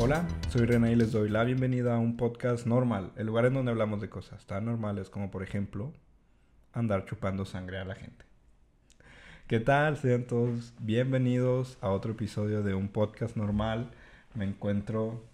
Hola, 0.00 0.24
soy 0.50 0.64
René 0.64 0.92
y 0.92 0.94
les 0.94 1.10
doy 1.10 1.28
la 1.28 1.42
bienvenida 1.42 1.96
a 1.96 1.98
un 1.98 2.16
podcast 2.16 2.66
normal, 2.66 3.10
el 3.16 3.26
lugar 3.26 3.46
en 3.46 3.54
donde 3.54 3.72
hablamos 3.72 4.00
de 4.00 4.08
cosas 4.08 4.46
tan 4.46 4.64
normales 4.64 5.10
como 5.10 5.32
por 5.32 5.42
ejemplo 5.42 5.92
andar 6.72 7.04
chupando 7.04 7.44
sangre 7.44 7.78
a 7.78 7.84
la 7.84 7.96
gente. 7.96 8.24
¿Qué 9.48 9.58
tal? 9.58 9.96
Sean 9.96 10.22
todos 10.22 10.72
bienvenidos 10.78 11.78
a 11.80 11.90
otro 11.90 12.12
episodio 12.12 12.62
de 12.62 12.74
un 12.74 12.86
podcast 12.86 13.36
normal. 13.36 13.90
Me 14.34 14.44
encuentro 14.44 15.24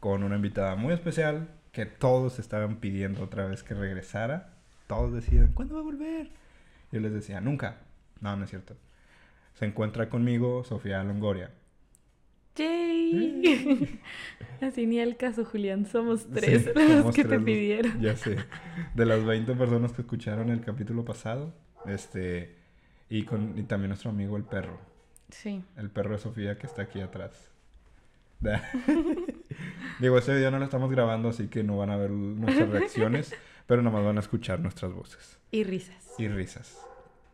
con 0.00 0.24
una 0.24 0.34
invitada 0.34 0.74
muy 0.74 0.92
especial 0.94 1.50
que 1.70 1.86
todos 1.86 2.40
estaban 2.40 2.80
pidiendo 2.80 3.22
otra 3.22 3.46
vez 3.46 3.62
que 3.62 3.74
regresara. 3.74 4.52
Todos 4.88 5.12
decían, 5.12 5.52
¿cuándo 5.54 5.76
va 5.76 5.80
a 5.80 5.84
volver? 5.84 6.30
Yo 6.90 6.98
les 6.98 7.12
decía, 7.12 7.40
nunca. 7.40 7.76
No, 8.20 8.36
no 8.36 8.42
es 8.42 8.50
cierto. 8.50 8.74
Se 9.54 9.64
encuentra 9.64 10.08
conmigo 10.08 10.64
Sofía 10.64 11.04
Longoria. 11.04 11.52
¡Yay! 12.58 14.00
Así 14.60 14.86
ni 14.86 15.00
al 15.00 15.16
caso, 15.16 15.44
Julián. 15.44 15.86
Somos 15.86 16.22
Sí, 16.22 16.28
tres 16.34 16.64
somos 16.74 17.04
los 17.06 17.14
que 17.14 17.22
tres 17.22 17.28
te 17.30 17.36
los- 17.36 17.44
pidieron. 17.44 18.00
Ya 18.00 18.16
sé. 18.16 18.36
De 18.94 19.06
las 19.06 19.24
20 19.24 19.54
personas 19.54 19.92
que 19.92 20.02
escucharon 20.02 20.50
el 20.50 20.60
capítulo 20.60 21.04
pasado. 21.04 21.54
Este. 21.86 22.56
Y, 23.08 23.22
con, 23.22 23.58
y 23.58 23.62
también 23.62 23.90
nuestro 23.90 24.10
amigo 24.10 24.36
el 24.36 24.44
perro. 24.44 24.78
Sí. 25.30 25.62
El 25.76 25.90
perro 25.90 26.12
de 26.12 26.18
Sofía 26.18 26.58
que 26.58 26.66
está 26.66 26.82
aquí 26.82 27.00
atrás. 27.00 27.50
Digo, 30.00 30.18
este 30.18 30.34
video 30.34 30.50
no 30.50 30.58
lo 30.58 30.64
estamos 30.64 30.90
grabando, 30.90 31.28
así 31.28 31.48
que 31.48 31.64
no 31.64 31.76
van 31.76 31.90
a 31.90 31.96
ver 31.96 32.10
nuestras 32.10 32.68
reacciones, 32.68 33.34
pero 33.66 33.82
nomás 33.82 34.04
van 34.04 34.16
a 34.16 34.20
escuchar 34.20 34.60
nuestras 34.60 34.92
voces 34.92 35.38
Y 35.50 35.64
risas. 35.64 36.14
y 36.18 36.28
risas. 36.28 36.78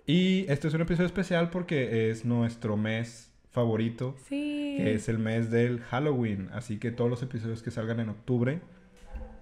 Y 0.06 0.46
este 0.48 0.68
es 0.68 0.74
un 0.74 0.80
episodio 0.82 1.06
especial 1.06 1.50
porque 1.50 2.10
es 2.10 2.24
nuestro 2.24 2.76
mes 2.76 3.30
favorito, 3.54 4.14
Sí. 4.28 4.74
que 4.76 4.94
es 4.94 5.08
el 5.08 5.18
mes 5.18 5.50
del 5.50 5.80
Halloween. 5.80 6.50
Así 6.52 6.78
que 6.78 6.90
todos 6.90 7.08
los 7.08 7.22
episodios 7.22 7.62
que 7.62 7.70
salgan 7.70 8.00
en 8.00 8.10
octubre 8.10 8.60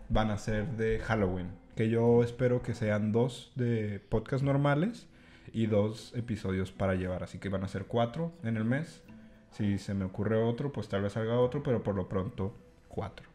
van 0.09 0.31
a 0.31 0.37
ser 0.39 0.69
de 0.77 1.01
Halloween. 1.01 1.49
Que 1.75 1.89
yo 1.89 2.23
espero 2.23 2.63
que 2.63 2.75
sean 2.75 3.11
dos 3.11 3.51
de 3.57 4.01
podcast 4.11 4.45
normales 4.45 5.09
y 5.55 5.67
dos 5.67 6.13
episodios 6.15 6.71
para 6.71 6.95
llevar. 6.95 7.23
Así 7.25 7.39
que 7.39 7.49
van 7.49 7.65
a 7.65 7.69
ser 7.69 7.87
cuatro 7.87 8.33
en 8.45 8.57
el 8.59 8.65
mes. 8.65 9.03
Si 9.51 9.79
se 9.79 9.95
me 9.95 10.05
ocurre 10.05 10.37
otro, 10.37 10.71
pues 10.73 10.89
tal 10.89 11.03
vez 11.03 11.15
salga 11.15 11.39
otro, 11.39 11.63
pero 11.63 11.83
por 11.83 11.95
lo 11.95 12.09
pronto 12.09 12.55
cuatro. 12.89 13.27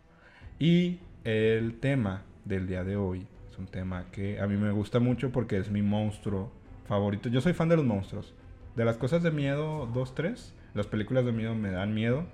Y 0.59 0.99
el 1.23 1.79
tema 1.79 2.21
del 2.45 2.67
día 2.67 2.83
de 2.83 2.95
hoy 2.95 3.25
es 3.51 3.57
un 3.57 3.65
tema 3.67 4.05
que 4.11 4.39
a 4.39 4.45
mí 4.47 4.55
me 4.57 4.71
gusta 4.71 4.99
mucho 4.99 5.31
porque 5.31 5.57
es 5.57 5.71
mi 5.71 5.81
monstruo 5.81 6.51
favorito. 6.87 7.29
Yo 7.29 7.41
soy 7.41 7.53
fan 7.53 7.69
de 7.69 7.75
los 7.77 7.85
monstruos. 7.85 8.33
De 8.75 8.85
las 8.85 8.97
cosas 8.97 9.23
de 9.23 9.31
miedo 9.31 9.87
2, 9.91 10.13
3, 10.13 10.53
las 10.77 10.87
películas 10.87 11.25
de 11.25 11.31
miedo 11.33 11.55
me 11.55 11.71
dan 11.71 11.93
miedo. 11.93 12.25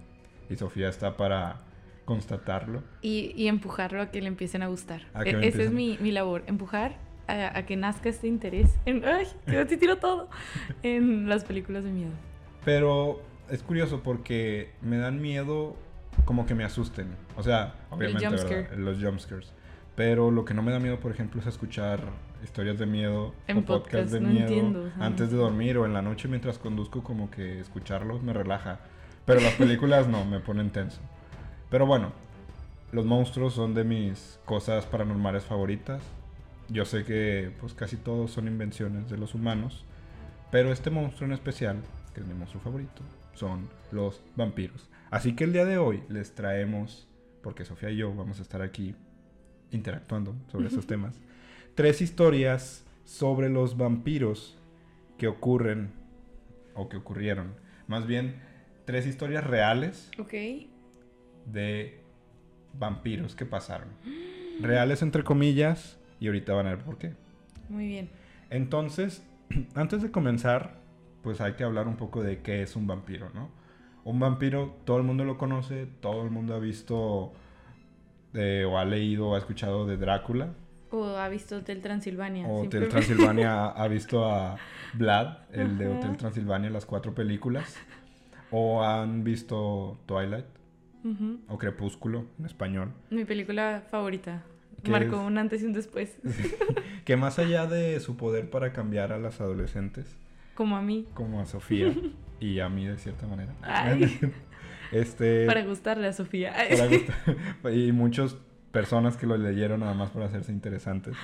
Y 0.49 0.55
Sofía 0.58 0.89
está 0.89 1.17
para 1.17 1.61
constatarlo. 2.05 2.83
Y, 3.02 3.33
y 3.36 3.47
empujarlo 3.47 4.02
a 4.02 4.11
que 4.11 4.22
le 4.22 4.27
empiecen 4.27 4.61
a 4.61 4.67
gustar. 4.67 5.03
A 5.13 5.23
E- 5.23 5.47
Esa 5.47 5.63
es 5.63 5.72
mi, 5.72 5.97
mi 6.02 6.11
labor. 6.11 6.44
Empujar 6.47 6.97
a, 7.27 7.58
a 7.58 7.66
que 7.66 7.75
nazca 7.77 8.09
este 8.09 8.27
interés. 8.27 8.77
En, 8.86 9.05
¡Ay! 9.05 9.25
Que 9.45 9.66
te 9.66 9.77
tiro 9.77 9.97
todo. 9.97 10.30
En 10.83 11.27
las 11.30 11.45
películas 11.45 11.83
de 11.86 11.91
miedo. 11.91 12.11
Pero 12.66 13.21
es 13.49 13.64
curioso 13.64 14.02
porque 14.03 14.71
me 14.81 14.97
dan 14.97 15.21
miedo 15.21 15.75
como 16.25 16.45
que 16.45 16.55
me 16.55 16.64
asusten. 16.64 17.08
O 17.38 17.44
sea, 17.44 17.75
obviamente. 17.89 18.27
¿verdad? 18.27 18.77
los 18.77 19.02
jumpscares. 19.02 19.53
Pero 19.95 20.31
lo 20.31 20.44
que 20.44 20.53
no 20.53 20.61
me 20.64 20.71
da 20.71 20.80
miedo, 20.80 20.99
por 20.99 21.11
ejemplo, 21.11 21.39
es 21.39 21.47
escuchar 21.47 22.02
historias 22.44 22.77
de 22.77 22.86
miedo 22.86 23.33
En 23.47 23.59
o 23.59 23.61
podcasts 23.66 24.11
podcast, 24.11 24.11
de 24.11 24.19
no 24.22 24.30
miedo 24.30 24.47
entiendo, 24.47 24.91
antes 24.99 25.31
de 25.31 25.38
dormir 25.38 25.77
o 25.77 25.86
en 25.86 25.94
la 25.94 26.02
noche 26.02 26.27
mientras 26.27 26.58
conduzco, 26.58 27.03
como 27.03 27.31
que 27.31 27.59
escucharlos 27.59 28.22
me 28.22 28.33
relaja. 28.33 28.80
Pero 29.25 29.39
las 29.39 29.53
películas 29.53 30.08
no, 30.08 30.25
me 30.25 30.39
ponen 30.39 30.69
tenso. 30.69 30.99
Pero 31.69 31.86
bueno, 31.86 32.11
los 32.91 33.05
monstruos 33.05 33.53
son 33.53 33.73
de 33.73 33.83
mis 33.83 34.39
cosas 34.45 34.86
paranormales 34.86 35.43
favoritas. 35.43 36.03
Yo 36.70 36.86
sé 36.86 37.03
que 37.03 37.52
pues 37.59 37.73
casi 37.73 37.98
todos 37.98 38.32
son 38.32 38.48
invenciones 38.48 39.09
de 39.09 39.17
los 39.17 39.33
humanos, 39.33 39.86
pero 40.52 40.71
este 40.71 40.89
monstruo 40.89 41.27
en 41.27 41.33
especial, 41.33 41.77
que 42.14 42.21
es 42.21 42.27
mi 42.27 42.33
monstruo 42.33 42.61
favorito, 42.61 43.02
son 43.33 43.70
los 43.92 44.21
vampiros. 44.36 44.89
Así 45.09 45.36
que 45.36 45.43
el 45.43 45.53
día 45.53 45.65
de 45.65 45.77
hoy 45.77 46.03
les 46.09 46.36
traemos, 46.36 47.08
porque 47.42 47.65
Sofía 47.65 47.89
y 47.89 47.98
yo 47.98 48.14
vamos 48.14 48.39
a 48.39 48.43
estar 48.43 48.61
aquí 48.61 48.95
interactuando 49.71 50.36
sobre 50.52 50.67
esos 50.67 50.86
temas, 50.87 51.20
tres 51.76 52.02
historias 52.02 52.86
sobre 53.04 53.50
los 53.50 53.78
vampiros 53.78 54.58
que 55.17 55.28
ocurren 55.28 55.92
o 56.76 56.89
que 56.89 56.98
ocurrieron. 56.98 57.56
Más 57.88 58.08
bien, 58.08 58.42
tres 58.86 59.06
historias 59.06 59.44
reales 59.44 60.12
de 61.45 62.00
vampiros 62.73 63.36
que 63.36 63.45
pasaron. 63.45 63.89
Reales 64.62 65.02
entre 65.02 65.23
comillas, 65.23 66.00
y 66.20 66.28
ahorita 66.28 66.54
van 66.54 66.67
a 66.67 66.70
ver 66.72 66.83
por 66.83 66.98
qué. 66.98 67.14
Muy 67.70 67.88
bien. 67.88 68.10
Entonces, 68.50 69.23
antes 69.76 70.02
de 70.02 70.12
comenzar, 70.12 70.80
pues 71.22 71.42
hay 71.42 71.54
que 71.54 71.64
hablar 71.64 71.88
un 71.88 71.98
poco 71.98 72.22
de 72.22 72.42
qué 72.42 72.62
es 72.62 72.76
un 72.76 72.88
vampiro, 72.88 73.30
¿no? 73.33 73.50
Un 74.04 74.20
vampiro, 74.20 74.76
todo 74.86 74.98
el 74.98 75.04
mundo 75.04 75.23
lo 75.23 75.38
conoce, 75.38 75.88
todo 76.02 76.23
el 76.23 76.30
mundo 76.30 76.54
ha 76.54 76.60
visto 76.60 77.33
eh, 78.33 78.66
o 78.67 78.78
ha 78.78 78.83
leído 78.83 79.30
o 79.30 79.36
ha 79.36 79.38
escuchado 79.38 79.86
de 79.86 79.95
Drácula. 79.95 80.54
O 80.95 81.17
ha 81.17 81.27
visto 81.27 81.58
Hotel 81.58 81.81
Transilvania. 81.81 82.48
O 82.48 82.61
Hotel 82.65 82.87
Transilvania 82.87 83.65
ha, 83.70 83.87
visto 83.87 84.26
a 84.31 84.58
Vlad, 84.93 85.37
el 85.52 85.77
de. 85.80 85.87
Hotel 85.87 86.17
Transilvania, 86.17 86.70
las 86.70 86.86
cuatro 86.86 87.15
películas. 87.15 87.76
O 88.52 88.83
han 88.83 89.23
visto 89.23 89.98
Twilight 90.05 90.45
Ujú. 91.03 91.39
o 91.48 91.58
Crepúsculo 91.58 92.26
en 92.37 92.45
español. 92.45 92.92
Mi 93.09 93.26
película 93.26 93.82
favorita. 93.89 94.43
¿Qué 94.83 94.92
Marcó 94.92 95.15
es? 95.15 95.21
un 95.27 95.37
antes 95.39 95.64
y 95.64 95.65
un 95.65 95.73
después. 95.73 96.17
Que 97.05 97.17
más 97.17 97.37
allá 97.39 97.65
de 97.65 97.99
su 97.99 98.15
poder 98.15 98.49
para 98.49 98.71
cambiar 98.71 99.11
a 99.11 99.17
las 99.17 99.42
adolescentes, 99.42 100.15
Como 100.53 100.77
a 100.77 100.82
mí. 100.82 101.05
como 101.15 101.42
a 101.42 101.45
Sofía 101.45 101.93
y 102.39 102.59
a 102.61 102.70
mí 102.70 102.86
de 102.86 102.98
cierta 102.98 103.27
manera. 103.27 103.53
Ay. 103.61 104.20
Este, 104.92 105.45
Para 105.48 105.64
gustarle 105.65 106.08
a 106.08 106.14
Sofía. 106.14 106.53
para 106.53 106.86
gustar- 106.87 107.73
y 107.76 107.92
muchas 107.92 108.37
personas 108.73 109.16
que 109.16 109.26
lo 109.26 109.38
leyeron 109.38 109.80
nada 109.80 109.94
más 109.94 110.10
para 110.10 110.26
hacerse 110.26 110.52
interesantes. 110.52 111.16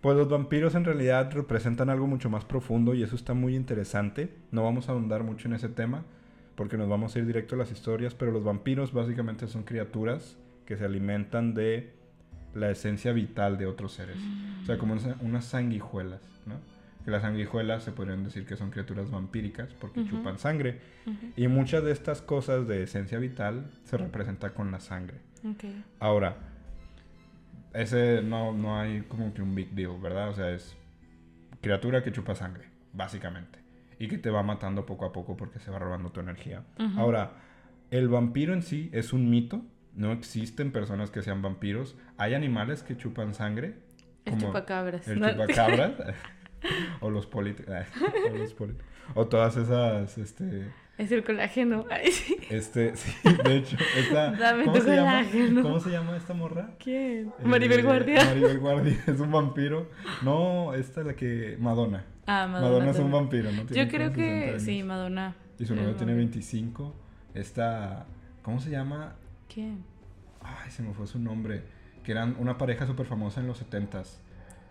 Pues 0.00 0.16
los 0.16 0.28
vampiros 0.28 0.74
en 0.74 0.84
realidad 0.84 1.30
representan 1.32 1.90
algo 1.90 2.06
mucho 2.08 2.28
más 2.30 2.44
profundo 2.44 2.94
y 2.94 3.02
eso 3.04 3.14
está 3.14 3.34
muy 3.34 3.54
interesante. 3.54 4.34
No 4.50 4.64
vamos 4.64 4.88
a 4.88 4.92
ahondar 4.92 5.22
mucho 5.22 5.46
en 5.46 5.54
ese 5.54 5.68
tema 5.68 6.02
porque 6.56 6.76
nos 6.76 6.88
vamos 6.88 7.14
a 7.14 7.18
ir 7.18 7.26
directo 7.26 7.54
a 7.54 7.58
las 7.58 7.70
historias, 7.70 8.14
pero 8.14 8.32
los 8.32 8.42
vampiros 8.42 8.92
básicamente 8.92 9.46
son 9.46 9.62
criaturas 9.62 10.36
que 10.64 10.76
se 10.76 10.84
alimentan 10.84 11.54
de 11.54 11.92
la 12.54 12.70
esencia 12.70 13.12
vital 13.12 13.58
de 13.58 13.66
otros 13.66 13.92
seres. 13.92 14.16
O 14.62 14.66
sea, 14.66 14.78
como 14.78 14.94
unas- 15.20 15.44
sanguijuelas, 15.44 16.22
¿no? 16.46 16.54
Que 17.04 17.10
las 17.10 17.22
sanguijuelas 17.22 17.84
se 17.84 17.92
podrían 17.92 18.24
decir 18.24 18.46
que 18.46 18.56
son 18.56 18.70
criaturas 18.70 19.10
vampíricas 19.10 19.68
porque 19.78 20.04
chupan 20.06 20.38
sangre. 20.38 20.80
Y 21.36 21.46
muchas 21.48 21.84
de 21.84 21.92
estas 21.92 22.22
cosas 22.22 22.66
de 22.66 22.82
esencia 22.84 23.18
vital 23.18 23.66
se 23.84 23.96
representa 23.98 24.54
con 24.54 24.70
la 24.72 24.80
sangre. 24.80 25.18
Ok. 25.44 25.64
Ahora, 26.00 26.36
ese 27.76 28.22
no, 28.22 28.52
no 28.52 28.78
hay 28.78 29.02
como 29.02 29.32
que 29.34 29.42
un 29.42 29.54
big 29.54 29.70
deal, 29.70 29.98
¿verdad? 30.00 30.30
O 30.30 30.34
sea, 30.34 30.50
es 30.50 30.76
criatura 31.60 32.02
que 32.02 32.12
chupa 32.12 32.34
sangre, 32.34 32.64
básicamente. 32.92 33.58
Y 33.98 34.08
que 34.08 34.18
te 34.18 34.30
va 34.30 34.42
matando 34.42 34.84
poco 34.84 35.06
a 35.06 35.12
poco 35.12 35.36
porque 35.36 35.58
se 35.58 35.70
va 35.70 35.78
robando 35.78 36.10
tu 36.10 36.20
energía. 36.20 36.64
Ahora, 36.96 37.32
el 37.90 38.08
vampiro 38.08 38.52
en 38.52 38.62
sí 38.62 38.90
es 38.92 39.12
un 39.12 39.30
mito. 39.30 39.62
No 39.94 40.12
existen 40.12 40.70
personas 40.72 41.10
que 41.10 41.22
sean 41.22 41.40
vampiros. 41.40 41.96
Hay 42.18 42.34
animales 42.34 42.82
que 42.82 42.96
chupan 42.96 43.32
sangre. 43.32 43.78
El 44.26 44.34
como 44.34 44.48
chupacabras. 44.48 45.08
El 45.08 45.22
chupacabras. 45.22 45.92
o 47.00 47.10
los 47.10 47.26
políticos. 47.26 47.74
o, 48.30 48.36
los 48.36 48.56
polit- 48.58 48.80
o 49.14 49.26
todas 49.26 49.56
esas, 49.56 50.18
este... 50.18 50.70
Es 50.98 51.12
el 51.12 51.24
colágeno. 51.24 51.84
Ay, 51.90 52.10
sí. 52.10 52.36
Este, 52.48 52.96
sí, 52.96 53.12
de 53.44 53.56
hecho, 53.56 53.76
esta, 53.98 54.30
Dame 54.38 54.64
¿cómo, 54.64 54.76
tu 54.78 54.82
se 54.82 54.96
llama? 54.96 55.24
¿cómo 55.62 55.80
se 55.80 55.90
llama 55.90 56.16
esta 56.16 56.32
morra? 56.34 56.70
¿Quién? 56.78 57.28
Eh, 57.38 57.44
Maribel 57.44 57.82
Guardia. 57.82 58.24
Maribel 58.24 58.58
Guardia 58.58 58.96
es 59.06 59.20
un 59.20 59.30
vampiro. 59.30 59.90
No, 60.22 60.72
esta 60.74 61.00
es 61.00 61.06
la 61.06 61.14
que. 61.14 61.56
Madonna. 61.60 62.04
Ah, 62.26 62.46
Madonna, 62.46 62.60
Madonna. 62.78 62.90
es 62.90 62.98
un 62.98 63.10
vampiro, 63.12 63.52
¿no? 63.52 63.66
Tiene 63.66 63.84
Yo 63.84 63.90
creo 63.90 64.08
como 64.10 64.16
60 64.16 64.16
que 64.16 64.50
años. 64.50 64.62
sí, 64.62 64.82
Madonna. 64.82 65.36
Y 65.58 65.64
su 65.66 65.74
novio 65.74 65.94
tiene 65.96 66.12
vampiro. 66.12 66.32
25. 66.32 66.94
Esta. 67.34 68.06
¿Cómo 68.42 68.60
se 68.60 68.70
llama? 68.70 69.16
¿Quién? 69.52 69.84
Ay, 70.40 70.70
se 70.70 70.82
me 70.82 70.94
fue 70.94 71.06
su 71.06 71.18
nombre. 71.18 71.62
Que 72.04 72.12
eran 72.12 72.36
una 72.38 72.56
pareja 72.56 72.86
súper 72.86 73.04
famosa 73.06 73.40
en 73.40 73.48
los 73.48 73.62
70s. 73.68 74.18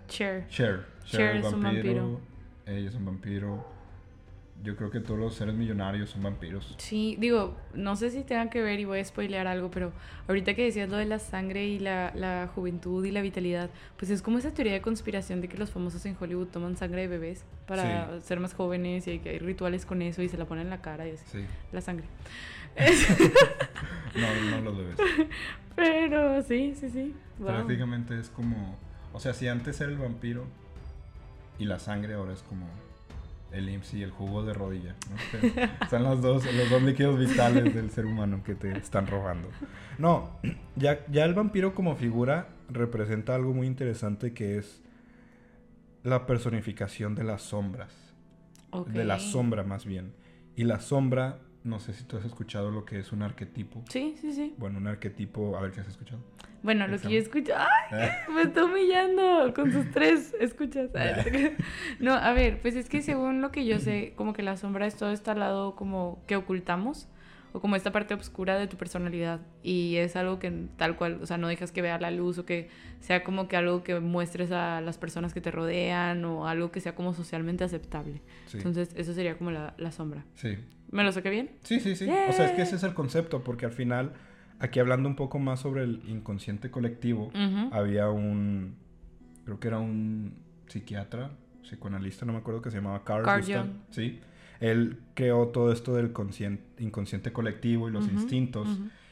Cher. 0.08 0.48
Cher. 0.48 0.86
Cher 1.06 1.36
es 1.38 1.54
un 1.54 1.62
vampiro. 1.62 2.20
Ella 2.66 2.90
es 2.90 2.96
un 2.96 3.06
vampiro. 3.06 3.75
Yo 4.64 4.76
creo 4.76 4.90
que 4.90 5.00
todos 5.00 5.20
los 5.20 5.36
seres 5.36 5.54
millonarios 5.54 6.10
son 6.10 6.24
vampiros. 6.24 6.76
Sí, 6.78 7.16
digo, 7.20 7.56
no 7.74 7.96
sé 7.96 8.10
si 8.10 8.24
tenga 8.24 8.50
que 8.50 8.62
ver 8.62 8.80
y 8.80 8.86
voy 8.86 9.00
a 9.00 9.06
spoilear 9.06 9.48
algo, 9.48 9.70
pero 9.70 9.92
ahorita 10.28 10.56
que 10.56 10.64
decías 10.64 10.90
lo 10.90 10.98
de 10.98 11.06
la 11.06 11.20
sangre 11.20 11.66
y 11.66 11.80
la, 11.80 12.12
la 12.16 12.50
juventud 12.54 13.06
y 13.06 13.12
la 13.12 13.22
vitalidad, 13.22 13.70
pues 13.98 14.10
es 14.12 14.22
como 14.22 14.40
esa 14.40 14.52
teoría 14.52 14.74
de 14.74 14.82
conspiración 14.82 15.42
de 15.42 15.50
que 15.50 15.58
los 15.58 15.70
famosos 15.70 16.06
en 16.06 16.18
Hollywood 16.20 16.48
toman 16.48 16.78
sangre 16.78 17.02
de 17.02 17.08
bebés 17.08 17.46
para 17.68 18.20
ser 18.22 18.40
más 18.40 18.54
jóvenes 18.54 19.08
y 19.08 19.20
que 19.20 19.30
hay 19.30 19.40
rituales 19.40 19.86
con 19.86 20.02
eso 20.02 20.22
y 20.22 20.30
se 20.30 20.38
la 20.38 20.46
ponen 20.46 20.66
en 20.66 20.70
la 20.70 20.82
cara 20.82 21.08
y 21.08 21.12
así. 21.12 21.26
Sí. 21.32 21.46
La 21.72 21.82
sangre. 21.82 22.06
no, 24.16 24.52
no 24.52 24.62
los 24.62 24.78
bebés. 24.78 24.98
Pero 25.76 26.42
sí, 26.42 26.74
sí, 26.80 26.90
sí. 26.90 27.16
Wow. 27.38 27.48
Prácticamente 27.48 28.18
es 28.20 28.30
como, 28.30 28.78
o 29.14 29.20
sea, 29.20 29.34
si 29.34 29.48
antes 29.48 29.80
era 29.82 29.92
el 29.92 29.98
vampiro 29.98 30.46
y 31.60 31.66
la 31.66 31.80
sangre 31.80 32.14
ahora 32.16 32.34
es 32.34 32.42
como 32.44 32.66
el 33.52 33.70
IMSS 33.70 33.94
y 33.96 34.04
el 34.04 34.12
jugo 34.12 34.44
de 34.44 34.54
rodilla. 34.54 34.96
¿no? 35.10 35.90
Son 35.90 36.04
los 36.04 36.22
dos, 36.22 36.46
los 36.54 36.70
dos 36.70 36.82
líquidos 36.82 37.18
vitales 37.20 37.74
del 37.74 37.90
ser 37.90 38.06
humano 38.06 38.44
que 38.44 38.56
te 38.56 38.78
están 38.78 39.08
robando. 39.08 39.50
No, 39.98 40.40
ya, 40.76 41.06
ya 41.08 41.26
el 41.26 41.34
vampiro 41.34 41.74
como 41.74 41.96
figura 41.96 42.50
representa 42.70 43.36
algo 43.36 43.54
muy 43.54 43.68
interesante 43.68 44.34
que 44.34 44.58
es 44.58 44.82
la 46.04 46.26
personificación 46.26 47.16
de 47.16 47.24
las 47.24 47.42
sombras. 47.42 47.94
De 48.88 49.06
la 49.06 49.20
sombra 49.20 49.64
más 49.64 49.86
bien. 49.86 50.14
Y 50.56 50.66
la 50.66 50.80
sombra, 50.80 51.40
no 51.66 51.80
sé 51.80 51.94
si 51.94 52.04
tú 52.04 52.18
has 52.18 52.26
escuchado 52.26 52.70
lo 52.72 52.86
que 52.86 53.00
es 53.00 53.12
un 53.12 53.24
arquetipo. 53.24 53.84
Sí, 53.90 54.16
sí, 54.22 54.32
sí. 54.32 54.54
Bueno, 54.58 54.78
un 54.78 54.88
arquetipo, 54.88 55.58
a 55.58 55.62
ver 55.62 55.72
qué 55.72 55.82
has 55.82 55.88
escuchado. 55.88 56.22
Bueno, 56.62 56.88
lo 56.88 57.00
que 57.00 57.10
yo 57.10 57.20
escucho. 57.20 57.54
¡Ay! 57.58 58.10
Me 58.34 58.44
está 58.44 58.66
humillando 58.66 59.54
con 59.54 59.72
sus 59.72 59.92
tres 59.92 60.36
escuchas. 60.40 60.90
No, 62.00 62.14
a 62.14 62.34
ver, 62.34 62.62
pues 62.62 62.76
es 62.76 62.88
que 62.88 63.02
según 63.02 63.42
lo 63.42 63.52
que 63.52 63.66
yo 63.66 63.80
sé, 63.80 64.14
como 64.16 64.34
que 64.34 64.44
la 64.44 64.58
sombra 64.58 64.86
es 64.86 64.96
todo 64.96 65.12
este 65.12 65.34
lado 65.36 65.76
como 65.76 66.22
que 66.28 66.36
ocultamos. 66.36 67.08
O 67.56 67.62
como 67.62 67.78
esta 67.78 67.94
parte 67.94 68.14
oscura 68.14 68.60
de 68.60 68.68
tu 68.68 68.76
personalidad. 68.76 69.40
Y 69.64 69.96
es 69.96 70.18
algo 70.18 70.40
que 70.40 70.52
tal 70.76 70.98
cual, 70.98 71.20
o 71.22 71.26
sea, 71.26 71.38
no 71.38 71.48
dejas 71.48 71.72
que 71.72 71.82
vea 71.82 71.98
la 71.98 72.12
luz 72.12 72.38
o 72.38 72.46
que 72.46 72.68
sea 73.00 73.24
como 73.24 73.48
que 73.48 73.56
algo 73.56 73.82
que 73.82 73.98
muestres 74.02 74.52
a 74.52 74.82
las 74.82 74.98
personas 74.98 75.34
que 75.34 75.40
te 75.40 75.52
rodean 75.52 76.26
o 76.26 76.50
algo 76.50 76.72
que 76.72 76.82
sea 76.82 76.96
como 76.96 77.14
socialmente 77.14 77.64
aceptable. 77.64 78.22
Sí. 78.48 78.58
Entonces, 78.58 78.94
eso 78.98 79.14
sería 79.14 79.38
como 79.38 79.52
la, 79.52 79.74
la 79.78 79.94
sombra. 79.94 80.26
Sí. 80.34 80.58
¿Me 80.92 81.06
lo 81.06 81.14
saqué 81.14 81.30
bien? 81.30 81.52
Sí, 81.64 81.80
sí, 81.80 81.96
sí. 81.96 82.10
O 82.10 82.34
sea, 82.34 82.48
es 82.48 82.52
que 82.52 82.64
ese 82.64 82.76
es 82.76 82.84
el 82.84 82.94
concepto, 82.94 83.42
porque 83.42 83.66
al 83.66 83.72
final, 83.72 84.12
aquí 84.60 84.82
hablando 84.82 85.08
un 85.08 85.16
poco 85.16 85.40
más 85.40 85.62
sobre 85.62 85.84
el 85.84 86.02
inconsciente 86.10 86.70
colectivo, 86.70 87.32
había 87.72 88.10
un, 88.10 88.76
creo 89.46 89.62
que 89.62 89.68
era 89.70 89.80
un 89.80 90.36
psiquiatra, 90.68 91.32
psicoanalista, 91.64 92.26
no 92.26 92.34
me 92.34 92.40
acuerdo 92.40 92.62
que 92.62 92.70
se 92.70 92.76
llamaba 92.76 93.06
Carl, 93.06 93.24
Carl 93.24 93.40
Gustav. 93.40 93.68
Sí. 93.92 94.20
Él 94.60 95.00
creó 95.14 95.48
todo 95.50 95.72
esto 95.72 95.94
del 95.96 96.14
conscien- 96.14 96.60
inconsciente 96.80 97.32
colectivo 97.34 97.90
y 97.90 97.92
los 97.92 98.08
instintos, 98.08 98.68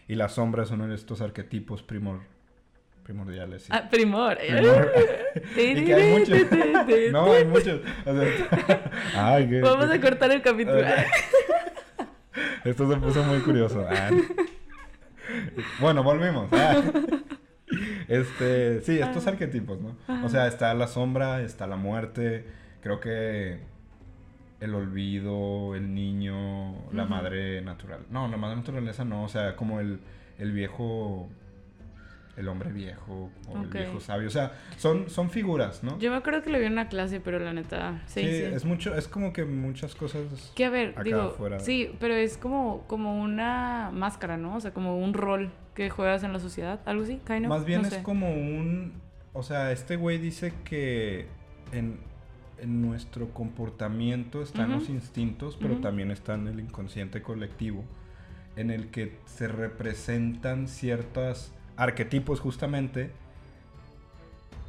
y 0.07 0.15
las 0.15 0.33
sombras 0.33 0.69
son 0.69 0.87
de 0.87 0.95
estos 0.95 1.21
arquetipos 1.21 1.83
primor, 1.83 2.19
primordiales. 3.03 3.63
sí. 3.63 3.69
Ah, 3.73 3.89
primor. 3.89 4.37
Primor. 4.37 4.91
y 5.57 5.85
que 5.85 5.93
hay 5.93 6.11
muchos. 6.19 6.37
no, 7.11 7.33
hay 7.33 7.45
muchos. 7.45 7.81
O 8.05 8.13
sea, 8.13 8.91
ay, 9.15 9.49
qué- 9.49 9.61
Vamos 9.61 9.89
a 9.89 9.99
cortar 9.99 10.31
el 10.31 10.41
capítulo. 10.41 10.81
Esto 12.63 12.89
se 12.91 12.97
puso 12.97 13.23
muy 13.23 13.39
curioso. 13.39 13.85
Ah. 13.89 14.09
Bueno, 15.79 16.03
volvimos. 16.03 16.47
Ah. 16.51 16.81
Este, 18.07 18.81
sí, 18.81 18.99
estos 18.99 19.25
arquetipos, 19.27 19.79
¿no? 19.81 19.97
O 20.23 20.29
sea, 20.29 20.47
está 20.47 20.73
la 20.73 20.87
sombra, 20.87 21.41
está 21.41 21.65
la 21.67 21.75
muerte, 21.75 22.45
creo 22.81 22.99
que 22.99 23.59
el 24.63 24.75
olvido, 24.75 25.75
el 25.75 25.93
niño, 25.93 26.91
la 26.93 27.05
madre 27.05 27.61
natural. 27.61 28.05
No, 28.09 28.29
la 28.29 28.37
madre 28.37 28.55
naturaleza 28.55 29.03
no, 29.03 29.23
o 29.23 29.27
sea, 29.27 29.57
como 29.57 29.81
el, 29.81 29.99
el 30.39 30.53
viejo, 30.53 31.29
el 32.37 32.47
hombre 32.47 32.71
viejo 32.71 33.29
o 33.49 33.61
el 33.61 33.67
viejo 33.67 33.99
sabio. 33.99 34.27
O 34.27 34.31
sea, 34.31 34.53
son, 34.77 35.09
son 35.09 35.29
figuras, 35.29 35.83
¿no? 35.83 35.99
Yo 35.99 36.11
me 36.11 36.17
acuerdo 36.17 36.41
que 36.43 36.49
lo 36.49 36.59
vi 36.59 36.65
en 36.65 36.71
una 36.71 36.87
clase, 36.87 37.19
pero 37.19 37.39
la 37.39 37.51
neta, 37.51 38.03
sí, 38.05 38.21
sí, 38.21 38.27
sí. 38.27 38.41
es 38.43 38.63
mucho, 38.63 38.95
es 38.95 39.09
como 39.09 39.33
que 39.33 39.43
muchas 39.43 39.95
cosas. 39.95 40.53
Que 40.55 40.63
a 40.63 40.69
ver, 40.69 40.91
acá 40.91 41.03
digo, 41.03 41.21
afuera. 41.21 41.59
sí, 41.59 41.93
pero 41.99 42.13
es 42.13 42.37
como, 42.37 42.85
como 42.87 43.21
una 43.21 43.91
máscara, 43.93 44.37
¿no? 44.37 44.55
O 44.55 44.61
sea, 44.61 44.71
como 44.71 44.97
un 44.97 45.13
rol 45.13 45.51
que 45.75 45.89
juegas 45.89 46.23
en 46.23 46.31
la 46.31 46.39
sociedad, 46.39 46.79
algo 46.85 47.03
así, 47.03 47.19
kind 47.27 47.45
of, 47.45 47.49
Más 47.49 47.65
bien 47.65 47.81
no 47.81 47.87
es 47.89 47.95
sé. 47.95 48.03
como 48.03 48.31
un... 48.31 49.01
O 49.33 49.43
sea, 49.43 49.73
este 49.73 49.97
güey 49.97 50.19
dice 50.19 50.53
que 50.63 51.27
en, 51.73 51.99
en 52.63 52.81
nuestro 52.81 53.29
comportamiento 53.33 54.41
están 54.41 54.71
los 54.71 54.89
instintos, 54.89 55.57
pero 55.61 55.77
también 55.77 56.09
está 56.11 56.33
en 56.35 56.47
el 56.47 56.59
inconsciente 56.59 57.21
colectivo, 57.21 57.83
en 58.55 58.71
el 58.71 58.87
que 58.87 59.17
se 59.25 59.47
representan 59.47 60.67
ciertos 60.67 61.51
arquetipos 61.75 62.39
justamente 62.39 63.11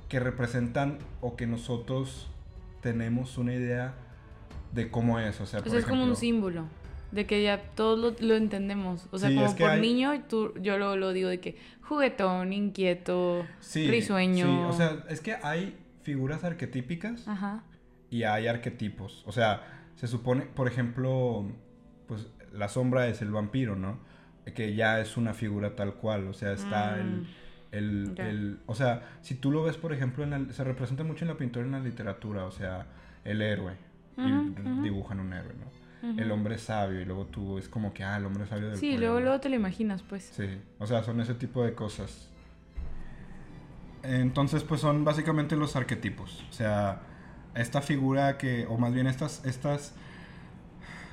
que 0.09 0.21
representan 0.21 0.99
o 1.21 1.37
que 1.37 1.47
nosotros 1.47 2.29
tenemos 2.83 3.39
una 3.39 3.55
idea 3.55 3.95
de 4.73 4.91
cómo 4.91 5.19
es. 5.19 5.41
O 5.41 5.47
sea, 5.47 5.61
O 5.61 5.63
por 5.63 5.71
sea, 5.71 5.81
es 5.81 5.87
como 5.87 6.05
un 6.05 6.17
símbolo. 6.17 6.65
De 7.13 7.27
que 7.27 7.43
ya 7.45 7.63
todos 7.77 7.97
lo, 7.99 8.27
lo 8.27 8.35
entendemos. 8.35 9.07
O 9.13 9.19
sea, 9.19 9.29
Sí, 9.29 9.37
como 9.37 9.47
es 9.47 9.55
que 9.55 9.63
por 9.63 9.71
hay- 9.73 9.81
niño, 9.81 10.21
tú, 10.29 10.53
yo 10.61 10.79
lo, 10.79 10.97
lo 10.97 11.13
digo 11.13 11.29
de 11.29 11.39
que 11.41 11.57
juguetón, 11.83 12.53
inquieto, 12.53 13.47
Sí, 13.61 13.89
risueño. 13.89 14.47
sí, 14.47 14.75
o 14.75 14.77
sea, 14.77 15.05
es 15.09 15.21
que 15.21 15.37
hay 15.43 15.77
figuras 16.03 16.43
arquetípicas 16.45 17.27
Ajá. 17.29 17.63
Y 18.19 18.23
hay 18.25 18.47
arquetipos. 18.47 19.23
O 19.27 19.33
sea, 19.33 19.63
se 19.97 20.07
supone, 20.07 20.43
por 20.43 20.69
ejemplo, 20.69 21.47
pues 22.07 22.29
la 22.53 22.69
sombra 22.69 23.09
es 23.09 23.23
el 23.23 23.31
vampiro, 23.31 23.75
¿no? 23.77 23.99
Que 24.55 24.75
ya 24.75 25.01
es 25.01 25.17
una 25.17 25.35
figura 25.35 25.75
tal 25.75 25.95
cual. 25.95 26.29
O 26.29 26.33
sea, 26.35 26.53
está 26.53 26.99
el, 27.01 27.07
Mm. 27.23 27.27
el, 27.73 28.15
el- 28.19 28.59
O 28.67 28.75
sea, 28.75 29.03
si 29.23 29.35
tú 29.35 29.51
lo 29.51 29.65
ves, 29.65 29.77
por 29.79 29.93
ejemplo, 29.93 30.23
en 30.23 30.31
la- 30.31 30.53
se 30.53 30.63
representa 30.63 31.03
mucho 31.03 31.25
en 31.25 31.31
la 31.31 31.37
pintura 31.37 31.65
y 31.65 31.69
en 31.69 31.73
la 31.73 31.81
literatura. 31.81 32.45
O 32.45 32.51
sea, 32.53 32.87
el 33.25 33.43
héroe. 33.43 33.73
y 34.17 34.83
dibujan 34.83 35.19
un 35.19 35.33
héroe, 35.33 35.55
¿no? 35.59 36.23
El 36.23 36.31
hombre 36.31 36.57
sabio. 36.59 37.01
Y 37.01 37.05
luego 37.05 37.27
tú 37.27 37.59
es 37.59 37.69
como 37.69 37.93
que, 37.93 38.05
ah, 38.05 38.17
el 38.19 38.27
hombre 38.27 38.47
sabio 38.47 38.69
del 38.69 38.77
Sí, 38.77 38.91
pueblo. 38.91 39.07
luego, 39.07 39.21
luego 39.21 39.41
te 39.41 39.49
lo 39.49 39.57
imaginas, 39.57 40.03
pues. 40.05 40.23
Sí, 40.37 40.49
o 40.79 40.87
sea, 40.87 41.03
son 41.03 41.21
ese 41.21 41.35
tipo 41.35 41.65
de 41.65 41.75
cosas. 41.75 42.31
Entonces, 44.03 44.63
pues 44.63 44.81
son 44.83 45.05
básicamente 45.05 45.57
los 45.57 45.77
arquetipos. 45.77 46.45
O 46.51 46.53
sea, 46.53 47.01
esta 47.55 47.81
figura 47.83 48.39
que, 48.39 48.67
o 48.69 48.77
más 48.79 48.93
bien 48.95 49.07
estas, 49.07 49.45
estas 49.45 49.95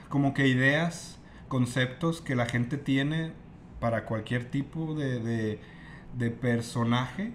como 0.09 0.33
que 0.33 0.47
ideas, 0.47 1.19
conceptos 1.47 2.21
que 2.21 2.35
la 2.35 2.45
gente 2.45 2.77
tiene 2.77 3.31
para 3.79 4.05
cualquier 4.05 4.45
tipo 4.45 4.93
de, 4.95 5.19
de, 5.19 5.59
de 6.17 6.31
personaje 6.31 7.31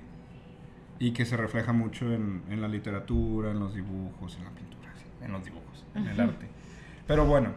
y 0.98 1.12
que 1.12 1.24
se 1.26 1.36
refleja 1.36 1.72
mucho 1.72 2.12
en, 2.12 2.42
en 2.50 2.60
la 2.62 2.68
literatura, 2.68 3.50
en 3.50 3.60
los 3.60 3.74
dibujos, 3.74 4.36
en 4.36 4.44
la 4.44 4.50
pintura, 4.50 4.90
sí, 4.96 5.04
en 5.24 5.32
los 5.32 5.44
dibujos, 5.44 5.84
en 5.94 6.06
el 6.06 6.20
arte. 6.20 6.46
Pero 7.06 7.24
bueno, 7.26 7.50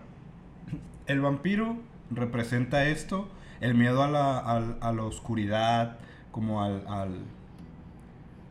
el 1.07 1.21
vampiro 1.21 1.77
representa 2.11 2.87
esto, 2.87 3.29
el 3.61 3.75
miedo 3.75 4.03
a 4.03 4.09
la, 4.09 4.39
al- 4.39 4.77
a 4.81 4.91
la 4.93 5.03
oscuridad, 5.03 5.97
como 6.31 6.63
al, 6.63 6.85
al- 6.87 7.23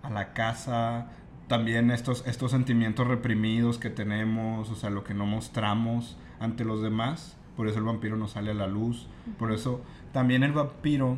a 0.02 0.11
la 0.11 0.33
casa, 0.33 1.09
también 1.49 1.90
estos, 1.90 2.26
estos 2.26 2.50
sentimientos 2.50 3.07
reprimidos 3.07 3.78
que 3.78 3.90
tenemos, 3.90 4.71
o 4.71 4.75
sea, 4.75 4.90
lo 4.90 5.02
que 5.05 5.14
no 5.14 5.26
mostramos 5.26 6.17
ante 6.40 6.64
los 6.64 6.83
demás, 6.83 7.37
por 7.57 7.69
eso 7.69 7.78
el 7.78 7.85
vampiro 7.85 8.17
no 8.17 8.28
sale 8.28 8.50
a 8.50 8.55
la 8.55 8.67
luz, 8.69 9.09
por 9.38 9.52
eso 9.52 9.83
también 10.12 10.43
el 10.43 10.52
vampiro, 10.52 11.17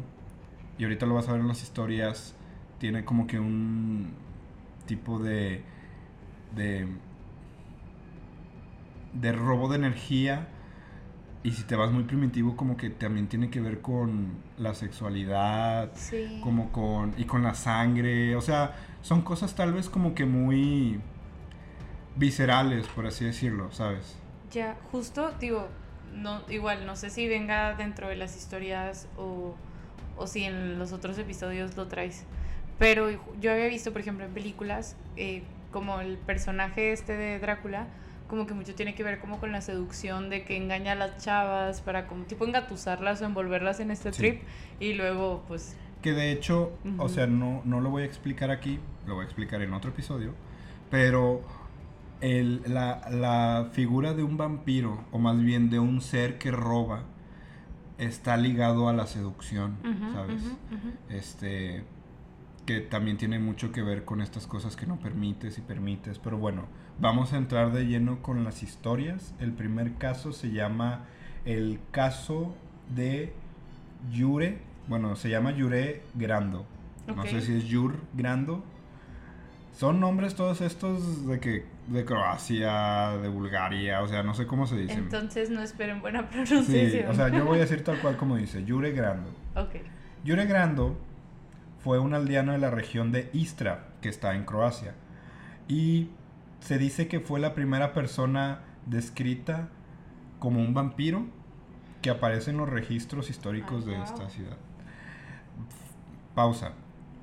y 0.78 0.84
ahorita 0.84 1.04
lo 1.06 1.14
vas 1.14 1.28
a 1.28 1.32
ver 1.32 1.40
en 1.42 1.48
las 1.48 1.62
historias, 1.62 2.34
tiene 2.78 3.04
como 3.04 3.26
que 3.26 3.38
un 3.38 4.12
tipo 4.86 5.18
de, 5.18 5.62
de, 6.56 6.86
de 9.12 9.32
robo 9.32 9.68
de 9.68 9.76
energía, 9.76 10.48
y 11.42 11.52
si 11.52 11.62
te 11.64 11.74
vas 11.74 11.90
muy 11.90 12.04
primitivo, 12.04 12.54
como 12.56 12.76
que 12.76 12.90
también 12.90 13.26
tiene 13.26 13.48
que 13.50 13.60
ver 13.60 13.80
con 13.80 14.28
la 14.58 14.74
sexualidad, 14.74 15.90
Sí. 15.94 16.40
como 16.44 16.70
con 16.70 17.14
y 17.16 17.24
con 17.24 17.42
la 17.42 17.54
sangre, 17.54 18.36
o 18.36 18.42
sea, 18.42 18.74
son 19.02 19.22
cosas 19.22 19.54
tal 19.54 19.72
vez 19.72 19.88
como 19.88 20.14
que 20.14 20.24
muy 20.26 21.00
viscerales, 22.16 22.86
por 22.88 23.06
así 23.06 23.24
decirlo, 23.24 23.70
¿sabes? 23.72 24.16
Ya, 24.52 24.76
justo, 24.90 25.32
digo, 25.40 25.68
no, 26.14 26.42
igual, 26.48 26.86
no 26.86 26.96
sé 26.96 27.10
si 27.10 27.28
venga 27.28 27.74
dentro 27.74 28.08
de 28.08 28.16
las 28.16 28.36
historias 28.36 29.06
o, 29.16 29.54
o 30.16 30.26
si 30.26 30.44
en 30.44 30.78
los 30.78 30.92
otros 30.92 31.16
episodios 31.18 31.76
lo 31.76 31.86
traes. 31.86 32.24
Pero 32.78 33.10
yo 33.40 33.52
había 33.52 33.66
visto, 33.66 33.92
por 33.92 34.00
ejemplo, 34.00 34.24
en 34.24 34.32
películas, 34.32 34.96
eh, 35.16 35.42
como 35.70 36.00
el 36.00 36.16
personaje 36.18 36.92
este 36.92 37.12
de 37.16 37.38
Drácula, 37.38 37.86
como 38.26 38.46
que 38.46 38.54
mucho 38.54 38.74
tiene 38.74 38.94
que 38.94 39.02
ver 39.02 39.18
como 39.20 39.38
con 39.38 39.52
la 39.52 39.60
seducción 39.60 40.30
de 40.30 40.44
que 40.44 40.56
engaña 40.56 40.92
a 40.92 40.94
las 40.94 41.16
chavas 41.22 41.80
para 41.80 42.06
como 42.06 42.24
tipo 42.24 42.44
engatusarlas 42.46 43.20
o 43.22 43.26
envolverlas 43.26 43.80
en 43.80 43.90
este 43.90 44.12
Sí. 44.12 44.18
trip 44.18 44.42
y 44.78 44.94
luego 44.94 45.44
pues 45.48 45.76
Que 46.02 46.12
de 46.12 46.32
hecho, 46.32 46.72
o 46.98 47.08
sea, 47.08 47.26
no, 47.26 47.62
no 47.64 47.80
lo 47.80 47.90
voy 47.90 48.02
a 48.02 48.06
explicar 48.06 48.50
aquí, 48.50 48.78
lo 49.06 49.14
voy 49.16 49.22
a 49.22 49.26
explicar 49.26 49.60
en 49.62 49.72
otro 49.74 49.90
episodio, 49.90 50.32
pero 50.90 51.42
el- 52.20 52.62
la, 52.66 53.08
la 53.10 53.68
figura 53.72 54.14
de 54.14 54.22
un 54.22 54.36
vampiro, 54.36 55.04
o 55.12 55.18
más 55.18 55.38
bien 55.40 55.68
de 55.70 55.78
un 55.78 56.00
ser 56.00 56.38
que 56.38 56.50
roba, 56.50 57.02
está 57.98 58.36
ligado 58.38 58.88
a 58.88 58.92
la 58.94 59.06
seducción, 59.06 59.76
¿sabes? 60.14 60.42
Este, 61.10 61.84
que 62.64 62.80
también 62.80 63.16
tiene 63.18 63.38
mucho 63.38 63.72
que 63.72 63.82
ver 63.82 64.04
con 64.06 64.20
estas 64.22 64.46
cosas 64.46 64.76
que 64.76 64.86
no 64.86 64.98
permites 64.98 65.58
y 65.58 65.60
permites. 65.60 66.18
Pero 66.18 66.38
bueno, 66.38 66.64
vamos 66.98 67.32
a 67.34 67.36
entrar 67.36 67.72
de 67.72 67.84
lleno 67.86 68.22
con 68.22 68.42
las 68.44 68.62
historias. 68.62 69.34
El 69.38 69.52
primer 69.52 69.94
caso 69.96 70.32
se 70.32 70.50
llama 70.50 71.04
el 71.44 71.78
caso 71.90 72.54
de 72.94 73.32
Yure. 74.12 74.58
Bueno, 74.90 75.14
se 75.14 75.30
llama 75.30 75.52
Yure 75.52 76.02
Grando. 76.14 76.66
No 77.06 77.22
sé 77.24 77.40
si 77.40 77.56
es 77.56 77.64
Yur 77.66 77.94
Grando. 78.12 78.62
Son 79.72 80.00
nombres 80.00 80.34
todos 80.34 80.60
estos 80.60 81.26
de 81.28 81.38
que 81.38 81.64
de 81.86 82.04
Croacia, 82.04 83.16
de 83.22 83.28
Bulgaria, 83.28 84.02
o 84.02 84.08
sea, 84.08 84.24
no 84.24 84.34
sé 84.34 84.46
cómo 84.48 84.66
se 84.66 84.76
dicen. 84.76 84.98
Entonces 84.98 85.48
no 85.48 85.62
esperen 85.62 86.00
buena 86.00 86.22
sí, 86.22 86.26
pronunciación. 86.32 87.08
o 87.08 87.14
sea, 87.14 87.28
yo 87.28 87.44
voy 87.44 87.58
a 87.58 87.60
decir 87.60 87.84
tal 87.84 88.00
cual 88.00 88.16
como 88.16 88.36
dice, 88.36 88.64
Yure 88.64 88.90
Grando. 88.90 89.30
Ok. 89.54 89.76
Yure 90.24 90.44
Grando 90.46 90.98
fue 91.78 92.00
un 92.00 92.12
aldeano 92.12 92.50
de 92.50 92.58
la 92.58 92.70
región 92.72 93.12
de 93.12 93.30
Istra, 93.32 93.90
que 94.02 94.08
está 94.08 94.34
en 94.34 94.44
Croacia. 94.44 94.94
Y 95.68 96.08
se 96.58 96.78
dice 96.78 97.06
que 97.06 97.20
fue 97.20 97.38
la 97.38 97.54
primera 97.54 97.94
persona 97.94 98.62
descrita 98.86 99.68
como 100.40 100.58
un 100.60 100.74
vampiro 100.74 101.26
que 102.02 102.10
aparece 102.10 102.50
en 102.50 102.56
los 102.56 102.68
registros 102.68 103.30
históricos 103.30 103.84
Ah, 103.86 103.90
de 103.90 103.94
wow. 103.96 104.04
esta 104.04 104.28
ciudad. 104.30 104.56
Pausa. 106.34 106.72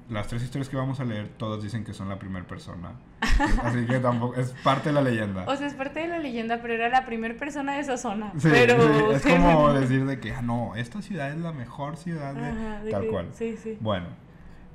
Las 0.09 0.27
tres 0.27 0.41
historias 0.41 0.69
que 0.69 0.77
vamos 0.77 1.01
a 1.01 1.03
leer, 1.05 1.27
todas 1.37 1.61
dicen 1.61 1.83
que 1.83 1.93
son 1.93 2.07
la 2.07 2.17
primera 2.17 2.47
persona. 2.47 2.93
Así 3.63 3.85
que 3.85 3.99
tampoco, 3.99 4.35
es 4.35 4.51
parte 4.63 4.89
de 4.89 4.93
la 4.93 5.01
leyenda. 5.01 5.43
O 5.47 5.55
sea, 5.57 5.67
es 5.67 5.73
parte 5.73 5.99
de 5.99 6.07
la 6.07 6.19
leyenda, 6.19 6.61
pero 6.61 6.75
era 6.75 6.87
la 6.87 7.05
primera 7.05 7.35
persona 7.35 7.73
de 7.73 7.81
esa 7.81 7.97
zona. 7.97 8.31
Sí, 8.37 8.47
pero... 8.49 8.81
sí, 8.81 9.03
es 9.15 9.21
como 9.35 9.73
decir 9.73 10.05
de 10.05 10.19
que, 10.21 10.31
ah, 10.33 10.41
no, 10.41 10.75
esta 10.75 11.01
ciudad 11.01 11.29
es 11.31 11.37
la 11.39 11.51
mejor 11.51 11.97
ciudad 11.97 12.33
de... 12.33 12.47
Ajá, 12.47 12.83
de 12.83 12.91
tal 12.91 13.01
que- 13.01 13.07
cual. 13.09 13.27
Sí, 13.33 13.57
sí. 13.57 13.77
Bueno, 13.81 14.07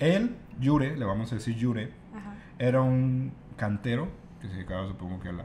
él, 0.01 0.37
Yure, 0.61 0.97
le 0.97 1.05
vamos 1.07 1.33
a 1.33 1.37
decir 1.37 1.57
Yure, 1.57 1.93
Ajá. 2.15 2.35
era 2.59 2.83
un 2.83 3.33
cantero 3.57 4.09
que 4.43 4.49
se 4.49 4.55
dedicaba, 4.55 4.87
supongo 4.87 5.19
que 5.21 5.31
a 5.31 5.33
la. 5.33 5.45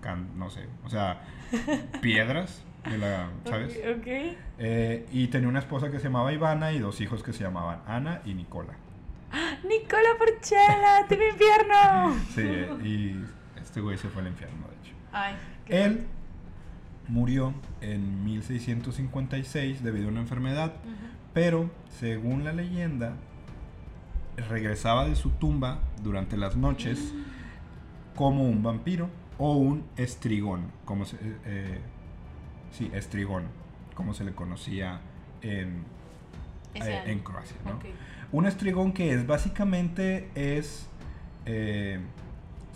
can- 0.00 0.36
no 0.36 0.50
sé, 0.50 0.66
o 0.84 0.88
sea, 0.88 1.20
piedras, 2.00 2.64
de 2.90 2.98
la, 2.98 3.28
¿sabes? 3.44 3.76
Ok, 3.78 3.98
ok. 3.98 4.06
Eh, 4.58 5.06
y 5.12 5.28
tenía 5.28 5.48
una 5.48 5.58
esposa 5.58 5.90
que 5.90 5.98
se 5.98 6.04
llamaba 6.04 6.32
Ivana 6.32 6.72
y 6.72 6.78
dos 6.78 7.00
hijos 7.00 7.22
que 7.22 7.32
se 7.32 7.44
llamaban 7.44 7.80
Ana 7.86 8.22
y 8.24 8.34
Nicola. 8.34 8.74
Nicola 9.68 10.08
Porchela, 10.18 11.04
¡Team 11.08 11.20
Infierno! 11.32 12.14
Sí, 12.34 12.42
eh, 12.42 12.78
y 12.82 13.60
este 13.60 13.80
güey 13.80 13.98
se 13.98 14.08
fue 14.08 14.22
al 14.22 14.28
infierno, 14.28 14.66
de 14.68 14.74
hecho. 14.74 14.96
Ay, 15.12 15.34
qué 15.64 15.84
Él 15.84 16.06
murió 17.08 17.54
en 17.80 18.24
1656 18.24 19.82
debido 19.82 20.08
a 20.08 20.10
una 20.10 20.20
enfermedad, 20.20 20.74
pero 21.32 21.70
según 21.98 22.44
la 22.44 22.52
leyenda, 22.52 23.14
regresaba 24.48 25.06
de 25.06 25.16
su 25.16 25.30
tumba 25.30 25.80
durante 26.02 26.36
las 26.36 26.56
noches 26.56 27.14
como 28.14 28.44
un 28.44 28.62
vampiro 28.62 29.08
o 29.38 29.52
un 29.52 29.84
estrigón, 29.96 30.72
como 30.84 31.04
se, 31.04 31.16
eh, 31.44 31.80
sí, 32.76 32.90
estrigón, 32.92 33.44
como 33.94 34.14
se 34.14 34.24
le 34.24 34.32
conocía 34.32 35.00
en, 35.42 35.84
eh, 36.74 37.02
en 37.06 37.20
Croacia, 37.20 37.56
¿no? 37.64 37.78
Un 38.32 38.46
estrigón 38.46 38.92
que 38.92 39.14
es 39.14 39.26
básicamente 39.26 40.28
es 40.34 40.88
eh, 41.46 42.00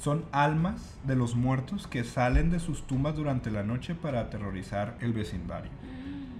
son 0.01 0.25
almas 0.33 0.99
de 1.05 1.15
los 1.15 1.35
muertos 1.35 1.87
que 1.87 2.05
salen 2.05 2.51
de 2.51 2.59
sus 2.59 2.87
tumbas 2.87 3.17
durante 3.17 3.51
la 3.51 3.63
noche 3.63 3.95
para 3.95 4.21
aterrorizar 4.21 4.97
el 5.01 5.13
vecindario, 5.13 5.71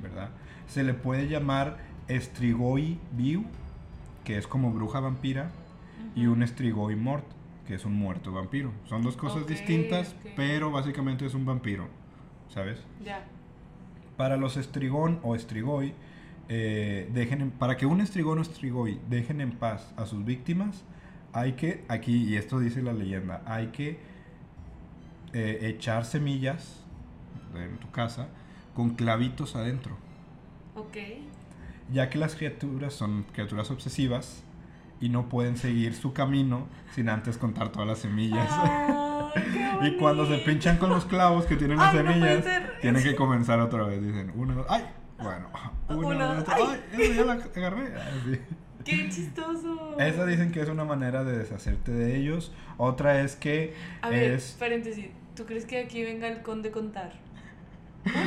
¿verdad? 0.03 0.31
Se 0.67 0.83
le 0.83 0.95
puede 0.95 1.29
llamar 1.29 1.77
estrigoi 2.09 2.99
viu, 3.13 3.45
que 4.25 4.39
es 4.39 4.47
como 4.47 4.73
bruja 4.73 5.01
vampira, 5.01 5.51
y 6.15 6.27
un 6.27 6.43
estrigoi 6.43 6.97
mort, 6.97 7.27
que 7.67 7.75
es 7.75 7.85
un 7.85 7.95
muerto 7.95 8.33
vampiro. 8.33 8.73
Son 8.89 9.03
dos 9.03 9.17
cosas 9.17 9.47
distintas, 9.47 10.15
pero 10.37 10.71
básicamente 10.71 11.27
es 11.27 11.35
un 11.35 11.45
vampiro, 11.45 11.89
¿sabes? 12.49 12.79
Ya. 13.05 13.25
Para 14.21 14.37
los 14.37 14.59
estrigón 14.59 15.19
o 15.23 15.35
estrigoi, 15.35 15.95
eh, 16.51 17.09
dejen 17.15 17.41
en- 17.41 17.51
para 17.53 17.79
que 17.79 17.87
un 17.87 18.03
estrigón 18.03 18.39
o 18.39 18.43
estrigoi 18.43 19.01
dejen 19.09 19.41
en 19.41 19.53
paz 19.53 19.95
a 19.97 20.05
sus 20.05 20.27
víctimas, 20.27 20.85
hay 21.33 21.53
que, 21.53 21.87
aquí, 21.89 22.25
y 22.29 22.37
esto 22.37 22.59
dice 22.59 22.83
la 22.83 22.93
leyenda, 22.93 23.41
hay 23.47 23.69
que 23.69 23.99
eh, 25.33 25.61
echar 25.63 26.05
semillas 26.05 26.85
en 27.55 27.79
tu 27.79 27.91
casa 27.93 28.29
con 28.75 28.91
clavitos 28.91 29.57
adentro, 29.57 29.97
Ok. 30.75 30.99
ya 31.91 32.11
que 32.11 32.19
las 32.19 32.35
criaturas 32.35 32.93
son 32.93 33.25
criaturas 33.33 33.71
obsesivas 33.71 34.43
y 35.01 35.09
no 35.09 35.31
pueden 35.31 35.57
seguir 35.57 35.95
su 35.95 36.13
camino 36.13 36.67
sin 36.95 37.09
antes 37.09 37.39
contar 37.39 37.71
todas 37.73 37.89
las 37.89 38.01
semillas. 38.01 38.51
Qué 38.51 39.10
Y 39.83 39.97
cuando 39.97 40.27
se 40.27 40.39
pinchan 40.39 40.77
con 40.79 40.91
los 40.91 41.05
clavos 41.07 41.47
que 41.47 41.57
tienen 41.57 41.79
las 41.79 41.95
Ay, 41.95 41.99
semillas, 41.99 42.45
tienen 42.81 43.03
que 43.03 43.15
comenzar 43.17 43.61
otra 43.61 43.85
vez. 43.85 44.03
Dicen, 44.03 44.33
uno, 44.35 44.55
dos, 44.55 44.67
¡ay! 44.69 44.85
Bueno, 45.19 45.49
uno, 45.89 46.09
Uno, 46.09 46.35
dos, 46.37 46.45
ay. 46.49 46.81
esa 46.99 47.15
ya 47.15 47.25
la 47.25 47.33
agarré. 47.35 47.95
Así. 47.95 48.41
¡Qué 48.85 49.09
chistoso! 49.11 49.97
Esa 49.99 50.25
dicen 50.25 50.53
que 50.53 50.61
es 50.63 50.69
una 50.69 50.85
manera 50.85 51.23
de 51.25 51.37
deshacerte 51.37 51.93
de 51.93 52.17
ellos. 52.17 52.53
Otra 52.79 53.21
es 53.21 53.37
que 53.37 53.75
A 54.01 54.09
ver, 54.09 54.33
es. 54.33 54.57
paréntesis. 54.59 55.07
¿Tú 55.37 55.45
crees 55.45 55.65
que 55.67 55.79
aquí 55.79 56.03
venga 56.03 56.29
el 56.29 56.43
conde 56.43 56.71
contar? 56.71 57.13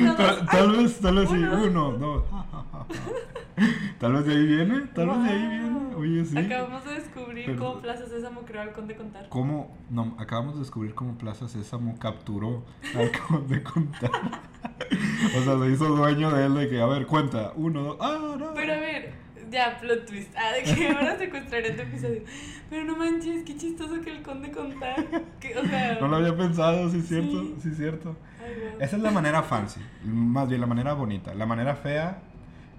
Uno, 0.00 0.14
dos, 0.14 0.46
Tal, 0.46 0.70
vez, 0.72 1.00
tal 1.00 1.14
vez 1.16 1.28
sí, 1.28 1.34
Uno. 1.36 1.64
uno, 1.64 1.92
dos. 1.98 2.24
Tal 3.98 4.12
vez 4.14 4.26
de 4.26 4.32
ahí 4.34 4.46
viene, 4.46 4.80
tal 4.94 5.06
vez 5.08 5.22
de 5.22 5.30
ahí 5.30 5.48
viene. 5.48 5.94
Oye, 5.96 6.24
sí. 6.24 6.36
Acabamos 6.36 6.84
de 6.84 6.94
descubrir 6.94 7.46
Pero- 7.46 7.58
cómo 7.60 7.80
Plaza 7.80 8.06
Sésamo 8.06 8.40
creó 8.42 8.62
al 8.62 8.72
conde 8.72 8.96
contar. 8.96 9.28
¿Cómo? 9.28 9.76
No, 9.90 10.16
acabamos 10.18 10.54
de 10.54 10.60
descubrir 10.60 10.92
cómo 10.94 11.16
Plaza 11.16 11.46
Sésamo 11.48 11.96
capturó 12.00 12.64
al 12.96 13.12
conde 13.28 13.62
contar. 13.62 14.10
o 15.38 15.40
sea, 15.42 15.58
se 15.58 15.70
hizo 15.70 15.84
dueño 15.86 16.30
de 16.32 16.46
él 16.46 16.54
de 16.54 16.68
que, 16.68 16.80
a 16.80 16.86
ver, 16.86 17.06
cuenta. 17.06 17.52
Uno, 17.54 17.82
dos. 17.82 17.96
¡Ah, 18.00 18.18
no! 18.38 18.54
Pero 18.54 18.72
a 18.72 18.76
ver, 18.80 19.12
ya, 19.50 19.78
plot 19.80 20.06
twist. 20.06 20.30
Ah, 20.36 20.52
de 20.52 20.62
que 20.62 20.88
ahora 20.88 21.16
secuestraré 21.18 21.70
tu 21.72 21.82
episodio. 21.82 22.22
Pero 22.70 22.84
no 22.84 22.96
manches, 22.96 23.44
qué 23.44 23.56
chistoso 23.56 24.00
que 24.00 24.10
el 24.10 24.22
conde 24.22 24.50
contar. 24.50 24.96
Que, 25.40 25.56
o 25.56 25.64
sea. 25.64 25.98
No 26.00 26.08
lo 26.08 26.16
había 26.16 26.36
pensado, 26.36 26.90
sí 26.90 26.98
es 26.98 27.08
cierto, 27.08 27.42
Sí. 27.42 27.54
sí 27.62 27.68
es 27.70 27.76
cierto. 27.76 28.16
Ay. 28.42 28.76
Esa 28.80 28.96
es 28.96 29.02
la 29.02 29.10
manera 29.10 29.42
fancy, 29.42 29.80
más 30.04 30.48
bien 30.48 30.60
la 30.60 30.66
manera 30.66 30.92
bonita. 30.94 31.34
La 31.34 31.46
manera 31.46 31.76
fea 31.76 32.18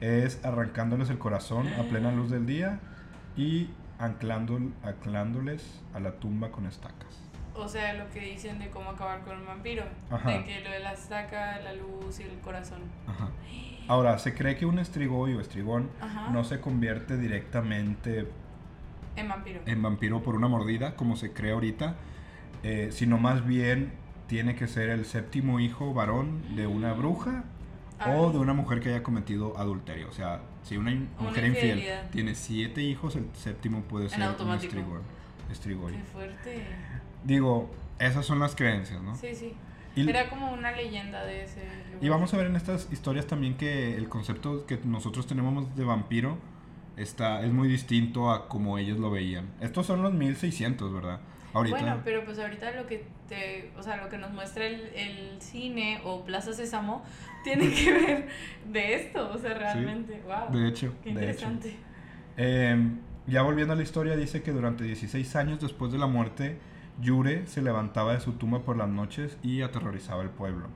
es 0.02 0.44
arrancándoles 0.44 1.10
el 1.10 1.18
corazón 1.18 1.68
a 1.80 1.84
plena 1.84 2.12
luz 2.12 2.30
del 2.30 2.46
día 2.46 2.80
y 3.38 3.70
anclando, 3.98 4.60
anclándoles 4.84 5.82
a 5.94 6.00
la 6.00 6.14
tumba 6.20 6.52
con 6.52 6.66
estacas. 6.66 7.25
O 7.58 7.68
sea, 7.68 7.94
lo 7.94 8.10
que 8.12 8.20
dicen 8.20 8.60
de 8.60 8.70
cómo 8.70 8.90
acabar 8.92 9.22
con 9.24 9.38
un 9.38 9.46
vampiro. 9.46 9.84
Ajá. 10.10 10.30
De 10.30 10.44
que 10.44 10.60
lo 10.62 10.70
de 10.72 10.80
la 10.80 10.94
estaca, 10.94 11.60
la 11.62 11.74
luz 11.74 12.20
y 12.20 12.24
el 12.24 12.38
corazón. 12.40 12.82
Ajá. 13.08 13.30
Ahora, 13.88 14.18
se 14.20 14.34
cree 14.34 14.58
que 14.58 14.66
un 14.66 14.80
estrigoy 14.80 15.34
o 15.36 15.40
estrigón 15.42 15.90
Ajá. 16.02 16.30
no 16.32 16.44
se 16.44 16.60
convierte 16.60 17.18
directamente 17.18 18.28
En 19.16 19.30
vampiro. 19.30 19.62
en 19.66 19.82
vampiro 19.82 20.22
por 20.24 20.36
una 20.36 20.48
mordida, 20.48 20.96
como 20.96 21.16
se 21.16 21.32
cree 21.34 21.52
ahorita, 21.54 21.96
eh, 22.64 22.90
sino 22.92 23.18
más 23.18 23.46
bien 23.46 23.94
tiene 24.28 24.56
que 24.56 24.68
ser 24.68 24.90
el 24.90 25.06
séptimo 25.06 25.60
hijo 25.60 25.94
varón 25.94 26.56
de 26.56 26.66
una 26.68 26.94
bruja 26.94 27.44
o 28.08 28.32
de 28.32 28.40
una 28.40 28.54
mujer 28.54 28.80
que 28.82 28.90
haya 28.90 29.04
cometido 29.04 29.58
adulterio. 29.58 30.10
O 30.10 30.12
sea, 30.14 30.42
si 30.64 30.76
una 30.78 30.92
in- 30.92 31.08
Una 31.20 31.30
mujer 31.30 31.46
infiel 31.46 31.78
infidelidad. 31.78 32.10
tiene 32.10 32.36
siete 32.36 32.82
hijos, 32.82 33.16
el 33.16 33.30
séptimo 33.34 33.82
puede 33.84 34.10
ser 34.10 34.20
un 34.20 34.26
automático. 34.26 34.66
estrigón. 34.76 35.02
estrigoy. 35.52 35.94
Qué 35.94 36.04
fuerte. 36.04 36.64
Digo, 37.26 37.70
esas 38.00 38.26
son 38.26 38.40
las 38.40 38.56
creencias, 38.56 39.02
¿no? 39.02 39.16
Sí, 39.16 39.36
sí. 39.36 39.54
Y- 39.96 40.10
Era 40.10 40.30
como 40.30 40.52
una 40.54 40.72
leyenda 40.72 41.26
de 41.26 41.44
ese 41.44 41.62
lugar. 41.62 42.04
Y 42.04 42.10
vamos 42.10 42.34
a 42.34 42.38
ver 42.38 42.48
en 42.48 42.56
estas 42.56 42.92
historias 42.92 43.28
también 43.28 43.56
que 43.56 43.96
el 43.96 44.10
concepto 44.10 44.66
que 44.66 44.80
nosotros 44.84 45.26
tenemos 45.28 45.76
de 45.76 45.84
vampiro 45.86 46.38
está, 46.98 47.44
es 47.46 47.52
muy 47.52 47.68
distinto 47.68 48.32
a 48.32 48.48
como 48.48 48.78
ellos 48.78 49.00
lo 49.00 49.10
veían. 49.10 49.50
Estos 49.62 49.86
son 49.86 50.02
los 50.04 50.14
1600, 50.14 50.94
¿verdad? 50.94 51.20
Ahorita. 51.54 51.78
Bueno, 51.80 52.02
pero 52.04 52.26
pues 52.26 52.38
ahorita 52.38 52.72
lo 52.72 52.86
que 52.86 53.08
te, 53.30 53.72
o 53.78 53.82
sea, 53.84 53.96
lo 53.98 54.10
que 54.10 54.18
nos 54.18 54.32
muestra 54.34 54.66
el, 54.66 54.82
el 54.94 55.42
cine 55.42 56.02
o 56.04 56.26
Plaza 56.26 56.52
Sésamo 56.52 57.02
tiene 57.46 57.70
que 57.74 57.92
ver 57.94 58.28
de 58.72 58.96
esto, 58.96 59.32
o 59.34 59.38
sea, 59.38 59.54
realmente, 59.54 60.22
wow. 60.26 60.54
de 60.58 60.68
hecho, 60.68 60.94
Qué 61.02 61.14
de 61.14 61.32
hecho. 61.32 61.48
interesante. 61.50 61.76
Eh, 62.38 62.90
ya 63.28 63.42
volviendo 63.42 63.74
a 63.74 63.78
la 63.78 63.84
historia, 63.84 64.18
dice 64.18 64.44
que 64.44 64.52
durante 64.52 64.84
16 64.84 65.36
años 65.38 65.62
después 65.62 65.94
de 65.94 65.98
la 65.98 66.08
muerte, 66.08 66.58
Yure 67.02 67.46
se 67.48 67.62
levantaba 67.62 68.14
de 68.14 68.20
su 68.20 68.34
tumba 68.34 68.60
por 68.64 68.78
las 68.78 68.88
noches 68.90 69.38
y 69.44 69.62
aterrorizaba 69.62 70.24
el 70.24 70.30
pueblo. 70.30 70.68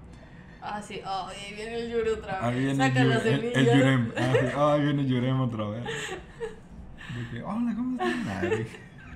Ah, 0.61 0.81
sí, 0.81 0.99
ay, 1.05 1.35
ahí 1.47 1.55
viene 1.55 1.75
el 1.79 1.91
Yuri 1.91 2.09
otra 2.09 2.33
vez. 2.33 2.43
Ahí 2.43 2.59
viene 2.65 2.75
Saca 2.75 3.03
Yure- 3.03 3.25
el, 3.25 3.43
el 3.45 3.65
Yurem. 3.65 4.11
Ah, 4.17 4.33
sí, 4.33 4.47
ahí 4.57 4.81
viene 4.83 5.05
Yurem 5.05 5.39
otra 5.39 5.65
vez. 5.69 5.83
De 5.85 7.29
que, 7.31 7.43
Hola, 7.43 7.73
¿cómo 7.75 8.01
estás? 8.03 8.43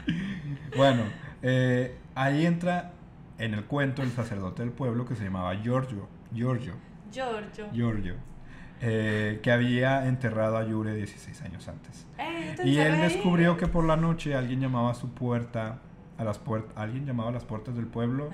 Bueno, 0.75 1.03
eh, 1.41 1.97
ahí 2.15 2.45
entra 2.45 2.91
en 3.37 3.53
el 3.53 3.65
cuento 3.65 4.01
el 4.03 4.11
sacerdote 4.11 4.61
del 4.63 4.71
pueblo 4.71 5.05
que 5.05 5.15
se 5.15 5.23
llamaba 5.25 5.53
Giorgio, 5.55 6.07
Giorgio, 6.33 6.73
Giorgio. 7.11 7.67
Giorgio, 7.73 8.15
eh, 8.81 9.39
que 9.43 9.51
había 9.51 10.07
enterrado 10.07 10.57
a 10.57 10.65
Yure 10.65 10.93
16 10.95 11.41
años 11.43 11.67
antes. 11.67 12.05
Eh, 12.17 12.55
Y 12.65 12.77
él 12.79 12.99
descubrió 13.01 13.55
que 13.57 13.67
por 13.67 13.85
la 13.85 13.95
noche 13.95 14.35
alguien 14.35 14.59
llamaba 14.61 14.91
a 14.91 14.95
su 14.95 15.09
puerta, 15.13 15.79
a 16.17 16.23
las 16.23 16.37
puertas, 16.37 16.71
alguien 16.75 17.05
llamaba 17.05 17.29
a 17.29 17.33
las 17.33 17.43
puertas 17.45 17.75
del 17.75 17.87
pueblo 17.87 18.29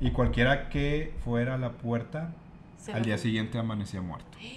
y 0.00 0.10
cualquiera 0.10 0.68
que 0.68 1.14
fuera 1.24 1.54
a 1.54 1.58
la 1.58 1.72
puerta 1.72 2.32
Se 2.76 2.92
al 2.92 3.02
día 3.04 3.18
siguiente 3.18 3.58
amanecía 3.58 4.00
muerto. 4.02 4.38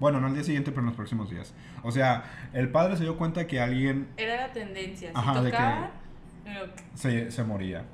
Bueno, 0.00 0.20
no 0.20 0.26
al 0.26 0.34
día 0.34 0.42
siguiente, 0.42 0.72
pero 0.72 0.80
en 0.80 0.86
los 0.86 0.96
próximos 0.96 1.30
días. 1.30 1.54
O 1.84 1.92
sea, 1.92 2.24
el 2.52 2.70
padre 2.70 2.96
se 2.96 3.04
dio 3.04 3.16
cuenta 3.16 3.46
que 3.46 3.60
alguien 3.60 4.08
Era 4.16 4.48
la 4.48 4.52
tendencia. 4.52 5.10
Si 5.10 5.16
Ajá, 5.16 5.40
de 5.40 5.52
que- 5.52 5.58
se, 6.94 7.30
se 7.30 7.44
moría. 7.44 7.84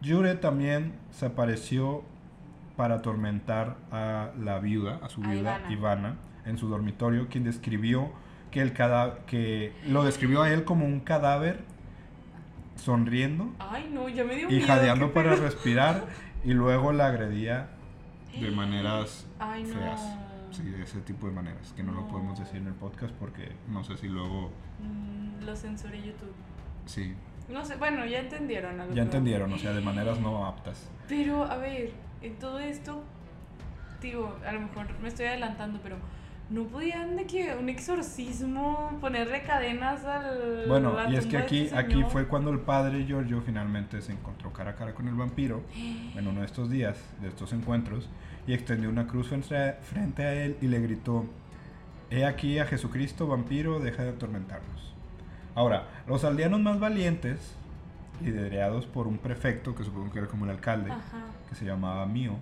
Yure 0.00 0.36
también 0.36 0.94
se 1.10 1.26
apareció 1.26 2.02
para 2.76 2.94
atormentar 2.96 3.76
a 3.92 4.30
la 4.40 4.58
viuda, 4.58 5.00
a 5.02 5.10
su 5.10 5.22
A 5.22 5.28
viuda, 5.28 5.58
Ivana. 5.58 5.70
Ivana, 5.72 6.16
en 6.46 6.56
su 6.56 6.68
dormitorio, 6.68 7.28
quien 7.28 7.44
describió 7.44 8.10
que 8.50 8.62
el 8.62 8.72
cada 8.72 9.26
que 9.26 9.74
lo 9.86 10.02
describió 10.04 10.42
a 10.42 10.50
él 10.50 10.64
como 10.64 10.86
un 10.86 11.00
cadáver 11.00 11.60
sonriendo 12.76 13.52
Ay, 13.58 13.90
no, 13.92 14.08
ya 14.08 14.24
me 14.24 14.34
dio 14.36 14.48
y 14.50 14.54
miedo, 14.56 14.66
jadeando 14.66 15.12
para 15.12 15.32
pedo. 15.34 15.42
respirar 15.44 16.04
y 16.44 16.52
luego 16.52 16.92
la 16.92 17.06
agredía 17.06 17.68
de 18.38 18.50
maneras 18.52 19.26
Ay, 19.38 19.62
no. 19.64 19.74
feas. 19.74 20.00
Sí, 20.50 20.62
de 20.62 20.82
ese 20.84 21.00
tipo 21.00 21.26
de 21.26 21.32
maneras, 21.32 21.72
que 21.74 21.82
no, 21.82 21.92
lo 21.92 22.06
podemos 22.06 22.38
decir 22.38 22.58
en 22.58 22.68
el 22.68 22.74
podcast 22.74 23.12
porque 23.14 23.52
no 23.68 23.82
sé 23.82 23.96
si 23.96 24.06
luego... 24.08 24.52
Mm, 24.80 25.44
lo 25.44 25.56
censuré 25.56 25.98
YouTube. 25.98 26.32
Sí, 26.86 27.14
No 27.48 27.64
sé, 27.64 27.74
bueno, 27.76 28.06
ya 28.06 28.20
entendieron. 28.20 28.80
a 28.80 28.84
lo 28.84 28.90
que 28.90 28.96
ya 28.96 29.02
entendieron, 29.02 29.52
o 29.52 29.58
sea, 29.58 29.72
de 29.72 29.80
maneras 29.80 30.20
no 30.20 30.46
aptas. 30.46 30.88
Pero, 31.08 31.44
a 31.44 31.56
ver, 31.56 31.90
en 32.22 32.36
todo 32.38 32.60
esto, 32.60 33.02
digo, 34.00 34.36
a 34.46 34.52
lo 34.52 34.60
mejor 34.60 34.86
me 35.00 35.08
estoy 35.08 35.26
adelantando, 35.26 35.80
pero 35.82 35.96
¿no 36.50 36.64
podían 36.64 37.16
de 37.16 37.26
que 37.26 37.54
un 37.54 37.68
exorcismo 37.68 38.96
ponerle 39.00 39.42
cadenas 39.42 40.04
al. 40.04 40.64
Bueno, 40.68 40.94
y 41.08 41.16
es 41.16 41.26
que 41.26 41.38
aquí, 41.38 41.62
este 41.62 41.76
aquí 41.76 42.02
fue 42.04 42.26
cuando 42.26 42.50
el 42.50 42.60
padre 42.60 43.04
Giorgio 43.06 43.42
finalmente 43.44 44.02
se 44.02 44.12
encontró 44.12 44.52
cara 44.52 44.72
a 44.72 44.74
cara 44.76 44.94
con 44.94 45.08
el 45.08 45.14
vampiro 45.14 45.62
en 45.74 46.26
uno 46.26 46.40
de 46.40 46.46
estos 46.46 46.70
días, 46.70 46.98
de 47.20 47.28
estos 47.28 47.52
encuentros, 47.52 48.08
y 48.46 48.52
extendió 48.52 48.90
una 48.90 49.06
cruz 49.06 49.28
frente 49.28 49.56
a, 49.56 49.72
frente 49.82 50.22
a 50.22 50.34
él 50.34 50.56
y 50.60 50.66
le 50.66 50.80
gritó, 50.80 51.24
He 52.10 52.24
aquí 52.26 52.58
a 52.58 52.66
Jesucristo, 52.66 53.26
vampiro, 53.26 53.80
deja 53.80 54.04
de 54.04 54.10
atormentarnos. 54.10 54.94
Ahora, 55.54 55.88
los 56.06 56.24
aldeanos 56.24 56.60
más 56.60 56.78
valientes, 56.78 57.56
liderados 58.22 58.86
por 58.86 59.06
un 59.06 59.18
prefecto, 59.18 59.74
que 59.74 59.82
supongo 59.84 60.12
que 60.12 60.18
era 60.18 60.28
como 60.28 60.44
el 60.44 60.50
alcalde, 60.50 60.90
Ajá. 60.90 61.24
que 61.48 61.54
se 61.54 61.64
llamaba 61.64 62.06
Mío, 62.06 62.34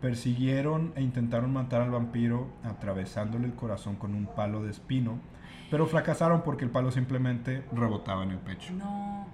persiguieron 0.00 0.92
e 0.96 1.02
intentaron 1.02 1.52
matar 1.52 1.82
al 1.82 1.90
vampiro 1.90 2.48
atravesándole 2.64 3.46
el 3.46 3.54
corazón 3.54 3.96
con 3.96 4.14
un 4.14 4.26
palo 4.26 4.62
de 4.62 4.70
espino, 4.70 5.18
pero 5.70 5.86
fracasaron 5.86 6.42
porque 6.42 6.64
el 6.64 6.70
palo 6.70 6.90
simplemente 6.90 7.64
rebotaba 7.72 8.22
en 8.24 8.30
el 8.30 8.38
pecho. 8.38 8.72
No. 8.74 9.26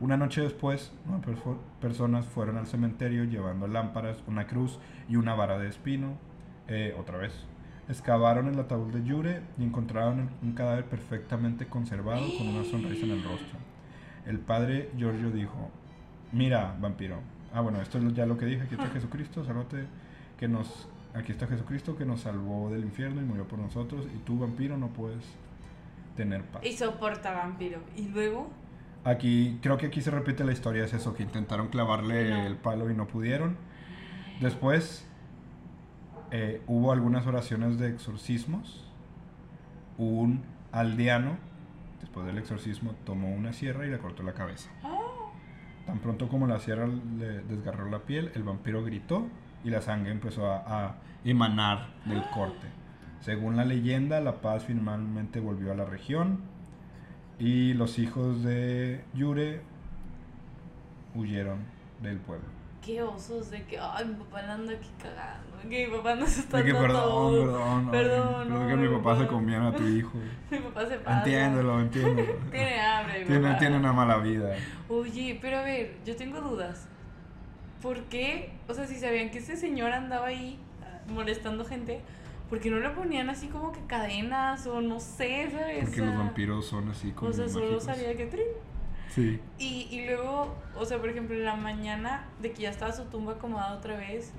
Una 0.00 0.16
noche 0.16 0.42
después, 0.42 0.92
nueve 1.06 1.24
perso- 1.26 1.58
personas 1.80 2.26
fueron 2.26 2.56
al 2.58 2.66
cementerio 2.66 3.24
llevando 3.24 3.66
lámparas, 3.66 4.22
una 4.26 4.46
cruz 4.46 4.78
y 5.08 5.16
una 5.16 5.34
vara 5.34 5.58
de 5.58 5.68
espino. 5.68 6.14
Eh, 6.68 6.94
otra 6.98 7.18
vez. 7.18 7.32
Excavaron 7.88 8.48
el 8.48 8.58
ataúd 8.58 8.92
de 8.92 9.04
Yure 9.04 9.42
y 9.58 9.62
encontraron 9.64 10.30
un 10.42 10.52
cadáver 10.52 10.84
perfectamente 10.86 11.66
conservado 11.66 12.26
con 12.36 12.48
una 12.48 12.64
sonrisa 12.64 13.06
en 13.06 13.12
el 13.12 13.22
rostro. 13.22 13.58
El 14.26 14.40
padre 14.40 14.90
Giorgio 14.96 15.30
dijo, 15.30 15.70
mira, 16.32 16.76
vampiro. 16.80 17.20
Ah, 17.52 17.60
bueno, 17.60 17.80
esto 17.80 17.98
es 17.98 18.14
ya 18.14 18.26
lo 18.26 18.36
que 18.36 18.46
dije. 18.46 18.62
Aquí 18.62 18.74
está 18.74 18.88
Jesucristo, 18.88 19.44
sálvate, 19.44 19.84
que 20.38 20.48
nos... 20.48 20.88
Aquí 21.14 21.32
está 21.32 21.46
Jesucristo 21.46 21.96
que 21.96 22.04
nos 22.04 22.20
salvó 22.20 22.68
del 22.70 22.82
infierno 22.82 23.22
y 23.22 23.24
murió 23.24 23.48
por 23.48 23.58
nosotros. 23.58 24.06
Y 24.14 24.18
tú, 24.18 24.38
vampiro, 24.38 24.76
no 24.76 24.88
puedes 24.88 25.24
tener 26.14 26.42
paz. 26.42 26.62
Y 26.64 26.72
soporta 26.76 27.32
vampiro. 27.32 27.80
Y 27.96 28.08
luego. 28.08 28.50
Aquí, 29.04 29.58
creo 29.62 29.78
que 29.78 29.86
aquí 29.86 30.02
se 30.02 30.10
repite 30.10 30.44
la 30.44 30.52
historia, 30.52 30.84
es 30.84 30.92
eso, 30.92 31.14
que 31.14 31.22
intentaron 31.22 31.68
clavarle 31.68 32.30
No. 32.30 32.46
el 32.46 32.56
palo 32.56 32.90
y 32.90 32.94
no 32.94 33.06
pudieron. 33.06 33.56
Después 34.40 35.06
eh, 36.32 36.60
hubo 36.66 36.92
algunas 36.92 37.26
oraciones 37.26 37.78
de 37.78 37.88
exorcismos. 37.88 38.84
Un 39.96 40.42
aldeano, 40.72 41.38
después 42.00 42.26
del 42.26 42.36
exorcismo, 42.36 42.94
tomó 43.04 43.32
una 43.32 43.52
sierra 43.54 43.86
y 43.86 43.90
le 43.90 43.98
cortó 43.98 44.22
la 44.22 44.34
cabeza. 44.34 44.68
Oh, 44.82 44.95
Tan 45.86 46.00
pronto 46.00 46.28
como 46.28 46.46
la 46.46 46.58
sierra 46.58 46.86
le 46.86 47.40
desgarró 47.42 47.88
la 47.88 48.00
piel, 48.00 48.32
el 48.34 48.42
vampiro 48.42 48.84
gritó 48.84 49.26
y 49.64 49.70
la 49.70 49.80
sangre 49.80 50.10
empezó 50.12 50.50
a, 50.50 50.64
a 50.66 50.96
emanar 51.24 51.88
del 52.04 52.22
corte. 52.34 52.66
Según 53.20 53.56
la 53.56 53.64
leyenda, 53.64 54.20
la 54.20 54.40
paz 54.40 54.64
finalmente 54.64 55.40
volvió 55.40 55.72
a 55.72 55.74
la 55.74 55.84
región 55.84 56.40
y 57.38 57.74
los 57.74 57.98
hijos 57.98 58.42
de 58.42 59.04
Yure 59.14 59.60
huyeron 61.14 61.58
del 62.02 62.18
pueblo. 62.18 62.55
Qué 62.86 63.02
osos 63.02 63.50
de 63.50 63.64
que. 63.64 63.78
Ay, 63.78 64.06
mi 64.06 64.14
papá 64.14 64.40
anda 64.40 64.72
aquí 64.72 64.88
cagando. 65.02 65.58
Que 65.68 65.88
mi 65.88 65.96
papá 65.96 66.14
nos 66.14 66.38
está 66.38 66.58
dando 66.62 66.78
perdón, 66.80 67.02
todo. 67.02 67.40
perdón, 67.40 67.90
Perdón, 67.90 68.46
creo 68.46 68.60
no, 68.60 68.68
que 68.68 68.76
mi 68.76 68.96
papá 68.96 69.18
se 69.18 69.26
comiera 69.26 69.68
a 69.68 69.72
tu 69.74 69.82
hijo. 69.88 70.12
Mi 70.50 70.58
papá 70.58 70.86
se 70.86 70.96
pasa. 70.98 71.18
Entiéndelo, 71.18 71.80
entiéndelo. 71.80 72.32
Tiene 72.52 72.80
hambre, 72.80 73.18
mi 73.20 73.26
Tiene, 73.26 73.48
papá. 73.48 73.58
tiene 73.58 73.76
una 73.78 73.92
mala 73.92 74.18
vida. 74.18 74.54
Oye, 74.88 75.38
pero 75.42 75.58
a 75.58 75.62
ver, 75.62 75.96
yo 76.04 76.14
tengo 76.14 76.40
dudas. 76.40 76.86
¿Por 77.82 78.04
qué? 78.04 78.52
O 78.68 78.74
sea, 78.74 78.86
si 78.86 78.94
sabían 78.94 79.30
que 79.30 79.38
ese 79.38 79.56
señor 79.56 79.90
andaba 79.92 80.26
ahí 80.26 80.60
ah, 80.82 81.00
molestando 81.08 81.64
gente, 81.64 82.00
¿por 82.48 82.60
qué 82.60 82.70
no 82.70 82.78
le 82.78 82.90
ponían 82.90 83.28
así 83.28 83.48
como 83.48 83.72
que 83.72 83.80
cadenas 83.86 84.66
o 84.68 84.80
no 84.80 85.00
sé, 85.00 85.50
¿sabes? 85.50 85.84
Porque 85.84 86.00
los 86.02 86.16
vampiros 86.16 86.64
son 86.66 86.88
así 86.90 87.10
como 87.10 87.30
O 87.30 87.34
sea, 87.34 87.48
solo 87.48 87.64
mágicos. 87.64 87.84
sabía 87.84 88.16
que... 88.16 88.26
Sí. 89.14 89.40
Y, 89.58 89.88
y 89.90 90.06
luego, 90.06 90.54
o 90.76 90.84
sea, 90.84 90.98
por 90.98 91.08
ejemplo, 91.08 91.34
en 91.36 91.44
la 91.44 91.56
mañana 91.56 92.24
de 92.42 92.52
que 92.52 92.62
ya 92.62 92.70
estaba 92.70 92.92
su 92.92 93.04
tumba 93.04 93.32
acomodada 93.34 93.74
otra 93.76 93.96
vez. 93.96 94.32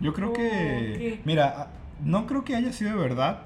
Yo 0.00 0.12
creo 0.12 0.30
Oh, 0.30 0.32
que... 0.32 0.40
¿qué? 0.42 1.20
Mira, 1.24 1.54
ah, 1.56 1.66
no 2.04 2.26
creo 2.26 2.44
que 2.44 2.54
haya 2.56 2.72
sido 2.72 2.90
de 2.90 2.96
verdad. 2.96 3.42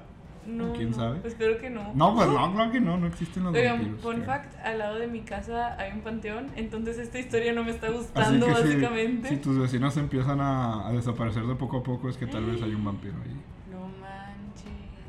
No, 0.47 0.73
¿Quién 0.73 0.91
sabe? 0.91 1.19
Espero 1.23 1.59
que 1.59 1.69
no. 1.69 1.93
No, 1.93 2.15
pues 2.15 2.27
no, 2.27 2.51
claro 2.53 2.71
que 2.71 2.79
no, 2.81 2.97
no 2.97 3.05
existen 3.05 3.43
los 3.43 3.53
Oigan, 3.53 3.77
vampiros. 3.77 4.01
fun 4.01 4.13
creo. 4.15 4.25
fact, 4.25 4.55
al 4.65 4.79
lado 4.79 4.97
de 4.97 5.05
mi 5.05 5.19
casa 5.21 5.75
hay 5.79 5.91
un 5.91 6.01
panteón, 6.01 6.47
entonces 6.55 6.97
esta 6.97 7.19
historia 7.19 7.53
no 7.53 7.63
me 7.63 7.69
está 7.69 7.87
Así 7.87 7.95
gustando 7.97 8.47
que 8.47 8.55
si- 8.55 8.61
básicamente. 8.63 9.29
Si, 9.29 9.37
tus 9.37 9.59
vecinos 9.59 9.95
empiezan 9.97 10.41
a, 10.41 10.87
a 10.87 10.91
desaparecer 10.93 11.43
de 11.45 11.53
poco 11.53 11.77
a 11.77 11.83
poco, 11.83 12.09
es 12.09 12.17
que 12.17 12.25
tal 12.25 12.45
vez 12.45 12.59
hay 12.63 12.73
un 12.73 12.83
vampiro 12.83 13.13
ahí. 13.23 13.37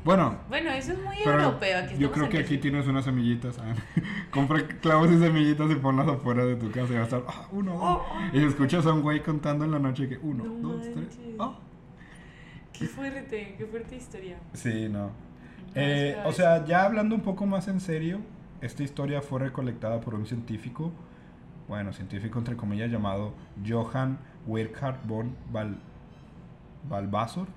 Bueno, 0.03 0.37
Bueno, 0.49 0.69
eso 0.71 0.91
es 0.93 0.99
muy 0.99 1.15
europeo. 1.23 1.79
Aquí 1.79 1.97
yo 1.97 2.11
creo 2.11 2.27
que 2.29 2.39
aquí 2.39 2.57
tienes 2.57 2.87
unas 2.87 3.05
semillitas. 3.05 3.57
ah. 3.59 3.73
Compra 4.31 4.67
clavos 4.81 5.09
y 5.11 5.17
semillitas 5.19 5.71
y 5.71 5.75
ponlas 5.75 6.07
afuera 6.07 6.45
de 6.45 6.55
tu 6.55 6.69
casa 6.71 6.91
y 6.91 6.95
va 6.95 7.01
a 7.01 7.03
estar 7.05 7.23
ah, 7.27 7.47
uno, 7.51 7.73
dos. 7.77 8.01
Y 8.33 8.39
si 8.39 8.45
escuchas 8.45 8.85
a 8.85 8.93
un 8.93 9.01
güey 9.01 9.21
contando 9.23 9.63
en 9.63 9.71
la 9.71 9.79
noche 9.79 10.09
que 10.09 10.17
uno, 10.17 10.43
No 10.43 10.69
dos, 10.73 10.81
tres. 10.93 11.19
ah. 11.39 11.53
Qué 12.73 12.85
fuerte, 12.85 13.55
qué 13.57 13.65
fuerte 13.65 13.95
historia. 13.95 14.37
Sí, 14.53 14.89
no. 14.89 15.11
Eh, 15.75 16.17
o 16.25 16.31
sea, 16.33 16.65
ya 16.65 16.83
hablando 16.83 17.15
un 17.15 17.21
poco 17.21 17.45
más 17.45 17.67
en 17.67 17.79
serio, 17.79 18.19
esta 18.61 18.83
historia 18.83 19.21
fue 19.21 19.39
recolectada 19.39 20.01
por 20.01 20.15
un 20.15 20.25
científico, 20.25 20.91
bueno, 21.67 21.93
científico 21.93 22.39
entre 22.39 22.55
comillas, 22.57 22.91
llamado 22.91 23.33
Johann 23.67 24.17
Wirkhard 24.47 24.97
von 25.07 25.35
Val 25.51 25.77
Balbasor, 26.89 27.47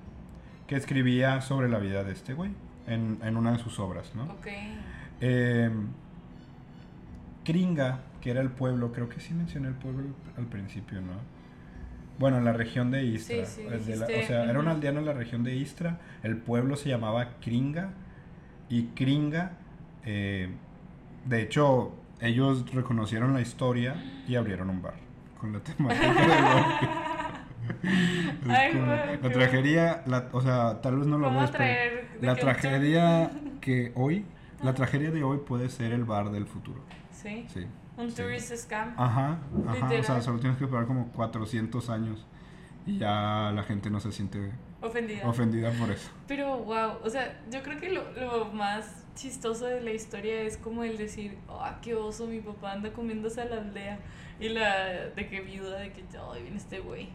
que 0.67 0.77
escribía 0.77 1.41
sobre 1.41 1.69
la 1.69 1.79
vida 1.79 2.05
de 2.05 2.13
este 2.13 2.35
güey 2.35 2.51
en, 2.87 3.19
en 3.23 3.37
una 3.37 3.53
de 3.53 3.59
sus 3.59 3.79
obras, 3.79 4.15
¿no? 4.15 4.25
Ok. 4.25 4.47
Eh, 5.21 5.71
Kringa, 7.45 8.01
que 8.21 8.31
era 8.31 8.41
el 8.41 8.51
pueblo, 8.51 8.93
creo 8.93 9.09
que 9.09 9.21
sí 9.21 9.33
mencioné 9.33 9.69
el 9.69 9.75
pueblo 9.75 10.03
al, 10.37 10.47
principio, 10.47 11.01
¿no? 11.01 11.13
Bueno, 12.19 12.39
en 12.39 12.45
la 12.45 12.53
región 12.53 12.91
de 12.91 13.05
Istra. 13.05 13.45
Sí, 13.47 13.63
sí, 13.63 13.91
de 13.91 13.97
la- 13.97 14.07
o 14.07 14.27
sea, 14.27 14.45
era 14.45 14.59
un 14.59 14.69
aldeano 14.69 15.01
en 15.01 15.07
la 15.07 15.13
región 15.13 15.45
de 15.45 15.55
Istra. 15.55 16.01
El 16.23 16.37
pueblo 16.37 16.77
se 16.77 16.89
llamaba 16.89 17.35
Kringa. 17.41 17.91
Y 18.69 18.87
Kringa, 18.95 19.53
eh, 20.05 20.49
de 21.27 21.43
hecho, 21.43 21.95
ellos 22.21 22.73
reconocieron 22.73 23.33
la 23.33 23.41
historia 23.41 23.95
y 24.27 24.35
abrieron 24.35 24.71
un 24.71 24.83
bar 24.83 24.95
con 25.39 25.53
la 25.53 25.61
temática 25.61 26.07
del 26.09 26.89
Ay, 28.49 28.73
como- 28.73 28.87
güey, 28.87 29.21
la 29.23 29.31
tragedia, 29.31 30.03
la- 30.07 30.29
o 30.33 30.41
sea, 30.41 30.81
tal 30.81 30.97
vez 30.99 31.07
no 31.07 31.19
lo 31.19 31.27
¿Cómo 31.29 31.41
ves, 31.41 31.51
pero 31.51 31.59
traer 31.65 32.09
de 32.21 32.27
la 32.27 32.35
que- 32.35 32.41
tragedia 32.41 33.31
que 33.61 33.93
hoy, 33.95 34.25
la 34.63 34.75
tragedia 34.75 35.11
de 35.11 35.23
hoy 35.23 35.39
puede 35.47 35.69
ser 35.69 35.93
el 35.93 36.05
bar 36.05 36.31
del 36.31 36.47
futuro. 36.47 36.81
Sí. 37.11 37.47
Sí. 37.53 37.67
Un 37.97 38.11
sí. 38.11 38.17
tourist 38.17 38.55
scam. 38.55 38.95
Ajá, 38.97 39.39
ajá, 39.67 39.87
o 39.99 40.03
sea, 40.03 40.21
solo 40.21 40.39
tienes 40.39 40.59
que 40.59 40.65
esperar 40.65 40.87
como 40.87 41.11
400 41.13 41.89
años 41.91 42.27
Y 42.85 42.99
ya 42.99 43.51
la 43.55 43.63
gente 43.65 43.91
no 43.91 43.99
se 44.01 44.13
siente 44.13 44.53
Ofendida. 44.81 45.27
ofendida 45.27 45.71
por 45.73 45.91
eso. 45.91 46.09
Pero, 46.29 46.59
wow, 46.59 46.99
o 47.03 47.11
sea, 47.11 47.41
yo 47.51 47.63
creo 47.63 47.81
que 47.81 47.89
lo, 47.89 48.13
lo 48.13 48.45
más 48.53 49.05
chistoso 49.17 49.65
de 49.67 49.81
la 49.81 49.91
historia 49.93 50.43
es 50.43 50.57
como 50.59 50.85
el 50.85 50.97
decir, 50.99 51.37
ah, 51.49 51.79
qué 51.83 51.95
oso, 51.95 52.27
mi 52.27 52.41
papá 52.41 52.73
anda 52.75 52.93
comiéndose 52.93 53.41
a 53.41 53.47
la 53.47 53.57
aldea. 53.57 53.99
Y 54.39 54.51
la 54.51 55.09
de 55.17 55.27
que 55.29 55.41
viuda, 55.41 55.79
de 55.81 55.91
que, 55.93 56.05
ay, 56.33 56.43
viene 56.43 56.59
este 56.59 56.79
güey. 56.81 57.09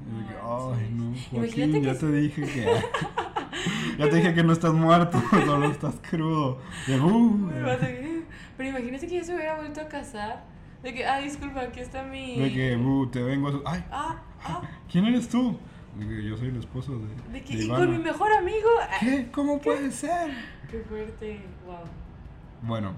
De 0.00 0.34
Ay, 0.42 0.90
no, 0.94 1.14
Joaquín, 1.30 1.82
ya 1.82 1.92
es- 1.92 1.98
te 1.98 2.10
dije 2.12 2.42
que. 2.42 2.66
ya 3.98 4.08
te 4.08 4.16
dije 4.16 4.34
que 4.34 4.42
no 4.42 4.52
estás 4.52 4.72
muerto, 4.72 5.20
solo 5.46 5.70
estás 5.70 5.94
crudo. 6.08 6.58
Seguir. 6.86 8.24
Pero 8.56 8.68
imagínate 8.70 9.06
que 9.06 9.14
ya 9.16 9.24
se 9.24 9.34
hubiera 9.34 9.56
vuelto 9.56 9.80
a 9.80 9.88
casar. 9.88 10.44
De 10.82 10.94
que, 10.94 11.04
ah, 11.06 11.18
disculpa, 11.20 11.60
aquí 11.60 11.80
está 11.80 12.02
mi. 12.02 12.38
de 12.38 12.52
que, 12.52 12.76
uh, 12.76 13.06
te 13.08 13.22
vengo 13.22 13.48
a. 13.48 13.52
su- 13.52 13.62
Ay, 13.66 13.84
Ah, 13.90 14.22
ah, 14.44 14.62
¿quién 14.90 15.04
eres 15.04 15.28
tú? 15.28 15.56
De 15.98 16.06
que 16.08 16.24
yo 16.24 16.36
soy 16.36 16.48
el 16.48 16.56
esposo 16.56 16.98
de. 16.98 17.32
de 17.32 17.42
que, 17.44 17.56
de 17.56 17.64
y 17.64 17.68
con 17.68 17.90
mi 17.90 17.98
mejor 17.98 18.32
amigo. 18.32 18.68
¿Qué? 19.00 19.28
¿Cómo 19.32 19.60
puede 19.60 19.90
ser? 19.90 20.30
Qué 20.70 20.78
fuerte, 20.88 21.40
wow. 21.66 21.76
Bueno, 22.62 22.92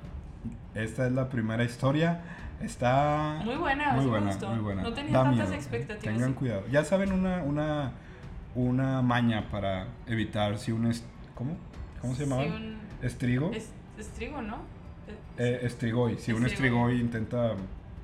esta 0.74 1.06
es 1.06 1.12
la 1.12 1.28
primera 1.28 1.64
historia. 1.64 2.20
Está 2.62 3.40
Muy 3.44 3.56
buena, 3.56 3.92
muy 3.94 4.06
buena, 4.06 4.26
gustó. 4.28 4.48
muy 4.50 4.60
buena. 4.60 4.82
No 4.82 4.92
tenía 4.92 5.12
Da 5.12 5.24
tantas 5.24 5.48
miedo. 5.48 5.54
expectativas. 5.60 6.14
Tengan 6.14 6.32
cuidado. 6.34 6.62
Ya 6.70 6.84
saben 6.84 7.12
una 7.12 7.42
una 7.42 7.92
una 8.54 9.02
maña 9.02 9.48
para 9.50 9.86
evitar 10.06 10.58
si 10.58 10.72
un 10.72 10.86
es- 10.86 11.04
¿cómo? 11.34 11.56
¿Cómo 12.00 12.14
se 12.14 12.24
llamaba? 12.26 12.44
Un- 12.44 12.76
Estrigo. 13.02 13.50
es, 13.52 13.70
es 13.98 14.08
trigo, 14.10 14.42
¿no? 14.42 14.58
Eh, 15.38 15.60
estrigoy. 15.62 16.18
Si 16.18 16.32
un 16.32 16.44
Estrigoy. 16.46 17.00
intenta 17.00 17.54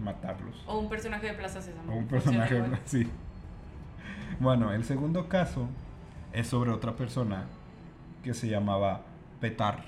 matarlos. 0.01 0.65
O 0.67 0.79
un 0.79 0.89
personaje 0.89 1.27
de 1.29 1.35
Plaza 1.35 1.61
Sésamo. 1.63 1.93
O 1.93 1.97
un 1.97 2.07
personaje 2.09 2.57
igual. 2.57 2.79
sí. 2.85 3.07
Bueno, 4.41 4.73
el 4.73 4.85
segundo 4.85 5.29
caso 5.29 5.69
es 6.33 6.47
sobre 6.47 6.71
otra 6.71 6.97
persona 6.97 7.45
que 8.23 8.35
se 8.35 8.49
llamaba 8.49 9.03
Petar. 9.41 9.85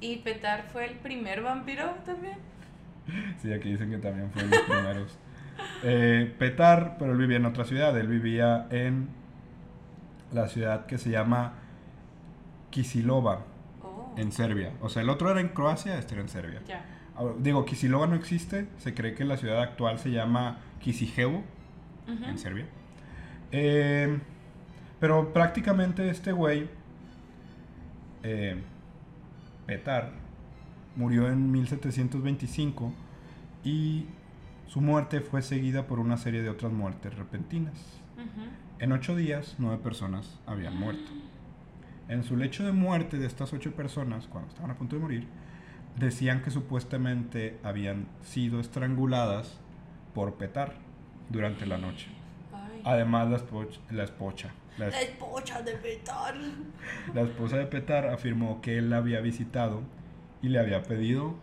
¿Y 0.00 0.16
Petar 0.18 0.64
fue 0.72 0.86
el 0.86 0.96
primer 0.98 1.42
vampiro 1.42 1.90
también? 2.04 2.36
Sí, 3.42 3.52
aquí 3.52 3.70
dicen 3.70 3.90
que 3.90 3.98
también 3.98 4.30
fue 4.30 4.42
los 4.46 4.58
primeros. 4.60 5.18
Eh, 5.82 6.34
Petar, 6.38 6.96
pero 6.98 7.12
él 7.12 7.18
vivía 7.18 7.36
en 7.36 7.46
otra 7.46 7.64
ciudad. 7.64 7.96
Él 7.98 8.08
vivía 8.08 8.66
en 8.70 9.08
la 10.32 10.48
ciudad 10.48 10.86
que 10.86 10.98
se 10.98 11.10
llama 11.10 11.54
Kisilova, 12.70 13.44
Oh. 13.82 14.14
en 14.16 14.32
Serbia. 14.32 14.72
O 14.80 14.88
sea, 14.88 15.02
el 15.02 15.10
otro 15.10 15.30
era 15.30 15.40
en 15.40 15.48
Croacia, 15.48 15.98
este 15.98 16.14
era 16.14 16.22
en 16.22 16.28
Serbia. 16.28 16.60
Ahora, 17.16 17.34
Digo, 17.38 17.64
Kisilova 17.64 18.06
no 18.06 18.14
existe. 18.16 18.66
Se 18.78 18.94
cree 18.94 19.14
que 19.14 19.24
la 19.24 19.36
ciudad 19.36 19.60
actual 19.62 19.98
se 19.98 20.10
llama 20.10 20.58
Kisijevo, 20.80 21.44
en 22.08 22.38
Serbia. 22.38 22.66
Eh, 23.52 24.18
pero 24.98 25.32
prácticamente 25.32 26.08
este 26.08 26.32
güey, 26.32 26.68
eh, 28.22 28.56
Petar, 29.66 30.10
murió 30.96 31.28
en 31.30 31.50
1725 31.50 32.92
y 33.64 34.06
su 34.66 34.80
muerte 34.80 35.20
fue 35.20 35.42
seguida 35.42 35.86
por 35.86 35.98
una 35.98 36.16
serie 36.16 36.42
de 36.42 36.48
otras 36.50 36.72
muertes 36.72 37.14
repentinas. 37.14 37.74
En 38.78 38.92
ocho 38.92 39.14
días, 39.16 39.56
nueve 39.58 39.78
personas 39.82 40.38
habían 40.46 40.76
muerto. 40.78 41.10
En 42.08 42.22
su 42.22 42.36
lecho 42.36 42.64
de 42.64 42.72
muerte 42.72 43.18
de 43.18 43.26
estas 43.26 43.52
ocho 43.52 43.72
personas, 43.72 44.26
cuando 44.26 44.48
estaban 44.50 44.70
a 44.70 44.74
punto 44.76 44.96
de 44.96 45.02
morir, 45.02 45.26
decían 45.98 46.42
que 46.42 46.50
supuestamente 46.50 47.58
habían 47.62 48.06
sido 48.22 48.60
estranguladas 48.60 49.58
por 50.14 50.34
Petar 50.34 50.74
durante 51.30 51.66
la 51.66 51.78
noche. 51.78 52.08
Ay. 52.52 52.82
Además, 52.84 53.30
la, 53.30 53.38
espoch- 53.38 53.78
la 53.90 54.04
espocha, 54.04 54.50
la, 54.78 54.88
es- 54.88 54.94
La 54.94 55.00
espocha 55.02 55.62
de 55.62 55.72
Petar. 55.76 56.34
la 57.14 57.22
esposa 57.22 57.56
de 57.56 57.66
Petar 57.66 58.06
afirmó 58.08 58.60
que 58.60 58.76
él 58.78 58.90
la 58.90 58.98
había 58.98 59.20
visitado 59.20 59.80
y 60.44 60.48
le 60.50 60.58
había 60.58 60.82
pedido 60.82 61.34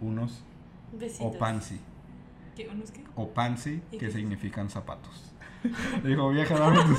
unos 0.00 0.42
Besitos. 0.92 1.34
opansi. 1.36 1.80
¿Qué? 2.56 2.68
¿Unos 2.68 2.90
qué? 2.90 3.02
Opansi, 3.14 3.80
¿Y 3.92 3.98
que 3.98 4.06
qué 4.06 4.10
significan 4.10 4.68
zapatos. 4.70 5.32
Dijo, 6.04 6.28
vieja, 6.30 6.58
dame 6.58 6.78
tus. 6.84 6.98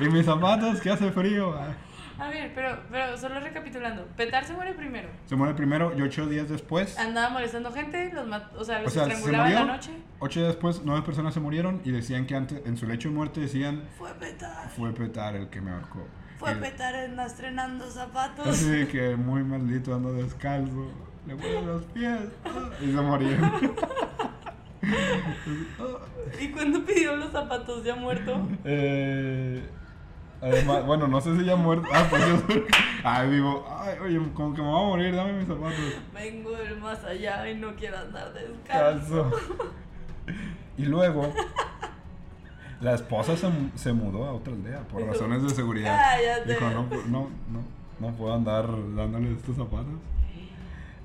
¿Y 0.00 0.08
mis 0.10 0.24
zapatos? 0.26 0.80
que 0.80 0.90
hace 0.90 1.10
frío? 1.10 1.54
A 2.18 2.28
ver, 2.28 2.52
pero, 2.54 2.78
pero 2.90 3.16
solo 3.18 3.40
recapitulando. 3.40 4.06
Petar 4.16 4.44
se 4.44 4.54
muere 4.54 4.72
primero. 4.74 5.08
Se 5.26 5.36
muere 5.36 5.54
primero 5.54 5.92
y 5.98 6.00
ocho 6.02 6.26
días 6.26 6.48
después, 6.48 6.98
Andaba 6.98 7.28
molestando 7.30 7.70
gente, 7.72 8.10
los 8.12 8.26
o 8.56 8.64
sea, 8.64 8.80
los 8.80 8.90
O 8.90 8.94
sea, 8.94 9.04
se 9.04 9.12
estrangulaba 9.12 9.48
en 9.48 9.54
la 9.54 9.60
murió. 9.60 9.74
noche. 9.74 9.90
ocho 10.20 10.40
días 10.40 10.52
después, 10.52 10.80
nueve 10.84 11.02
personas 11.02 11.34
se 11.34 11.40
murieron 11.40 11.80
y 11.84 11.90
decían 11.90 12.26
que 12.26 12.34
antes, 12.36 12.64
en 12.66 12.76
su 12.78 12.86
lecho 12.86 13.08
de 13.10 13.14
muerte 13.14 13.40
decían, 13.40 13.82
Fue 13.98 14.12
Petar. 14.14 14.68
fue 14.70 14.92
Petar 14.94 15.36
el 15.36 15.48
que 15.50 15.60
me 15.60 15.72
ahorcó. 15.72 16.06
Fue 16.38 16.52
Y- 16.52 16.56
Petar 16.56 16.94
anda 16.94 17.26
estrenando 17.26 17.90
zapatos. 17.90 18.46
Así 18.48 18.86
que 18.86 19.16
muy 19.16 19.42
maldito 19.42 19.94
ando 19.94 20.12
descalzo, 20.12 20.90
le 21.26 21.34
mueven 21.34 21.66
los 21.66 21.82
pies 21.86 22.20
ah, 22.44 22.70
y 22.80 22.86
se 22.86 23.00
murieron. 23.00 23.52
¿Y 26.40 26.48
cuando 26.48 26.84
pidió 26.84 27.16
los 27.16 27.32
zapatos 27.32 27.82
ya 27.84 27.94
muerto? 27.96 28.46
Eh, 28.64 29.62
además, 30.40 30.84
bueno, 30.84 31.08
no 31.08 31.20
sé 31.20 31.36
si 31.36 31.44
ya 31.44 31.56
muerto. 31.56 31.88
Ah, 31.92 32.06
pues 32.08 32.26
yo 32.26 32.38
soy. 32.46 32.64
Ay, 33.02 33.30
digo, 33.30 33.66
ay, 33.80 33.98
oye, 34.04 34.20
como 34.34 34.54
que 34.54 34.62
me 34.62 34.68
voy 34.68 34.82
a 34.82 34.86
morir, 34.86 35.14
dame 35.16 35.32
mis 35.32 35.48
zapatos. 35.48 35.78
Vengo 36.12 36.50
del 36.52 36.76
más 36.78 37.02
allá 37.04 37.48
y 37.48 37.56
no 37.56 37.74
quiero 37.74 37.98
andar 37.98 38.32
descalzo. 38.32 39.30
Calzo. 39.30 39.30
Y 40.76 40.84
luego, 40.84 41.32
la 42.80 42.94
esposa 42.94 43.36
se, 43.36 43.48
se 43.74 43.92
mudó 43.92 44.24
a 44.26 44.32
otra 44.32 44.52
aldea 44.52 44.80
por 44.88 45.02
razones 45.02 45.42
de 45.42 45.50
seguridad. 45.50 45.96
"Cállate". 45.98 46.52
Dijo, 46.52 46.70
no, 46.70 46.82
no, 47.08 47.28
no, 47.50 47.64
no 48.00 48.16
puedo 48.16 48.34
andar 48.34 48.66
dándole 48.94 49.32
estos 49.32 49.56
zapatos. 49.56 49.94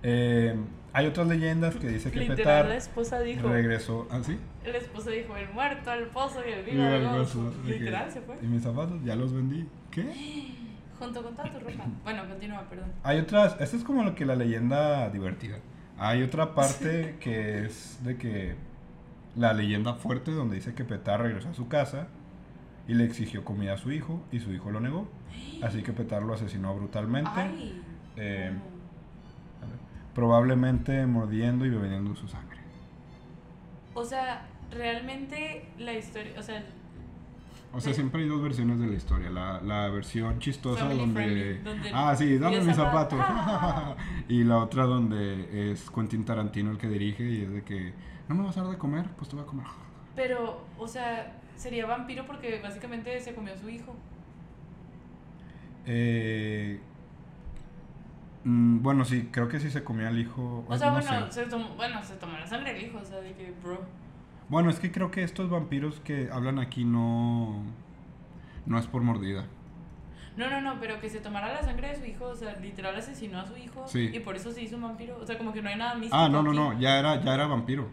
Eh, 0.04 0.56
hay 0.94 1.06
otras 1.06 1.28
leyendas 1.28 1.76
que 1.76 1.88
dice 1.88 2.12
que 2.12 2.20
Literal, 2.20 2.38
la 2.38 2.44
Petar 2.64 2.72
esposa 2.78 3.20
dijo. 3.22 3.48
regresó. 3.48 4.08
¿Ah, 4.12 4.20
sí? 4.24 4.38
La 4.66 4.78
esposa 4.78 5.10
dijo: 5.12 5.36
el 5.38 5.50
muerto 5.54 5.90
al 5.92 6.08
pozo 6.08 6.42
y 6.48 6.52
el 6.52 6.66
vivo 6.66 6.84
al 6.84 7.08
gozo. 7.18 7.54
que, 7.66 7.74
Literal, 7.74 8.12
se 8.12 8.22
fue. 8.22 8.36
¿Y 8.42 8.46
mis 8.48 8.64
zapatos? 8.64 9.02
Ya 9.04 9.16
los 9.16 9.32
vendí. 9.34 9.68
¿Qué? 9.92 10.04
Junto 11.00 11.24
con 11.24 11.36
toda 11.36 11.50
tu 11.52 11.60
ropa. 11.60 11.86
Bueno, 12.04 12.28
continúa, 12.28 12.64
perdón. 12.70 12.92
Hay 13.04 13.20
otras, 13.20 13.56
esta 13.60 13.78
es 13.78 13.84
como 13.84 14.04
lo 14.04 14.14
que 14.16 14.26
la 14.26 14.36
leyenda 14.36 15.10
divertida. 15.10 15.58
Hay 15.98 16.24
otra 16.24 16.54
parte 16.54 17.16
que 17.22 17.66
es 17.66 18.00
de 18.04 18.18
que 18.18 18.56
la 19.36 19.54
leyenda 19.54 19.94
fuerte 19.94 20.32
donde 20.32 20.56
dice 20.56 20.74
que 20.74 20.84
Petar 20.84 21.22
regresó 21.22 21.50
a 21.50 21.54
su 21.54 21.68
casa 21.68 22.08
y 22.88 22.94
le 22.94 23.06
exigió 23.06 23.46
comida 23.46 23.74
a 23.74 23.78
su 23.78 23.92
hijo 23.92 24.22
y 24.32 24.40
su 24.40 24.52
hijo 24.54 24.72
lo 24.72 24.80
negó. 24.80 25.08
Así 25.64 25.82
que 25.84 25.94
Petar 25.94 26.24
lo 26.24 26.34
asesinó 26.34 26.76
brutalmente, 26.76 27.30
eh, 28.18 28.52
probablemente 30.14 31.06
mordiendo 31.06 31.66
y 31.66 31.70
bebiendo 31.70 32.16
su 32.16 32.28
sangre. 32.28 32.58
O 33.94 34.04
sea, 34.04 34.46
realmente 34.72 35.66
la 35.78 35.94
historia. 35.94 36.34
O 36.38 36.44
sea, 36.44 36.64
O 37.74 37.80
sea, 37.80 37.94
siempre 37.94 38.24
hay 38.24 38.28
dos 38.28 38.42
versiones 38.42 38.80
de 38.80 38.88
la 38.88 38.96
historia. 38.96 39.30
La, 39.30 39.62
la 39.62 39.90
versión 39.90 40.40
chistosa 40.40 40.90
donde, 40.94 41.14
friendly, 41.24 41.58
donde 41.60 41.92
Ah, 41.94 42.14
sí, 42.18 42.38
dame 42.38 42.62
mis 42.62 42.76
zapatos. 42.76 43.20
zapatos. 43.20 43.96
y 44.28 44.44
la 44.44 44.58
otra 44.58 44.84
donde 44.86 45.72
es 45.72 45.90
Quentin 45.90 46.26
Tarantino 46.26 46.72
el 46.72 46.78
que 46.78 46.90
dirige 46.90 47.24
y 47.30 47.42
es 47.44 47.52
de 47.54 47.64
que 47.64 47.94
no 48.34 48.42
me 48.42 48.48
vas 48.48 48.58
a 48.58 48.62
dar 48.62 48.72
de 48.72 48.78
comer, 48.78 49.06
pues 49.18 49.30
te 49.30 49.36
voy 49.36 49.44
a 49.44 49.48
comer. 49.48 49.66
pero, 50.16 50.64
o 50.78 50.88
sea, 50.88 51.34
sería 51.58 51.86
vampiro 51.86 52.26
porque 52.26 52.60
básicamente 52.62 53.20
se 53.20 53.34
comió 53.36 53.54
a 53.54 53.58
su 53.58 53.70
hijo. 53.70 53.94
Eh, 55.86 56.80
mm, 58.44 58.82
bueno, 58.82 59.06
sí, 59.06 59.30
creo 59.32 59.48
que 59.48 59.60
sí 59.60 59.70
se 59.70 59.84
comía 59.84 60.08
al 60.08 60.20
hijo. 60.20 60.64
O 60.68 60.78
sea, 60.78 60.88
no 60.92 61.02
bueno, 61.02 61.28
sé. 61.32 61.44
se 61.44 61.50
tomó, 61.50 61.70
bueno, 61.76 62.04
se 62.04 62.16
tomó 62.16 62.38
la 62.38 62.48
sangre 62.48 62.74
del 62.74 62.84
hijo, 62.84 63.00
o 63.00 63.06
sea, 63.06 63.20
de 63.20 63.34
que, 63.34 63.54
bro. 63.64 63.82
Bueno, 64.50 64.70
es 64.70 64.80
que 64.80 64.92
creo 64.92 65.12
que 65.12 65.24
estos 65.24 65.50
vampiros 65.50 66.00
que 66.02 66.30
hablan 66.32 66.60
aquí 66.60 66.84
no. 66.86 67.64
No 68.66 68.78
es 68.78 68.86
por 68.88 69.02
mordida. 69.02 69.46
No, 70.38 70.50
no, 70.50 70.62
no, 70.62 70.80
pero 70.80 71.00
que 71.02 71.10
se 71.10 71.20
tomara 71.20 71.52
la 71.52 71.62
sangre 71.64 71.90
de 71.90 71.96
su 71.98 72.06
hijo, 72.06 72.26
o 72.26 72.36
sea, 72.36 72.56
literal 72.60 72.96
asesinó 72.96 73.40
a 73.40 73.46
su 73.46 73.58
hijo 73.58 73.86
Sí. 73.88 74.12
y 74.14 74.20
por 74.22 74.36
eso 74.36 74.52
se 74.52 74.62
hizo 74.62 74.76
un 74.78 74.84
vampiro. 74.84 75.18
O 75.20 75.26
sea, 75.26 75.38
como 75.38 75.52
que 75.52 75.62
no 75.62 75.70
hay 75.70 75.76
nada 75.78 75.96
místico. 75.96 76.16
Ah, 76.16 76.30
no, 76.30 76.42
no, 76.42 76.52
aquí. 76.52 76.60
no, 76.60 76.80
ya 76.80 77.00
era, 77.00 77.22
ya 77.22 77.34
era 77.34 77.48
vampiro. 77.48 77.90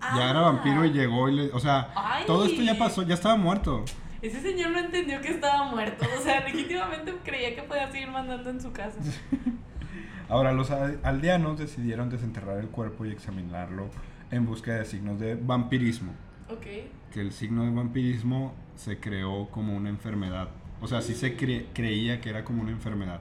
Ya 0.00 0.30
era 0.30 0.40
Ah. 0.40 0.42
vampiro 0.52 0.84
y 0.84 0.90
llegó 0.92 1.28
y 1.28 1.34
le. 1.34 1.52
O 1.52 1.58
sea, 1.60 1.90
Ay. 1.96 2.24
todo 2.26 2.44
esto 2.44 2.62
ya 2.62 2.78
pasó, 2.78 3.02
ya 3.02 3.14
estaba 3.14 3.36
muerto. 3.36 3.84
Ese 4.22 4.40
señor 4.40 4.70
no 4.70 4.78
entendió 4.78 5.20
que 5.20 5.28
estaba 5.30 5.64
muerto. 5.70 6.04
O 6.18 6.20
sea, 6.22 6.40
legítimamente 6.40 7.14
creía 7.24 7.54
que 7.54 7.62
podía 7.62 7.90
seguir 7.90 8.08
mandando 8.10 8.50
en 8.50 8.60
su 8.60 8.72
casa. 8.72 8.98
Ahora, 10.28 10.52
los 10.52 10.70
aldeanos 10.70 11.58
decidieron 11.58 12.10
desenterrar 12.10 12.58
el 12.58 12.68
cuerpo 12.68 13.06
y 13.06 13.10
examinarlo 13.10 13.88
en 14.30 14.44
busca 14.44 14.72
de 14.74 14.84
signos 14.84 15.18
de 15.18 15.36
vampirismo. 15.36 16.12
Ok. 16.50 16.66
Que 17.12 17.20
el 17.20 17.32
signo 17.32 17.64
de 17.64 17.70
vampirismo 17.70 18.54
se 18.76 18.98
creó 19.00 19.48
como 19.50 19.74
una 19.76 19.88
enfermedad. 19.88 20.48
O 20.80 20.86
sea, 20.86 21.00
sí 21.00 21.14
se 21.14 21.36
cre- 21.36 21.66
creía 21.72 22.20
que 22.20 22.28
era 22.30 22.44
como 22.44 22.62
una 22.62 22.70
enfermedad. 22.72 23.20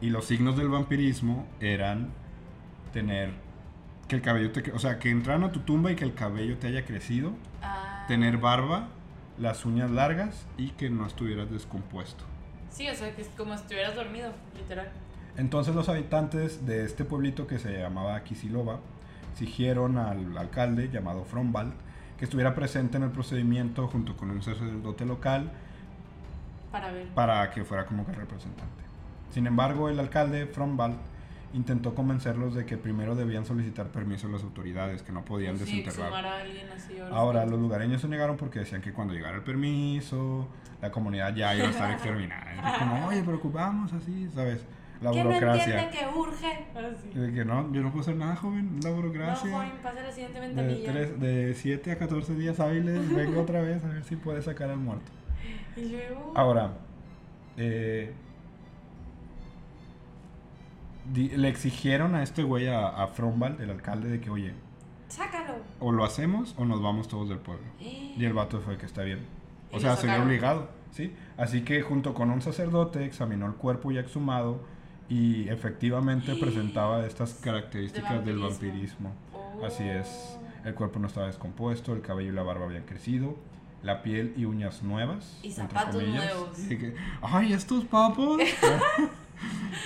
Y 0.00 0.10
los 0.10 0.26
signos 0.26 0.56
del 0.56 0.68
vampirismo 0.68 1.46
eran 1.60 2.10
tener 2.92 3.30
que 4.08 4.16
el 4.16 4.22
cabello 4.22 4.50
te... 4.52 4.72
O 4.72 4.78
sea, 4.78 4.98
que 4.98 5.10
entraran 5.10 5.44
a 5.44 5.52
tu 5.52 5.60
tumba 5.60 5.92
y 5.92 5.96
que 5.96 6.04
el 6.04 6.14
cabello 6.14 6.56
te 6.58 6.66
haya 6.68 6.84
crecido, 6.84 7.32
Ah. 7.62 8.04
tener 8.08 8.38
barba 8.38 8.88
las 9.38 9.64
uñas 9.66 9.90
largas 9.90 10.46
y 10.56 10.70
que 10.70 10.90
no 10.90 11.06
estuvieras 11.06 11.50
descompuesto. 11.50 12.24
Sí, 12.70 12.88
o 12.88 12.94
sea, 12.94 13.14
que 13.14 13.22
es 13.22 13.28
como 13.36 13.54
si 13.56 13.62
estuvieras 13.62 13.94
dormido, 13.94 14.32
literal. 14.56 14.88
Entonces 15.36 15.74
los 15.74 15.88
habitantes 15.88 16.66
de 16.66 16.84
este 16.84 17.04
pueblito 17.04 17.46
que 17.46 17.58
se 17.58 17.78
llamaba 17.78 18.22
Kisilova 18.24 18.80
exigieron 19.32 19.96
al 19.98 20.36
alcalde 20.36 20.88
llamado 20.90 21.24
Frombald 21.24 21.72
que 22.18 22.24
estuviera 22.24 22.54
presente 22.54 22.96
en 22.96 23.04
el 23.04 23.10
procedimiento 23.10 23.86
junto 23.86 24.16
con 24.16 24.30
un 24.32 24.42
sacerdote 24.42 25.06
local 25.06 25.52
Para 26.72 26.90
ver. 26.90 27.06
para 27.14 27.48
que 27.52 27.64
fuera 27.64 27.86
como 27.86 28.04
que 28.04 28.12
representante. 28.12 28.82
Sin 29.30 29.46
embargo, 29.46 29.88
el 29.88 30.00
alcalde 30.00 30.46
Frombald 30.46 30.96
intentó 31.54 31.94
convencerlos 31.94 32.54
de 32.54 32.66
que 32.66 32.76
primero 32.76 33.14
debían 33.14 33.44
solicitar 33.46 33.88
permiso 33.88 34.26
a 34.26 34.30
las 34.30 34.42
autoridades, 34.42 35.02
que 35.02 35.12
no 35.12 35.24
podían 35.24 35.56
Sí, 35.58 35.64
desenterrar. 35.82 36.08
exhumar 36.12 36.26
a 36.26 36.40
alguien 36.40 36.66
así. 36.74 37.00
o 37.00 37.06
Ahora, 37.14 37.46
los 37.46 37.58
lugareños 37.60 38.00
se 38.02 38.08
negaron 38.08 38.36
porque 38.36 38.58
decían 38.60 38.82
que 38.82 38.92
cuando 38.92 39.14
llegara 39.14 39.36
el 39.36 39.42
permiso, 39.42 40.46
la 40.82 40.90
comunidad 40.90 41.34
ya 41.34 41.54
iba 41.56 41.66
a 41.66 41.70
estar 41.70 41.90
exterminada. 41.92 42.52
Y 42.54 42.78
como, 42.78 43.06
oye, 43.08 43.22
preocupamos 43.22 43.92
así, 43.92 44.28
¿sabes? 44.34 44.64
La 45.00 45.12
Que 45.12 45.18
no 45.22 45.26
burocracia. 45.30 45.84
entienden 45.84 45.90
que 46.12 46.18
urge. 46.18 46.66
Así. 46.74 47.08
Que 47.34 47.44
no, 47.44 47.72
yo 47.72 47.82
no 47.82 47.90
puedo 47.90 48.00
hacer 48.02 48.16
nada, 48.16 48.34
joven, 48.36 48.80
la 48.82 48.90
No, 48.90 48.96
burocracia. 48.96 49.50
joven, 49.52 49.70
pasa 49.82 50.02
la 50.02 50.10
siguiente 50.10 50.40
de, 50.40 50.46
ventanilla. 50.48 50.92
de 50.92 51.54
7 51.54 51.92
a 51.92 51.98
14 51.98 52.34
días 52.34 52.58
hábiles, 52.60 53.14
vengo 53.14 53.40
otra 53.40 53.62
vez 53.62 53.84
a 53.84 53.88
ver 53.88 54.02
si 54.04 54.16
puede 54.16 54.42
sacar 54.42 54.70
al 54.70 54.78
muerto. 54.78 55.10
Y 55.76 55.90
luego. 55.90 56.32
Ahora, 56.34 56.72
eh, 57.56 58.12
le 61.14 61.48
exigieron 61.48 62.14
a 62.14 62.22
este 62.22 62.42
güey, 62.42 62.68
a, 62.68 62.88
a 62.88 63.06
Frombald, 63.08 63.60
el 63.60 63.70
alcalde, 63.70 64.08
de 64.08 64.20
que, 64.20 64.30
oye, 64.30 64.52
Sácalo. 65.08 65.54
o 65.80 65.92
lo 65.92 66.04
hacemos 66.04 66.54
o 66.58 66.64
nos 66.64 66.82
vamos 66.82 67.08
todos 67.08 67.28
del 67.28 67.38
pueblo. 67.38 67.66
Y 67.80 68.24
el 68.24 68.32
vato 68.32 68.60
fue 68.60 68.76
que 68.78 68.86
está 68.86 69.02
bien. 69.02 69.20
O 69.72 69.78
sea, 69.80 69.96
se 69.96 70.06
vio 70.06 70.22
obligado, 70.22 70.70
¿sí? 70.90 71.14
Así 71.36 71.62
que 71.62 71.82
junto 71.82 72.14
con 72.14 72.30
un 72.30 72.40
sacerdote 72.42 73.04
examinó 73.04 73.46
el 73.46 73.54
cuerpo 73.54 73.92
ya 73.92 74.00
exhumado 74.00 74.60
y 75.08 75.48
efectivamente 75.48 76.34
presentaba 76.40 77.06
estas 77.06 77.34
características 77.34 78.24
del 78.24 78.38
vampirismo. 78.38 79.12
vampirismo. 79.32 79.66
Así 79.66 79.84
es. 79.88 80.38
Oh. 80.64 80.66
El 80.68 80.74
cuerpo 80.74 80.98
no 80.98 81.06
estaba 81.06 81.26
descompuesto, 81.26 81.94
el 81.94 82.00
cabello 82.02 82.32
y 82.32 82.34
la 82.34 82.42
barba 82.42 82.64
habían 82.66 82.82
crecido, 82.84 83.36
la 83.82 84.02
piel 84.02 84.34
y 84.36 84.44
uñas 84.44 84.82
nuevas. 84.82 85.38
Y 85.42 85.52
zapatos 85.52 86.02
nuevos. 86.02 86.58
Y 86.58 86.66
de 86.66 86.78
que, 86.78 86.94
Ay, 87.22 87.52
estos 87.52 87.84
papos. 87.84 88.40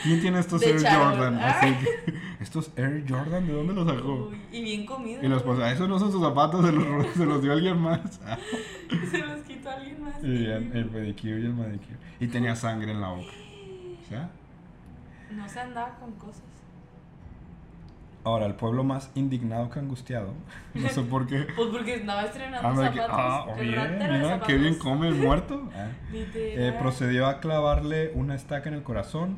¿Quién 0.02 0.20
tiene 0.20 0.38
estos 0.40 0.60
De 0.60 0.70
Air. 0.70 0.80
Jordan? 0.84 1.38
Ay. 1.40 1.44
Así 1.44 1.84
que, 1.84 2.14
estos 2.40 2.70
Air 2.76 3.04
Jordan, 3.08 3.46
¿de 3.46 3.52
dónde 3.52 3.72
los 3.74 3.86
sacó? 3.86 4.28
Uy, 4.30 4.38
y 4.50 4.62
bien 4.62 4.86
comido. 4.86 5.22
Y 5.22 5.28
los 5.28 5.42
pues, 5.42 5.58
esos 5.72 5.88
no 5.88 5.98
son 5.98 6.10
sus 6.10 6.20
zapatos, 6.22 6.64
se 6.66 6.72
los, 6.72 6.86
ro- 6.86 7.06
se 7.14 7.24
los 7.26 7.42
dio 7.42 7.52
alguien 7.52 7.78
más. 7.80 8.00
Se 9.10 9.18
los 9.18 9.40
quitó 9.42 9.70
alguien 9.70 10.02
más. 10.02 10.14
Y 10.22 10.26
el, 10.46 10.70
el 10.76 10.86
pedicure 10.86 11.40
y 11.40 11.44
el 11.46 11.54
manicure. 11.54 11.96
Y 12.20 12.26
tenía 12.26 12.54
sangre 12.56 12.90
en 12.92 13.00
la 13.00 13.08
boca. 13.08 13.32
O 14.04 14.08
sea, 14.08 14.30
No 15.30 15.48
se 15.48 15.60
andaba 15.60 15.94
con 15.98 16.12
cosas. 16.12 16.42
Ahora 18.24 18.46
el 18.46 18.54
pueblo 18.54 18.84
más 18.84 19.10
indignado 19.14 19.70
que 19.70 19.78
angustiado. 19.80 20.32
No 20.74 20.88
sé 20.88 21.02
por 21.10 21.26
qué. 21.26 21.46
Pues 21.56 21.68
porque 21.70 21.94
andaba 21.96 22.22
estrenando 22.24 22.80
que, 22.80 22.98
zapatos. 22.98 23.08
ah, 23.10 23.46
de 23.56 23.64
mira, 23.66 24.22
zapatos. 24.22 24.46
qué 24.48 24.56
bien 24.58 24.74
come 24.78 25.08
el 25.08 25.14
muerto. 25.14 25.68
Ah. 25.74 25.88
Eh, 26.14 26.74
procedió 26.78 27.26
a 27.26 27.40
clavarle 27.40 28.10
una 28.14 28.34
estaca 28.34 28.68
en 28.68 28.74
el 28.76 28.82
corazón. 28.82 29.36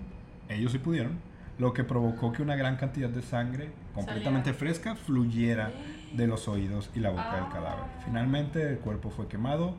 Ellos 0.49 0.73
sí 0.73 0.79
pudieron. 0.79 1.19
Lo 1.59 1.73
que 1.73 1.85
provocó 1.85 2.33
que 2.33 2.43
una 2.43 2.57
gran 2.57 2.77
cantidad 2.77 3.09
de 3.09 3.23
sangre, 3.23 3.71
completamente 3.95 4.53
fresca, 4.53 4.97
fluyera 4.97 5.71
de 6.13 6.27
los 6.27 6.49
oídos 6.49 6.91
y 6.97 7.01
la 7.01 7.11
boca 7.11 7.35
del 7.37 7.45
Ah. 7.45 7.51
cadáver. 7.53 7.85
Finalmente, 8.05 8.69
el 8.71 8.79
cuerpo 8.79 9.11
fue 9.11 9.29
quemado. 9.29 9.75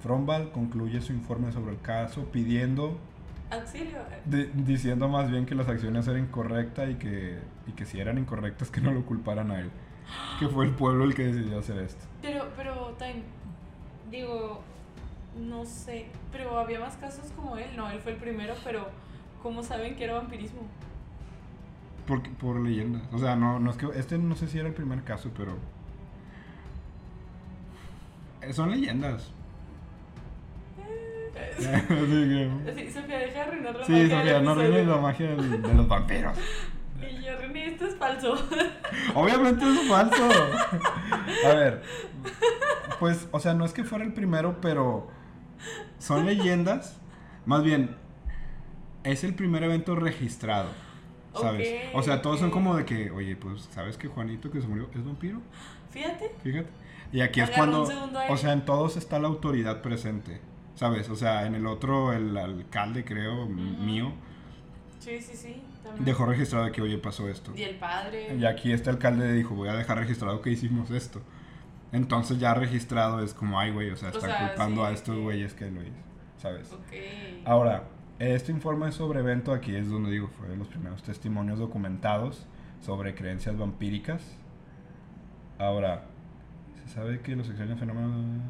Frombal 0.00 0.52
concluye 0.52 1.00
su 1.02 1.12
informe 1.12 1.52
sobre 1.52 1.72
el 1.72 1.80
caso 1.80 2.24
pidiendo 2.32 2.96
Auxilio. 3.50 3.98
De- 4.26 4.50
diciendo 4.54 5.08
más 5.08 5.30
bien 5.30 5.46
que 5.46 5.54
las 5.54 5.68
acciones 5.68 6.06
eran 6.06 6.22
incorrectas 6.24 6.90
y 6.90 6.94
que, 6.96 7.38
y 7.66 7.72
que 7.72 7.86
si 7.86 7.98
eran 8.00 8.18
incorrectas 8.18 8.70
que 8.70 8.80
no 8.80 8.92
lo 8.92 9.04
culparan 9.06 9.50
a 9.50 9.60
él. 9.60 9.70
Que 10.38 10.48
fue 10.48 10.64
el 10.66 10.72
pueblo 10.72 11.04
el 11.04 11.14
que 11.14 11.24
decidió 11.26 11.58
hacer 11.58 11.78
esto. 11.78 12.04
Pero, 12.22 12.48
pero, 12.56 12.94
Time, 12.98 13.22
digo, 14.10 14.62
no 15.38 15.64
sé, 15.64 16.06
pero 16.32 16.58
había 16.58 16.80
más 16.80 16.96
casos 16.96 17.30
como 17.36 17.56
él, 17.56 17.68
no, 17.76 17.90
él 17.90 18.00
fue 18.00 18.12
el 18.12 18.18
primero, 18.18 18.54
pero 18.64 18.88
¿cómo 19.42 19.62
saben 19.62 19.96
que 19.96 20.04
era 20.04 20.14
vampirismo? 20.14 20.60
Por, 22.06 22.22
por 22.36 22.58
leyendas. 22.60 23.02
O 23.12 23.18
sea, 23.18 23.36
no, 23.36 23.60
no 23.60 23.70
es 23.70 23.76
que. 23.76 23.86
Este 23.94 24.16
no 24.16 24.34
sé 24.34 24.48
si 24.48 24.58
era 24.58 24.68
el 24.68 24.74
primer 24.74 25.02
caso, 25.04 25.30
pero. 25.36 25.56
eh, 28.40 28.52
Son 28.52 28.70
leyendas. 28.70 29.30
Sí, 31.58 32.90
Sofía, 32.90 33.18
deja 33.18 33.32
de 33.32 33.40
arruinar 33.40 33.76
la 33.76 33.84
Sí, 33.84 33.92
magia 33.92 34.08
del 34.08 34.10
Sofía, 34.10 34.40
no 34.40 34.50
arruines 34.50 34.86
la 34.86 34.96
magia 34.96 35.34
de 35.34 35.74
los 35.74 35.88
vampiros. 35.88 36.36
Y 37.00 37.24
yo, 37.24 37.36
René, 37.38 37.68
esto 37.68 37.86
es 37.86 37.94
falso. 37.94 38.34
Obviamente 39.14 39.64
es 39.64 39.88
falso. 39.88 40.28
A 41.46 41.54
ver. 41.54 41.82
Pues, 42.98 43.28
o 43.30 43.38
sea, 43.38 43.54
no 43.54 43.64
es 43.64 43.72
que 43.72 43.84
fuera 43.84 44.04
el 44.04 44.12
primero, 44.12 44.60
pero 44.60 45.08
son 45.98 46.26
leyendas. 46.26 47.00
Más 47.46 47.62
bien, 47.62 47.96
es 49.04 49.24
el 49.24 49.34
primer 49.34 49.62
evento 49.62 49.94
registrado. 49.94 50.68
¿Sabes? 51.34 51.68
O 51.94 52.02
sea, 52.02 52.20
todos 52.20 52.40
son 52.40 52.50
como 52.50 52.76
de 52.76 52.84
que, 52.84 53.12
oye, 53.12 53.36
pues, 53.36 53.68
¿sabes 53.72 53.96
que 53.96 54.08
Juanito 54.08 54.50
que 54.50 54.60
se 54.60 54.66
murió 54.66 54.90
es 54.92 55.04
vampiro? 55.04 55.40
Fíjate. 55.90 56.32
Fíjate. 56.42 56.68
Y 57.12 57.20
aquí 57.20 57.40
es 57.40 57.48
Agarró 57.48 57.84
cuando, 57.84 58.22
o 58.28 58.36
sea, 58.36 58.52
en 58.52 58.64
todos 58.64 58.96
está 58.96 59.18
la 59.18 59.28
autoridad 59.28 59.82
presente. 59.82 60.40
¿Sabes? 60.78 61.10
O 61.10 61.16
sea, 61.16 61.44
en 61.44 61.56
el 61.56 61.66
otro, 61.66 62.12
el 62.12 62.36
alcalde, 62.36 63.04
creo, 63.04 63.46
mío, 63.46 64.12
Sí, 65.00 65.20
sí, 65.20 65.34
sí. 65.34 65.60
también. 65.82 66.04
dejó 66.04 66.24
registrado 66.24 66.70
que, 66.70 66.80
oye, 66.80 66.98
pasó 66.98 67.28
esto. 67.28 67.52
Y 67.56 67.62
el 67.62 67.74
padre. 67.80 68.36
Y 68.36 68.44
aquí 68.44 68.70
este 68.70 68.88
alcalde 68.88 69.32
dijo, 69.32 69.56
voy 69.56 69.68
a 69.70 69.74
dejar 69.74 69.98
registrado 69.98 70.40
que 70.40 70.50
hicimos 70.50 70.92
esto. 70.92 71.20
Entonces 71.90 72.38
ya 72.38 72.54
registrado 72.54 73.20
es 73.24 73.34
como, 73.34 73.58
ay, 73.58 73.72
güey, 73.72 73.90
o 73.90 73.96
sea, 73.96 74.10
O 74.10 74.20
sea, 74.20 74.48
culpando 74.50 74.82
sí, 74.82 74.86
a 74.86 74.94
estos 74.94 75.16
sí. 75.16 75.20
güeyes 75.22 75.54
que 75.54 75.68
lo 75.68 75.82
hizo, 75.82 75.96
¿sabes? 76.36 76.72
Ok. 76.72 76.92
Ahora, 77.44 77.88
este 78.20 78.52
informe 78.52 78.92
sobre 78.92 79.18
evento 79.18 79.52
aquí 79.52 79.74
es 79.74 79.88
donde 79.90 80.12
digo, 80.12 80.28
fue 80.38 80.54
los 80.56 80.68
primeros 80.68 81.02
testimonios 81.02 81.58
documentados 81.58 82.46
sobre 82.82 83.16
creencias 83.16 83.56
vampíricas. 83.58 84.22
Ahora, 85.58 86.04
se 86.84 86.94
sabe 86.94 87.20
que 87.20 87.34
los 87.34 87.48
extraños 87.48 87.80
fenómenos... 87.80 88.42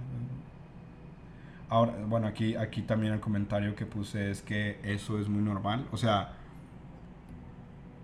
Ahora, 1.69 1.95
bueno, 2.07 2.27
aquí, 2.27 2.57
aquí 2.57 2.83
también 2.83 3.13
el 3.13 3.21
comentario 3.21 3.75
que 3.75 3.85
puse 3.85 4.31
es 4.31 4.43
que 4.43 4.81
eso 4.83 5.21
es 5.21 5.29
muy 5.29 5.43
normal. 5.43 5.87
O 5.93 5.97
sea, 5.97 6.35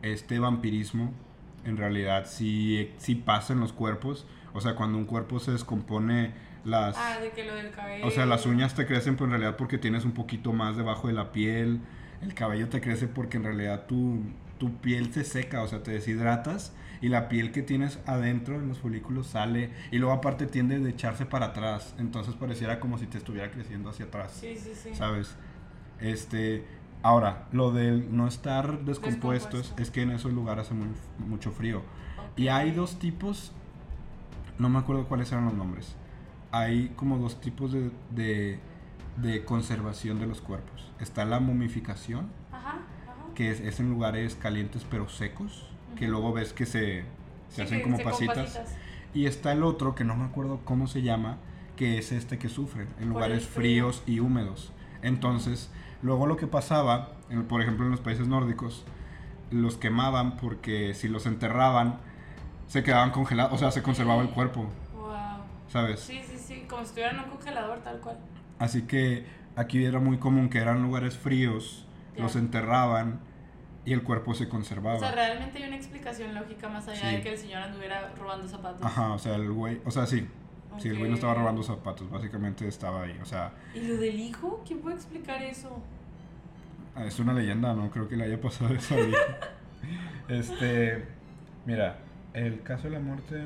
este 0.02 0.38
vampirismo 0.38 1.12
en 1.64 1.76
realidad 1.76 2.26
sí, 2.26 2.92
sí 2.98 3.14
pasa 3.14 3.54
en 3.54 3.60
los 3.60 3.72
cuerpos. 3.72 4.26
O 4.52 4.60
sea, 4.60 4.74
cuando 4.74 4.98
un 4.98 5.06
cuerpo 5.06 5.40
se 5.40 5.52
descompone, 5.52 6.34
las... 6.64 6.96
Ah, 6.98 7.18
de 7.20 7.30
que 7.30 7.44
lo 7.44 7.54
del 7.54 7.70
cabello. 7.70 8.06
O 8.06 8.10
sea, 8.10 8.26
las 8.26 8.46
uñas 8.46 8.74
te 8.74 8.86
crecen 8.86 9.14
pero 9.14 9.26
en 9.26 9.30
realidad 9.32 9.56
porque 9.56 9.78
tienes 9.78 10.04
un 10.04 10.12
poquito 10.12 10.52
más 10.52 10.76
debajo 10.76 11.08
de 11.08 11.14
la 11.14 11.32
piel. 11.32 11.80
El 12.22 12.34
cabello 12.34 12.68
te 12.68 12.80
crece 12.80 13.08
porque 13.08 13.36
en 13.36 13.44
realidad 13.44 13.86
tu, 13.86 14.22
tu 14.58 14.76
piel 14.78 15.12
se 15.12 15.24
seca, 15.24 15.62
o 15.62 15.68
sea, 15.68 15.82
te 15.82 15.90
deshidratas 15.92 16.72
y 17.00 17.08
la 17.08 17.28
piel 17.28 17.52
que 17.52 17.62
tienes 17.62 17.98
adentro 18.06 18.54
en 18.56 18.68
los 18.68 18.78
folículos 18.78 19.26
sale 19.26 19.70
y 19.90 19.98
luego 19.98 20.14
aparte 20.14 20.46
tiende 20.46 20.78
de 20.78 20.90
echarse 20.90 21.26
para 21.26 21.46
atrás. 21.46 21.94
Entonces 21.98 22.34
pareciera 22.34 22.80
como 22.80 22.98
si 22.98 23.06
te 23.06 23.18
estuviera 23.18 23.50
creciendo 23.50 23.90
hacia 23.90 24.06
atrás, 24.06 24.32
Sí, 24.40 24.56
sí, 24.56 24.72
sí. 24.74 24.94
¿sabes? 24.94 25.34
Este, 26.00 26.64
ahora, 27.02 27.46
lo 27.52 27.72
del 27.72 28.14
no 28.16 28.26
estar 28.26 28.84
descompuestos 28.84 29.60
Descompuesto. 29.60 29.82
es 29.82 29.90
que 29.90 30.02
en 30.02 30.10
esos 30.12 30.32
lugares 30.32 30.66
hace 30.66 30.74
muy- 30.74 30.88
mucho 31.18 31.50
frío. 31.50 31.82
Y 32.36 32.48
hay 32.48 32.70
dos 32.72 32.98
tipos, 32.98 33.52
no 34.58 34.68
me 34.68 34.78
acuerdo 34.78 35.06
cuáles 35.06 35.30
eran 35.32 35.44
los 35.46 35.54
nombres. 35.54 35.94
Hay 36.52 36.90
como 36.96 37.18
dos 37.18 37.40
tipos 37.40 37.72
de, 37.72 37.90
de, 38.10 38.58
de 39.16 39.44
conservación 39.44 40.18
de 40.20 40.26
los 40.26 40.40
cuerpos. 40.40 40.90
Está 41.00 41.24
la 41.24 41.40
momificación, 41.40 42.28
ajá. 42.52 42.78
Que 43.34 43.50
es, 43.50 43.60
es 43.60 43.80
en 43.80 43.90
lugares 43.90 44.34
calientes 44.36 44.86
pero 44.90 45.08
secos, 45.08 45.66
que 45.96 46.08
luego 46.08 46.32
ves 46.32 46.52
que 46.52 46.66
se, 46.66 47.02
se 47.48 47.56
Sí, 47.56 47.62
hacen 47.62 47.82
como 47.82 47.96
se- 47.98 48.04
pasitas. 48.04 48.60
Y 49.12 49.26
está 49.26 49.52
el 49.52 49.62
otro, 49.62 49.94
que 49.94 50.04
no 50.04 50.16
me 50.16 50.24
acuerdo 50.24 50.60
cómo 50.64 50.86
se 50.88 51.02
llama, 51.02 51.36
que 51.76 51.98
es 51.98 52.10
este 52.12 52.38
que 52.38 52.48
sufren, 52.48 52.88
en 53.00 53.08
lugares 53.08 53.46
frío. 53.46 53.90
fríos 53.90 54.02
y 54.06 54.20
húmedos. 54.20 54.72
Entonces, 55.02 55.70
luego 56.02 56.26
lo 56.26 56.36
que 56.36 56.46
pasaba, 56.46 57.12
en- 57.30 57.44
por 57.44 57.62
ejemplo 57.62 57.84
en 57.84 57.90
los 57.92 58.00
países 58.00 58.26
nórdicos, 58.26 58.84
los 59.50 59.76
quemaban 59.76 60.36
porque 60.36 60.94
si 60.94 61.08
los 61.08 61.26
enterraban, 61.26 61.98
se 62.66 62.82
quedaban 62.82 63.10
congelados, 63.12 63.52
o 63.52 63.58
sea, 63.58 63.70
se 63.70 63.82
conservaba 63.82 64.22
el 64.22 64.30
cuerpo, 64.30 64.66
Wow. 64.94 65.12
¿sabes? 65.68 66.00
Sí, 66.00 66.20
sí, 66.28 66.36
sí, 66.38 66.64
como 66.68 66.82
si 66.82 66.86
estuvieran 66.88 67.16
en 67.18 67.24
un 67.24 67.30
congelador, 67.30 67.78
tal 67.84 68.00
cual. 68.00 68.18
Así 68.58 68.82
que 68.82 69.26
aquí 69.54 69.84
era 69.84 70.00
muy 70.00 70.18
común 70.18 70.48
que 70.48 70.58
eran 70.58 70.82
lugares 70.82 71.16
fríos, 71.16 71.86
Los 72.16 72.36
enterraban 72.36 73.20
y 73.84 73.92
el 73.92 74.02
cuerpo 74.02 74.34
se 74.34 74.48
conservaba. 74.48 74.96
O 74.96 75.00
sea, 75.00 75.12
realmente 75.12 75.58
hay 75.58 75.68
una 75.68 75.76
explicación 75.76 76.34
lógica 76.34 76.68
más 76.68 76.88
allá 76.88 77.10
Sí. 77.10 77.16
de 77.16 77.22
que 77.22 77.32
el 77.32 77.38
señor 77.38 77.62
anduviera 77.62 78.12
robando 78.18 78.48
zapatos. 78.48 78.82
Ajá, 78.84 79.12
o 79.12 79.18
sea, 79.18 79.34
el 79.36 79.50
güey, 79.52 79.80
o 79.84 79.90
sea, 79.90 80.06
sí, 80.06 80.26
Sí, 80.78 80.88
el 80.88 80.98
güey 80.98 81.08
no 81.08 81.14
estaba 81.14 81.34
robando 81.34 81.62
zapatos, 81.62 82.10
básicamente 82.10 82.66
estaba 82.66 83.02
ahí. 83.04 83.16
O 83.22 83.24
sea, 83.24 83.52
¿Y 83.76 83.80
lo 83.80 83.96
del 83.96 84.18
hijo? 84.18 84.60
¿Quién 84.66 84.80
puede 84.80 84.96
explicar 84.96 85.40
eso? 85.42 85.80
es 87.06 87.18
una 87.20 87.32
leyenda, 87.32 87.74
no 87.74 87.90
creo 87.90 88.08
que 88.08 88.16
le 88.16 88.24
haya 88.24 88.40
pasado 88.40 88.74
eso 88.74 88.98
hijo. 88.98 89.16
Este, 90.28 91.04
mira, 91.66 91.98
el 92.32 92.62
caso 92.62 92.84
de 92.84 92.90
la 92.90 93.00
muerte... 93.00 93.42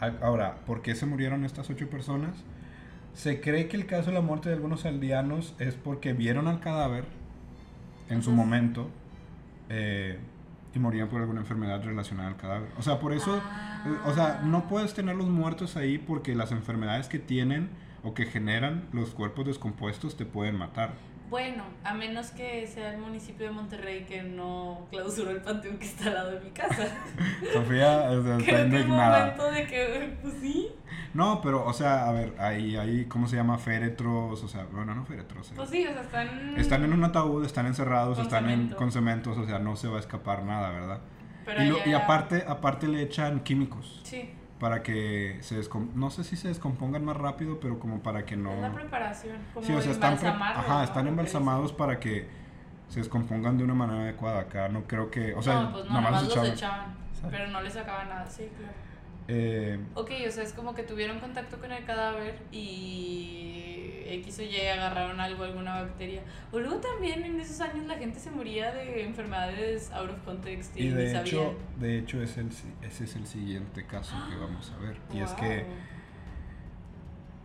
ah, 0.00 0.12
Ahora, 0.22 0.56
¿por 0.66 0.82
qué 0.82 0.94
se 0.94 1.04
murieron 1.06 1.44
estas 1.44 1.68
ocho 1.70 1.90
personas? 1.90 2.36
Se 3.16 3.40
cree 3.40 3.66
que 3.66 3.78
el 3.78 3.86
caso 3.86 4.10
de 4.10 4.12
la 4.14 4.20
muerte 4.20 4.50
de 4.50 4.56
algunos 4.56 4.84
aldeanos 4.84 5.54
es 5.58 5.74
porque 5.74 6.12
vieron 6.12 6.48
al 6.48 6.60
cadáver 6.60 7.04
en 8.10 8.22
su 8.22 8.30
momento 8.30 8.90
eh, 9.70 10.18
y 10.74 10.78
morían 10.78 11.08
por 11.08 11.22
alguna 11.22 11.40
enfermedad 11.40 11.82
relacionada 11.82 12.28
al 12.28 12.36
cadáver. 12.36 12.68
O 12.78 12.82
sea, 12.82 13.00
por 13.00 13.14
eso, 13.14 13.38
eh, 13.38 13.40
o 14.04 14.12
sea, 14.12 14.42
no 14.44 14.58
Ah. 14.58 14.68
puedes 14.68 14.92
tener 14.92 15.16
los 15.16 15.28
muertos 15.28 15.76
ahí 15.78 15.96
porque 15.96 16.34
las 16.34 16.52
enfermedades 16.52 17.08
que 17.08 17.18
tienen 17.18 17.70
o 18.04 18.12
que 18.12 18.26
generan 18.26 18.84
los 18.92 19.10
cuerpos 19.14 19.46
descompuestos 19.46 20.18
te 20.18 20.26
pueden 20.26 20.56
matar. 20.56 20.90
Bueno, 21.28 21.64
a 21.82 21.92
menos 21.92 22.30
que 22.30 22.66
sea 22.68 22.92
el 22.92 22.98
municipio 22.98 23.46
de 23.46 23.52
Monterrey 23.52 24.04
que 24.04 24.22
no 24.22 24.86
clausuró 24.90 25.30
el 25.32 25.40
panteón 25.42 25.78
que 25.78 25.86
está 25.86 26.06
al 26.08 26.14
lado 26.14 26.30
de 26.32 26.40
mi 26.40 26.50
casa. 26.50 26.86
Sofía 27.52 28.02
o 28.10 28.22
sea, 28.22 28.36
está 28.38 28.60
indignada. 28.62 29.18
momento 29.20 29.50
de 29.50 29.66
que, 29.66 30.16
pues 30.22 30.34
sí, 30.40 30.68
No, 31.14 31.40
pero, 31.40 31.64
o 31.66 31.72
sea, 31.72 32.08
a 32.08 32.12
ver, 32.12 32.34
ahí, 32.38 32.76
ahí, 32.76 33.06
¿cómo 33.06 33.26
se 33.26 33.34
llama? 33.36 33.58
Féretros, 33.58 34.42
o 34.44 34.48
sea, 34.48 34.66
bueno, 34.72 34.94
no 34.94 35.04
féretros. 35.04 35.50
eh. 35.50 35.54
pues 35.56 35.70
sí, 35.70 35.84
o 35.86 35.92
sea, 35.92 36.02
están... 36.02 36.56
Están 36.58 36.84
en 36.84 36.92
un 36.92 37.02
ataúd, 37.02 37.44
están 37.44 37.66
encerrados, 37.66 38.18
están 38.18 38.48
en, 38.48 38.68
con 38.70 38.92
cementos, 38.92 39.36
o 39.36 39.44
sea, 39.46 39.58
no 39.58 39.74
se 39.76 39.88
va 39.88 39.96
a 39.96 40.00
escapar 40.00 40.44
nada, 40.44 40.70
¿verdad? 40.70 41.00
Pero 41.44 41.62
y, 41.62 41.66
lo- 41.68 41.76
allá- 41.76 41.86
y 41.88 41.92
aparte, 41.94 42.44
aparte 42.46 42.86
le 42.88 43.02
echan 43.02 43.40
químicos 43.40 44.00
Sí, 44.04 44.30
para 44.58 44.82
que 44.82 45.38
se 45.40 45.60
descom- 45.60 45.92
no 45.94 46.10
sé 46.10 46.24
si 46.24 46.36
se 46.36 46.48
descompongan 46.48 47.04
más 47.04 47.16
rápido, 47.16 47.60
pero 47.60 47.78
como 47.78 48.02
para 48.02 48.24
que 48.24 48.36
no... 48.36 48.52
es 48.54 48.60
la 48.60 48.72
preparación. 48.72 49.36
Como 49.52 49.66
Sí, 49.66 49.72
o 49.72 49.80
sea, 49.82 49.92
están, 49.92 50.14
ajá, 50.14 50.84
están 50.84 51.06
embalsamados 51.06 51.72
para 51.72 52.00
que 52.00 52.26
se 52.88 53.00
descompongan 53.00 53.58
de 53.58 53.64
una 53.64 53.74
manera 53.74 54.02
adecuada. 54.02 54.40
Acá 54.40 54.68
no 54.68 54.84
creo 54.84 55.10
que, 55.10 55.34
o 55.34 55.42
sea, 55.42 55.62
no, 55.62 55.72
pues 55.72 55.84
no, 55.84 55.92
nomás 55.94 56.04
nomás 56.10 56.22
los 56.24 56.32
echaban. 56.32 56.50
echaban, 56.52 56.94
pero 57.30 57.48
no 57.48 57.60
les 57.60 57.72
sacaban 57.74 58.08
nada, 58.08 58.26
sí, 58.30 58.48
claro. 58.56 58.72
Eh, 59.28 59.80
Ok, 59.94 60.10
o 60.26 60.30
sea, 60.30 60.44
es 60.44 60.52
como 60.52 60.72
que 60.74 60.84
tuvieron 60.84 61.18
contacto 61.18 61.58
con 61.58 61.72
el 61.72 61.84
cadáver 61.84 62.38
y 62.52 63.75
X 64.14 64.38
o 64.38 64.42
Y 64.42 64.56
agarraron 64.60 65.20
algo, 65.20 65.44
alguna 65.44 65.82
bacteria. 65.82 66.22
O 66.52 66.58
luego 66.58 66.76
también 66.76 67.24
en 67.24 67.40
esos 67.40 67.60
años 67.60 67.86
la 67.86 67.96
gente 67.96 68.18
se 68.20 68.30
moría 68.30 68.72
de 68.72 69.04
enfermedades 69.04 69.90
out 69.92 70.10
of 70.10 70.18
context 70.24 70.76
y, 70.76 70.84
y 70.84 70.88
de 70.88 71.12
sabían. 71.12 71.26
hecho, 71.26 71.54
de 71.78 71.98
hecho 71.98 72.22
es 72.22 72.36
el, 72.38 72.48
ese 72.82 73.04
es 73.04 73.16
el 73.16 73.26
siguiente 73.26 73.86
caso 73.86 74.16
que 74.30 74.36
vamos 74.36 74.72
a 74.72 74.78
ver. 74.82 74.96
Y 75.12 75.20
es 75.20 75.32
que 75.32 75.66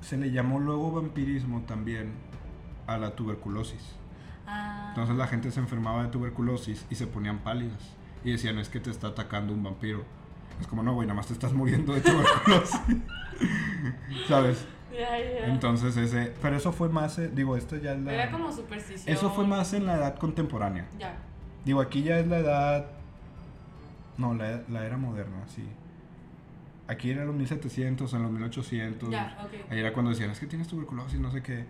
se 0.02 0.18
le 0.18 0.32
llamó 0.32 0.60
luego 0.60 0.92
vampirismo 0.92 1.62
también 1.64 2.14
a 2.88 2.98
la 2.98 3.16
tuberculosis. 3.16 3.96
Ah, 4.48 4.88
Entonces 4.90 5.16
la 5.16 5.28
gente 5.28 5.52
se 5.52 5.60
enfermaba 5.60 6.04
de 6.04 6.10
tuberculosis 6.10 6.86
y 6.90 6.96
se 6.96 7.08
ponían 7.08 7.40
pálidas. 7.40 7.96
Y 8.24 8.32
decían, 8.32 8.58
es 8.60 8.70
que 8.70 8.80
te 8.80 8.90
está 8.90 9.08
atacando 9.08 9.54
un 9.54 9.64
vampiro. 9.64 10.04
Es 10.60 10.68
como, 10.68 10.84
no, 10.84 10.94
güey, 10.94 11.08
nada 11.08 11.16
más 11.18 11.28
te 11.28 11.34
estás 11.34 11.54
muriendo 11.54 11.94
de 11.94 12.02
tuberculosis. 12.02 12.80
¿Sabes? 14.28 14.66
Ya, 15.10 15.40
ya. 15.40 15.48
Entonces 15.48 15.98
ese... 15.98 16.34
Pero 16.42 16.56
eso 16.56 16.72
fue 16.72 16.90
más... 16.90 17.18
eh, 17.20 17.30
digo, 17.34 17.56
esto 17.58 17.76
ya 17.78 17.94
es 17.94 18.00
la... 18.02 18.14
Era 18.14 18.32
como 18.32 18.52
superstición. 18.52 19.16
Eso 19.16 19.30
fue 19.32 19.46
más 19.48 19.74
en 19.74 19.86
la 19.86 19.96
edad 19.96 20.16
contemporánea. 20.16 20.88
Ya. 21.00 21.18
Digo, 21.66 21.82
aquí 21.82 22.04
ya 22.04 22.20
es 22.20 22.28
la 22.28 22.40
edad... 22.40 22.92
No, 24.18 24.34
la, 24.34 24.62
la 24.70 24.86
era 24.86 24.98
moderna, 24.98 25.48
sí. 25.48 25.64
Aquí 26.88 27.10
era 27.10 27.24
los 27.26 27.36
1700, 27.36 28.14
en 28.14 28.24
los 28.24 28.32
1800. 28.32 29.10
Ya, 29.10 29.38
ok. 29.44 29.72
Ahí 29.72 29.80
era 29.80 29.94
cuando 29.94 30.12
decían, 30.12 30.30
es 30.30 30.40
que 30.40 30.48
tienes 30.48 30.68
tuberculosis, 30.68 31.20
no 31.20 31.32
sé 31.32 31.42
qué. 31.42 31.66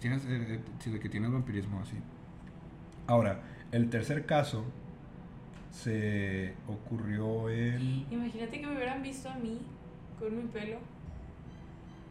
Tienes, 0.00 0.24
eh, 0.26 0.60
eh, 0.86 0.98
que 1.00 1.08
tienes 1.08 1.30
vampirismo, 1.30 1.80
así. 1.80 1.96
Ahora, 3.06 3.42
el 3.72 3.88
tercer 3.90 4.26
caso 4.26 4.64
se 5.70 6.54
ocurrió 6.66 7.48
en... 7.50 8.06
Imagínate 8.10 8.60
que 8.60 8.66
me 8.66 8.76
hubieran 8.76 9.02
visto 9.02 9.28
a 9.28 9.34
mí 9.36 9.60
con 10.18 10.36
mi 10.36 10.44
pelo. 10.44 10.78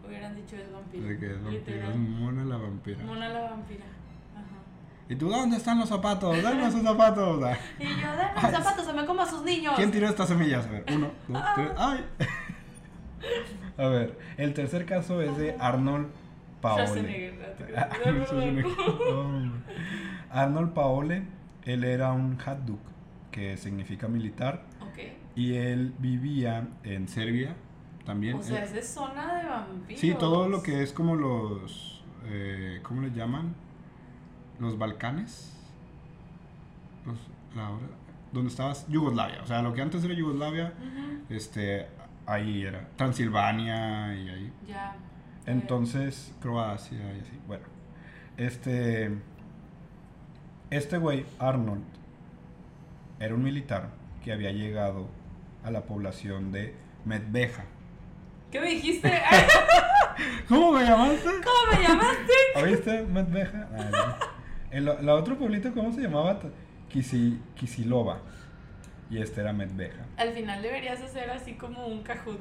Hubieran 0.05 0.35
dicho 0.35 0.55
es 0.57 0.71
vampiro. 0.71 1.07
De 1.07 1.17
que 1.19 1.33
es 1.33 1.95
Mona 1.95 2.43
la 2.45 2.57
vampira. 2.57 3.03
Mona 3.05 3.29
la 3.29 3.41
vampira. 3.51 3.85
Ajá. 4.35 4.45
¿Y 5.09 5.15
tú 5.15 5.29
dónde 5.29 5.57
están 5.57 5.79
los 5.79 5.89
zapatos? 5.89 6.41
Dame 6.43 6.67
esos 6.67 6.81
zapatos. 6.81 7.43
Ah, 7.43 7.57
Y 7.79 7.83
yo, 7.83 7.89
denme 7.91 8.41
los 8.41 8.51
zapatos, 8.51 8.85
se 8.85 8.93
me 8.93 9.05
como 9.05 9.21
a 9.21 9.25
sus 9.25 9.43
niños. 9.43 9.73
¿Quién 9.75 9.91
tiró 9.91 10.07
estas 10.07 10.27
semillas? 10.27 10.65
A 10.67 10.69
ver, 10.71 10.85
uno, 10.93 11.11
dos, 11.27 11.43
tres. 11.55 11.71
¡Ay! 11.77 12.05
A 13.77 13.87
ver, 13.87 14.19
el 14.37 14.53
tercer 14.53 14.85
caso 14.85 15.21
es 15.21 15.35
de 15.37 15.55
Arnold 15.59 16.07
Paole. 16.61 16.85
Schwarzenegger, 16.85 17.33
¿no? 17.59 17.65
¿Te 17.65 17.77
Ah? 17.77 17.89
Arnold 20.43 20.73
Paole, 20.73 21.23
él 21.63 21.83
era 21.83 22.11
un 22.11 22.37
Hajduk, 22.45 22.79
que 23.31 23.55
significa 23.57 24.07
militar, 24.07 24.63
Ok. 24.81 24.99
y 25.35 25.55
él 25.55 25.93
vivía 25.99 26.67
en 26.83 27.07
Serbia 27.07 27.55
también. 28.05 28.37
O 28.37 28.43
sea, 28.43 28.63
Eh, 28.63 28.79
es 28.79 28.87
zona 28.87 29.35
de 29.41 29.49
vampiros. 29.49 29.99
sí, 30.01 30.13
todo 30.13 30.47
lo 30.49 30.61
que 30.63 30.83
es 30.83 30.91
como 30.93 31.15
los, 31.15 32.03
eh, 32.25 32.79
¿cómo 32.83 33.01
le 33.01 33.11
llaman? 33.11 33.55
Los 34.59 34.77
Balcanes. 34.77 35.51
Los, 37.05 37.17
la 37.55 37.69
hora, 37.69 37.85
donde 38.31 38.49
estabas, 38.49 38.87
Yugoslavia, 38.87 39.41
o 39.43 39.45
sea, 39.45 39.61
lo 39.61 39.73
que 39.73 39.81
antes 39.81 40.03
era 40.03 40.13
Yugoslavia, 40.13 40.73
este, 41.29 41.87
ahí 42.25 42.63
era, 42.63 42.87
Transilvania 42.95 44.15
y 44.15 44.29
ahí. 44.29 44.53
Ya. 44.67 44.95
Entonces, 45.45 46.33
Croacia 46.41 46.97
y 47.15 47.19
así. 47.19 47.39
Bueno, 47.47 47.65
este. 48.37 49.11
Este 50.69 50.97
güey, 50.97 51.25
Arnold, 51.37 51.83
era 53.19 53.35
un 53.35 53.43
militar 53.43 53.89
que 54.23 54.31
había 54.33 54.51
llegado 54.51 55.07
a 55.63 55.69
la 55.69 55.81
población 55.83 56.51
de 56.51 56.73
Medveja. 57.05 57.65
¿Qué 58.53 58.61
me 58.61 58.69
dijiste? 58.69 59.11
¿Cómo 60.47 60.73
me 60.73 60.83
llamaste? 60.83 61.23
¿Cómo 61.23 61.71
me 61.71 61.87
llamaste? 61.87 62.33
¿Oíste? 62.61 63.01
Medveja. 63.01 63.67
Ah. 63.75 64.19
El, 64.69 64.85
la 64.85 65.15
otro 65.15 65.39
pueblito, 65.39 65.73
¿cómo 65.73 65.91
se 65.91 66.01
llamaba? 66.01 66.39
Kisi, 66.87 67.41
Kisilova. 67.55 68.19
Y 69.09 69.17
este 69.17 69.41
era 69.41 69.53
Medveja. 69.53 70.05
Al 70.17 70.33
final 70.33 70.61
deberías 70.61 71.01
hacer 71.01 71.31
así 71.31 71.53
como 71.53 71.87
un 71.87 72.03
cajut. 72.03 72.39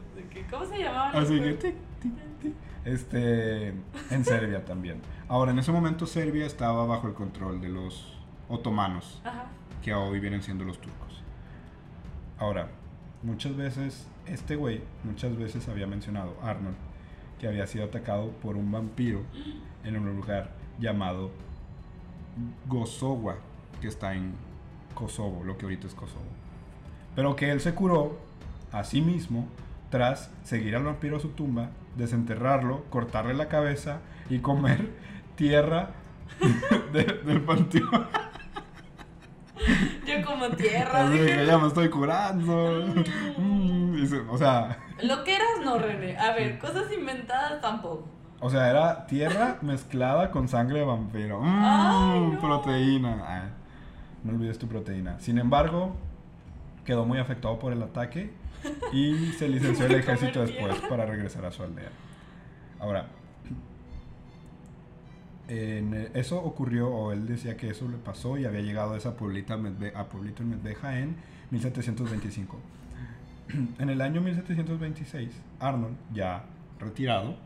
¿Cómo 0.51 0.67
se 0.67 0.81
llamaban? 0.81 1.15
los 1.15 1.25
Así 1.25 1.41
que, 1.41 1.53
tic, 1.55 1.77
tic, 2.03 2.13
tic. 2.43 2.53
Este, 2.85 3.69
en 4.11 4.25
Serbia 4.27 4.67
también. 4.67 5.01
Ahora, 5.29 5.53
en 5.53 5.61
ese 5.61 5.73
momento 5.73 6.05
Serbia 6.05 6.45
estaba 6.45 6.85
bajo 6.85 7.09
el 7.09 7.15
control 7.15 7.63
de 7.63 7.71
los 7.71 8.19
otomanos, 8.51 9.23
Ajá. 9.25 9.47
que 9.83 9.95
hoy 9.95 10.21
vienen 10.21 10.43
siendo 10.43 10.65
los 10.65 10.79
turcos. 10.79 11.23
Ahora, 12.39 12.69
muchas 13.23 13.57
veces, 13.57 14.07
este 14.27 14.57
güey, 14.57 14.81
muchas 15.05 15.37
veces 15.37 15.69
había 15.69 15.87
mencionado, 15.87 16.37
Arnold, 16.43 16.77
que 17.41 17.49
había 17.49 17.67
sido 17.67 17.85
atacado 17.85 18.31
por 18.43 18.57
un 18.57 18.71
vampiro 18.71 19.21
en 19.85 19.97
un 19.97 20.15
lugar 20.17 20.51
llamado 20.79 21.31
Gozowa, 22.67 23.37
que 23.81 23.89
está 23.89 24.15
en 24.15 24.33
Kosovo, 24.95 25.43
lo 25.45 25.57
que 25.59 25.65
ahorita 25.65 25.87
es 25.87 25.95
Kosovo. 25.95 26.25
Pero 27.15 27.37
que 27.37 27.51
él 27.51 27.61
se 27.61 27.75
curó 27.75 28.19
a 28.73 28.85
sí 28.85 29.01
mismo 29.03 29.47
tras 29.91 30.31
seguir 30.45 30.75
al 30.77 30.85
vampiro 30.85 31.17
a 31.17 31.21
su 31.21 31.29
tumba, 31.31 31.71
desenterrarlo, 31.97 32.85
cortarle 32.91 33.35
la 33.35 33.49
cabeza 33.49 34.01
y 34.31 34.39
comer 34.39 34.89
tierra 35.37 35.91
de- 36.93 37.21
del 37.25 37.43
panteón. 37.43 38.07
Como 40.43 40.57
tierra. 40.57 41.07
Así 41.07 41.17
que 41.19 41.47
ya 41.47 41.59
me 41.59 41.69
estoy 41.69 41.89
curando. 41.89 42.85
Mm, 43.39 43.95
o 44.31 44.39
sea, 44.39 44.79
Lo 45.03 45.23
que 45.25 45.37
eras 45.37 45.49
no, 45.65 45.79
René. 45.79 46.17
A 46.19 46.33
ver, 46.33 46.59
cosas 46.59 46.93
inventadas 46.93 47.61
tampoco. 47.61 48.07
o 48.41 48.51
sea, 48.51 48.69
era 48.71 49.07
tierra 49.07 49.59
mezclada 49.63 50.31
con 50.31 50.49
sangre 50.49 50.81
de 50.81 50.85
vampiro. 50.85 51.41
Mm, 51.41 51.63
Ay, 51.65 52.21
no. 52.21 52.41
Proteína. 52.41 53.25
Ay, 53.27 53.49
no 54.25 54.33
olvides 54.33 54.59
tu 54.59 54.67
proteína. 54.69 55.19
Sin 55.21 55.39
embargo, 55.39 55.95
quedó 56.85 57.05
muy 57.05 57.19
afectado 57.19 57.59
por 57.59 57.73
el 57.73 57.83
ataque 57.83 58.33
y 58.93 59.33
se 59.39 59.49
licenció 59.49 59.87
el 59.87 59.95
ejército 59.97 60.41
después 60.41 60.77
para 60.89 61.07
regresar 61.07 61.45
a 61.45 61.53
su 61.53 61.63
aldea. 61.63 61.91
Ahora, 62.81 63.07
en, 65.49 65.95
eh, 65.95 66.09
eso 66.15 66.43
ocurrió, 66.43 66.89
o 66.89 67.13
él 67.13 67.27
decía 67.27 67.57
que 67.57 67.69
eso 67.71 67.89
le 67.89 67.97
pasó 67.99 68.39
y 68.39 68.45
había 68.45 68.61
llegado 68.61 68.95
a 68.95 68.97
esa 68.97 69.17
pueblita 69.17 69.57
Medve- 69.57 69.95
a 69.95 70.09
pueblito 70.09 70.43
en 70.43 70.51
Medveja 70.51 70.99
en 70.99 71.17
1725. 71.51 72.59
En 73.79 73.91
el 73.91 74.01
año 74.01 74.21
1726, 74.23 75.31
Arnold, 75.61 75.97
ya 76.15 76.45
retirado, 76.79 77.37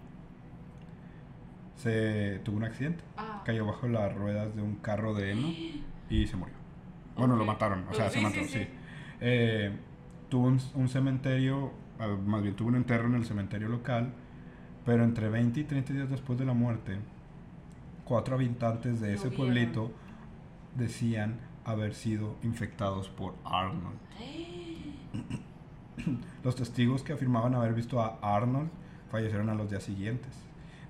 se 1.76 2.40
tuvo 2.44 2.56
un 2.56 2.64
accidente. 2.64 3.02
Ah. 3.16 3.42
Cayó 3.44 3.66
bajo 3.66 3.88
las 3.88 4.14
ruedas 4.14 4.54
de 4.54 4.62
un 4.62 4.76
carro 4.76 5.14
de 5.14 5.32
heno 5.32 5.48
y 6.08 6.26
se 6.26 6.36
murió. 6.36 6.54
Bueno, 7.16 7.36
lo 7.36 7.44
mataron, 7.44 7.84
o 7.90 7.94
sea, 7.94 8.10
se 8.10 8.20
mató, 8.20 8.36
sí, 8.40 8.44
sí. 8.44 8.58
sí. 8.60 8.68
Eh, 9.20 9.72
tuvo 10.28 10.46
un, 10.48 10.60
un 10.74 10.88
cementerio 10.88 11.72
ah, 11.98 12.08
más 12.26 12.42
bien 12.42 12.54
tuvo 12.54 12.68
un 12.68 12.76
entierro 12.76 13.06
en 13.08 13.14
el 13.14 13.24
cementerio 13.24 13.68
local, 13.68 14.12
pero 14.84 15.02
entre 15.04 15.28
20 15.28 15.60
y 15.60 15.64
30 15.64 15.92
días 15.94 16.10
después 16.10 16.38
de 16.38 16.44
la 16.44 16.52
muerte, 16.52 16.96
cuatro 18.06 18.36
habitantes 18.36 19.00
de 19.00 19.14
ese 19.14 19.30
pueblito 19.30 19.90
decían 20.76 21.38
haber 21.64 21.94
sido 21.94 22.36
infectados 22.42 23.08
por 23.08 23.34
Arnold. 23.44 23.98
Los 26.44 26.56
testigos 26.56 27.02
que 27.02 27.12
afirmaban 27.12 27.54
haber 27.54 27.74
visto 27.74 28.00
a 28.00 28.18
Arnold 28.22 28.68
fallecieron 29.10 29.48
a 29.50 29.54
los 29.54 29.70
días 29.70 29.82
siguientes. 29.82 30.30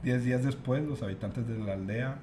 Diez 0.03 0.25
días 0.25 0.45
después, 0.45 0.85
los 0.85 1.03
habitantes 1.03 1.47
de 1.47 1.59
la 1.59 1.73
aldea 1.75 2.19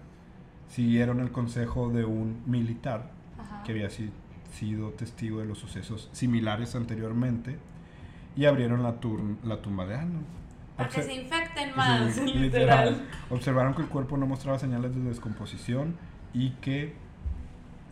siguieron 0.67 1.19
el 1.19 1.31
consejo 1.31 1.89
de 1.89 2.05
un 2.05 2.41
militar 2.45 3.09
Ajá. 3.39 3.63
que 3.63 3.71
había 3.71 3.89
si- 3.89 4.11
sido 4.51 4.91
testigo 4.91 5.39
de 5.39 5.45
los 5.45 5.57
sucesos 5.57 6.09
similares 6.13 6.75
anteriormente 6.75 7.57
y 8.35 8.45
abrieron 8.45 8.83
la 8.83 8.99
tumba 8.99 9.85
de 9.85 9.95
Arnold. 9.95 10.25
Para 10.83 10.95
que 10.95 11.03
se 11.03 11.13
infecten 11.13 11.75
más, 11.75 12.13
Sí, 12.13 12.33
literal. 12.33 13.01
Observaron 13.29 13.73
que 13.73 13.81
el 13.81 13.87
cuerpo 13.89 14.17
no 14.17 14.25
mostraba 14.25 14.59
señales 14.59 14.93
de 14.95 15.01
descomposición 15.01 15.95
y 16.33 16.51
que 16.61 16.93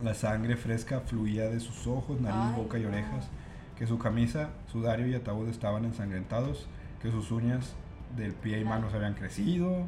la 0.03 0.13
sangre 0.13 0.55
fresca 0.57 1.01
fluía 1.01 1.45
de 1.49 1.59
sus 1.59 1.85
ojos, 1.87 2.19
nariz, 2.21 2.39
Ay, 2.49 2.55
boca 2.55 2.77
y 2.79 2.83
no. 2.83 2.89
orejas, 2.89 3.27
que 3.77 3.85
su 3.87 3.99
camisa, 3.99 4.49
sudario 4.71 5.07
y 5.07 5.13
ataúd 5.13 5.47
estaban 5.49 5.85
ensangrentados, 5.85 6.67
que 7.01 7.11
sus 7.11 7.31
uñas 7.31 7.75
del 8.15 8.33
pie 8.33 8.59
y 8.59 8.65
manos 8.65 8.93
habían 8.93 9.13
crecido 9.13 9.85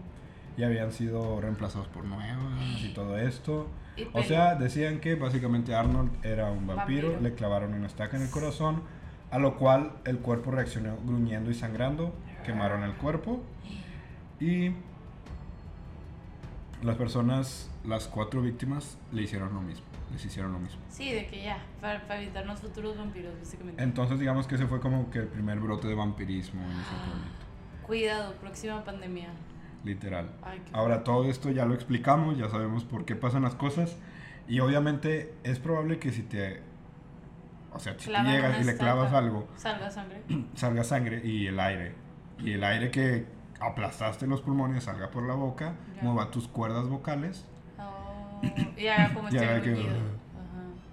y 0.56 0.64
habían 0.64 0.92
sido 0.92 1.42
reemplazados 1.42 1.88
por 1.88 2.06
nuevas 2.06 2.62
y 2.84 2.94
todo 2.94 3.18
esto. 3.18 3.68
Y 3.98 4.04
O 4.06 4.12
pelo. 4.14 4.24
sea, 4.26 4.56
decían 4.56 5.00
que 5.00 5.16
básicamente 5.16 5.76
Arnold 5.76 6.12
era 6.24 6.52
un 6.52 6.66
vampiro, 6.68 7.10
Vampiro. 7.10 7.22
le 7.30 7.36
clavaron 7.36 7.74
una 7.74 7.88
estaca 7.88 8.18
en 8.18 8.24
el 8.24 8.30
corazón, 8.30 8.82
a 9.32 9.40
lo 9.40 9.56
cual 9.58 9.94
el 10.06 10.20
cuerpo 10.20 10.52
reaccionó 10.52 10.96
gruñendo 11.06 11.50
y 11.50 11.56
sangrando, 11.56 12.14
quemaron 12.44 12.84
el 12.84 12.94
cuerpo 12.96 13.42
y 14.40 14.72
las 16.84 16.98
personas, 16.98 17.72
las 17.86 18.08
cuatro 18.08 18.42
víctimas, 18.42 18.98
le 19.12 19.22
hicieron 19.24 19.54
lo 19.54 19.62
mismo, 19.62 19.86
les 20.12 20.26
hicieron 20.26 20.52
lo 20.52 20.60
mismo. 20.60 20.82
Sí, 20.90 21.12
de 21.12 21.28
que 21.28 21.44
ya, 21.44 21.58
para, 21.80 22.06
para 22.08 22.22
evitarnos 22.22 22.60
futuros 22.60 22.98
vampiros, 22.98 23.34
básicamente. 23.40 23.82
Entonces 23.82 24.20
digamos 24.20 24.48
que 24.48 24.56
ese 24.56 24.68
fue 24.68 24.80
como 24.82 25.10
que 25.10 25.20
el 25.20 25.28
primer 25.28 25.60
brote 25.60 25.88
de 25.88 25.96
vampirismo 25.96 26.62
en 26.62 26.72
ese 26.72 26.90
pueblito, 27.06 27.44
Cuidado, 27.88 28.34
próxima 28.36 28.84
pandemia. 28.84 29.30
literal. 29.84 30.30
Ay, 30.42 30.62
Ahora 30.74 31.04
todo 31.04 31.30
esto 31.30 31.50
ya 31.52 31.66
lo 31.66 31.74
explicamos, 31.74 32.38
ya 32.38 32.50
sabemos 32.50 32.84
por 32.84 33.06
qué 33.06 33.16
pasan 33.16 33.44
las 33.44 33.56
cosas 33.56 33.98
y 34.48 34.60
obviamente 34.60 35.34
es 35.44 35.60
probable 35.60 36.00
que 36.00 36.12
si 36.12 36.22
te, 36.24 36.62
o 37.74 37.80
sea, 37.80 37.98
si 37.98 38.10
llegas 38.12 38.60
y 38.62 38.64
le 38.66 38.76
clavas 38.78 39.14
algo, 39.14 39.48
Salga 39.56 39.90
sangre. 39.90 40.22
salga 40.56 40.84
sangre 40.84 41.22
y 41.26 41.48
el 41.48 41.60
aire. 41.60 41.96
Y 42.40 42.54
el 42.54 42.64
aire 42.64 42.92
que 42.92 43.26
aplastaste 43.60 44.28
los 44.28 44.42
pulmones 44.42 44.84
salga 44.86 45.10
por 45.12 45.24
la 45.28 45.36
boca, 45.36 45.76
Ya. 45.96 46.04
mueva 46.04 46.32
tus 46.32 46.48
cuerdas 46.48 46.88
vocales. 46.90 47.46
Oh, 47.80 48.42
y 48.78 48.88
haga 48.88 49.14
como 49.14 49.28
este 49.30 49.40
que-. 49.62 49.74
Ajá. 49.74 49.88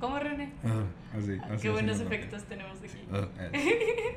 ¿Cómo, 0.01 0.19
René? 0.19 0.53
Así, 1.17 1.39
Ah, 1.43 1.49
así 1.53 1.63
qué 1.63 1.71
buenos 1.71 2.01
efectos 2.01 2.45
tenemos 2.45 2.79
aquí. 2.79 2.99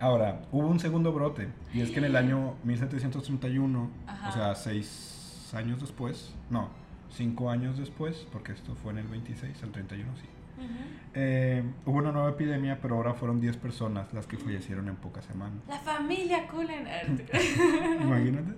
Ahora, 0.00 0.40
hubo 0.50 0.66
un 0.66 0.80
segundo 0.80 1.12
brote, 1.12 1.48
y 1.74 1.82
es 1.82 1.90
que 1.90 1.98
en 1.98 2.04
el 2.06 2.16
año 2.16 2.54
1731, 2.64 3.90
Ajá. 4.06 4.28
o 4.28 4.32
sea, 4.32 4.54
seis 4.54 5.52
años 5.54 5.78
después, 5.80 6.34
no, 6.48 6.70
cinco 7.10 7.50
años 7.50 7.76
después, 7.76 8.26
porque 8.32 8.52
esto 8.52 8.74
fue 8.76 8.92
en 8.92 8.98
el 8.98 9.08
26, 9.08 9.62
el 9.62 9.72
31, 9.72 10.10
sí. 10.16 10.26
Ujú. 10.60 11.00
Eh, 11.14 11.64
hubo 11.86 11.98
una 11.98 12.12
nueva 12.12 12.30
epidemia, 12.30 12.78
pero 12.80 12.96
ahora 12.96 13.14
fueron 13.14 13.40
10 13.40 13.56
personas 13.56 14.12
las 14.12 14.26
que 14.26 14.36
fallecieron 14.36 14.88
en 14.88 14.96
pocas 14.96 15.24
semanas. 15.24 15.58
La 15.68 15.78
familia 15.78 16.46
Cullen. 16.46 16.86
Imagínate. 18.02 18.52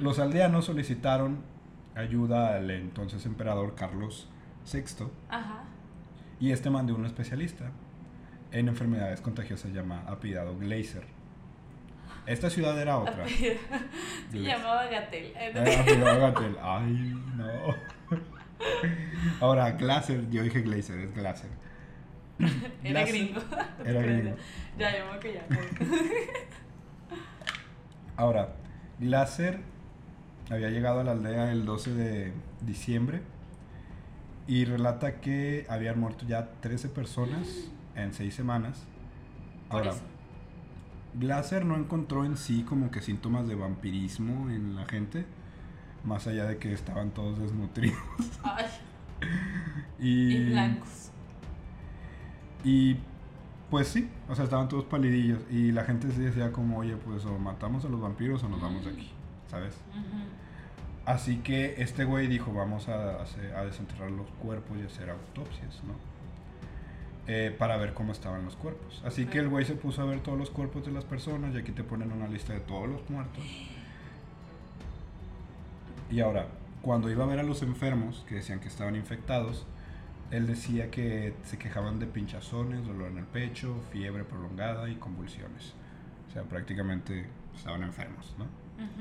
Los 0.00 0.18
aldeanos 0.18 0.64
solicitaron 0.64 1.42
ayuda 1.94 2.56
al 2.56 2.70
entonces 2.70 3.26
emperador 3.26 3.74
Carlos 3.74 4.28
VI 4.72 5.06
Ajá. 5.28 5.64
y 6.38 6.52
este 6.52 6.70
mandó 6.70 6.94
un 6.94 7.04
especialista 7.06 7.72
en 8.52 8.68
enfermedades 8.68 9.20
contagiosas 9.20 9.72
llamado 9.72 10.08
apellidado 10.08 10.56
Glazer. 10.58 11.04
Esta 12.26 12.50
ciudad 12.50 12.80
era 12.80 12.98
otra. 12.98 13.26
Se 13.26 13.58
llamaba 14.32 14.86
Gatel. 14.86 15.32
Era 15.34 16.16
Gatel. 16.18 16.56
Ay, 16.62 17.14
no. 17.36 17.97
Ahora, 19.40 19.72
Glazer, 19.72 20.28
yo 20.30 20.42
dije 20.42 20.62
Glazer, 20.62 20.98
es 21.00 21.14
Glazer. 21.14 21.50
Era 22.84 23.04
gringo. 23.04 23.40
Era 23.84 24.02
gringo. 24.02 24.36
Ya, 24.78 24.98
yo 24.98 25.20
que 25.20 25.34
ya. 25.34 25.46
Ahora, 28.16 28.54
Glaser 28.98 29.60
había 30.50 30.70
llegado 30.70 31.00
a 31.00 31.04
la 31.04 31.12
aldea 31.12 31.52
el 31.52 31.64
12 31.64 31.94
de 31.94 32.32
diciembre 32.62 33.22
y 34.46 34.64
relata 34.64 35.20
que 35.20 35.66
habían 35.68 36.00
muerto 36.00 36.24
ya 36.26 36.48
13 36.60 36.88
personas 36.88 37.70
en 37.94 38.12
6 38.12 38.34
semanas. 38.34 38.84
Ahora. 39.68 39.92
Glaser 41.14 41.64
no 41.64 41.76
encontró 41.76 42.24
en 42.24 42.36
sí 42.36 42.62
como 42.62 42.90
que 42.90 43.00
síntomas 43.00 43.48
de 43.48 43.54
vampirismo 43.54 44.50
en 44.50 44.76
la 44.76 44.84
gente, 44.84 45.24
más 46.04 46.26
allá 46.26 46.44
de 46.46 46.58
que 46.58 46.72
estaban 46.72 47.10
todos 47.10 47.38
desnutridos. 47.38 47.98
Ay, 48.42 48.66
Y, 50.00 50.32
y 50.36 50.50
blancos. 50.50 51.10
y 52.62 52.96
pues 53.68 53.88
sí, 53.88 54.08
o 54.28 54.34
sea, 54.34 54.44
estaban 54.44 54.68
todos 54.68 54.84
palidillos 54.84 55.40
y 55.50 55.72
la 55.72 55.84
gente 55.84 56.10
se 56.12 56.22
decía 56.22 56.52
como, 56.52 56.78
oye, 56.78 56.96
pues 56.96 57.24
o 57.26 57.36
matamos 57.38 57.84
a 57.84 57.88
los 57.88 58.00
vampiros 58.00 58.42
o 58.44 58.48
nos 58.48 58.60
vamos 58.60 58.84
de 58.84 58.92
aquí, 58.92 59.10
¿sabes? 59.50 59.74
Así 61.04 61.38
que 61.38 61.74
este 61.82 62.04
güey 62.04 62.28
dijo, 62.28 62.52
vamos 62.52 62.88
a 62.88 63.24
desenterrar 63.64 64.10
los 64.10 64.28
cuerpos 64.42 64.78
y 64.78 64.82
hacer 64.86 65.10
autopsias, 65.10 65.82
¿no? 65.84 65.94
Eh, 67.30 67.54
para 67.58 67.76
ver 67.76 67.92
cómo 67.92 68.12
estaban 68.12 68.42
los 68.46 68.56
cuerpos. 68.56 69.02
Así 69.04 69.26
que 69.26 69.38
el 69.38 69.50
güey 69.50 69.66
se 69.66 69.74
puso 69.74 70.00
a 70.00 70.06
ver 70.06 70.20
todos 70.20 70.38
los 70.38 70.48
cuerpos 70.48 70.86
de 70.86 70.92
las 70.92 71.04
personas 71.04 71.54
y 71.54 71.58
aquí 71.58 71.72
te 71.72 71.84
ponen 71.84 72.10
una 72.10 72.26
lista 72.26 72.54
de 72.54 72.60
todos 72.60 72.88
los 72.88 73.08
muertos. 73.10 73.44
Y 76.10 76.20
ahora, 76.20 76.46
cuando 76.82 77.10
iba 77.10 77.24
a 77.24 77.26
ver 77.26 77.38
a 77.38 77.42
los 77.42 77.62
enfermos 77.62 78.24
que 78.28 78.36
decían 78.36 78.60
que 78.60 78.68
estaban 78.68 78.96
infectados, 78.96 79.66
él 80.30 80.46
decía 80.46 80.90
que 80.90 81.34
se 81.44 81.58
quejaban 81.58 81.98
de 81.98 82.06
pinchazones, 82.06 82.86
dolor 82.86 83.10
en 83.10 83.18
el 83.18 83.24
pecho, 83.24 83.80
fiebre 83.92 84.24
prolongada 84.24 84.88
y 84.88 84.96
convulsiones. 84.96 85.74
O 86.28 86.32
sea, 86.32 86.42
prácticamente 86.42 87.26
estaban 87.56 87.82
enfermos, 87.82 88.34
¿no? 88.38 88.46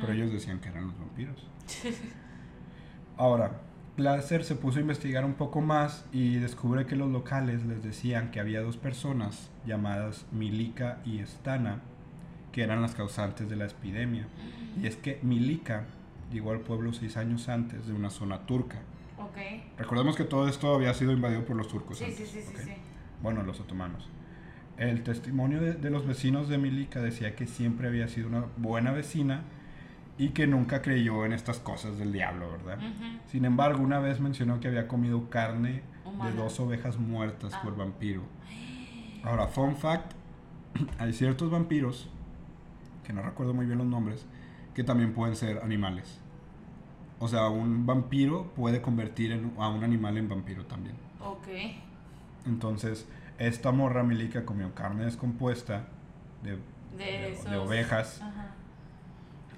Pero 0.01 0.13
ellos 0.13 0.31
decían 0.31 0.59
que 0.59 0.69
eran 0.69 0.87
los 0.87 0.97
vampiros. 0.97 1.47
Ahora, 3.17 3.61
Glaser 3.97 4.43
se 4.43 4.55
puso 4.55 4.77
a 4.77 4.81
investigar 4.81 5.25
un 5.25 5.33
poco 5.33 5.61
más 5.61 6.05
y 6.11 6.35
descubre 6.35 6.85
que 6.85 6.95
los 6.95 7.11
locales 7.11 7.65
les 7.65 7.83
decían 7.83 8.31
que 8.31 8.39
había 8.39 8.61
dos 8.61 8.77
personas 8.77 9.49
llamadas 9.65 10.25
Milika 10.31 10.99
y 11.05 11.19
Stana 11.19 11.81
que 12.51 12.63
eran 12.63 12.81
las 12.81 12.95
causantes 12.95 13.49
de 13.49 13.55
la 13.55 13.65
epidemia. 13.65 14.27
Y 14.81 14.87
es 14.87 14.95
que 14.95 15.19
Milika 15.21 15.85
llegó 16.31 16.51
al 16.51 16.59
pueblo 16.59 16.93
seis 16.93 17.17
años 17.17 17.49
antes 17.49 17.87
de 17.87 17.93
una 17.93 18.09
zona 18.09 18.39
turca. 18.45 18.77
Ok. 19.17 19.37
Recordemos 19.77 20.15
que 20.15 20.23
todo 20.23 20.47
esto 20.47 20.73
había 20.75 20.93
sido 20.93 21.11
invadido 21.11 21.45
por 21.45 21.55
los 21.55 21.67
turcos. 21.67 21.97
Sí, 21.97 22.05
sí, 22.05 22.11
antes, 22.11 22.29
sí, 22.29 22.41
sí, 22.41 22.53
¿ok? 22.53 22.61
sí. 22.63 22.71
Bueno, 23.21 23.43
los 23.43 23.59
otomanos. 23.59 24.07
El 24.77 25.03
testimonio 25.03 25.59
de, 25.59 25.73
de 25.73 25.89
los 25.89 26.05
vecinos 26.05 26.49
de 26.49 26.57
Milika 26.59 27.01
decía 27.01 27.35
que 27.35 27.47
siempre 27.47 27.87
había 27.87 28.07
sido 28.07 28.27
una 28.27 28.45
buena 28.57 28.91
vecina 28.91 29.41
y 30.19 30.29
que 30.29 30.45
nunca 30.47 30.81
creyó 30.81 31.25
en 31.25 31.33
estas 31.33 31.59
cosas 31.59 31.97
del 31.97 32.11
diablo, 32.13 32.51
¿verdad? 32.51 32.77
Ujú. 32.77 33.19
Sin 33.31 33.45
embargo, 33.45 33.81
una 33.83 33.99
vez 33.99 34.19
mencionó 34.19 34.59
que 34.59 34.67
había 34.67 34.87
comido 34.87 35.29
carne 35.29 35.81
Humana. 36.05 36.29
de 36.31 36.35
dos 36.37 36.59
ovejas 36.59 36.97
muertas 36.97 37.53
Ah. 37.55 37.61
por 37.63 37.75
vampiro. 37.75 38.21
Ahora, 39.23 39.47
fun 39.47 39.75
fact, 39.75 40.13
hay 40.99 41.11
ciertos 41.13 41.49
vampiros, 41.51 42.09
que 43.03 43.13
no 43.13 43.21
recuerdo 43.23 43.53
muy 43.53 43.65
bien 43.65 43.77
los 43.79 43.87
nombres, 43.87 44.25
que 44.77 44.83
también 44.83 45.11
pueden 45.11 45.35
ser 45.35 45.57
animales. 45.63 46.19
O 47.19 47.27
sea, 47.27 47.49
un 47.49 47.87
vampiro 47.87 48.51
puede 48.55 48.79
convertir 48.79 49.31
en- 49.31 49.51
a 49.57 49.69
un 49.69 49.83
animal 49.83 50.19
en 50.19 50.29
vampiro 50.29 50.65
también. 50.67 50.95
Ok. 51.19 51.47
Entonces, 52.45 53.07
esta 53.39 53.71
morra 53.71 54.03
Milika 54.03 54.45
comió 54.45 54.75
carne 54.75 55.05
descompuesta 55.05 55.87
de, 56.43 56.59
De, 56.95 57.03
de- 57.43 57.49
de 57.49 57.57
ovejas. 57.57 58.21
Ajá. 58.21 58.51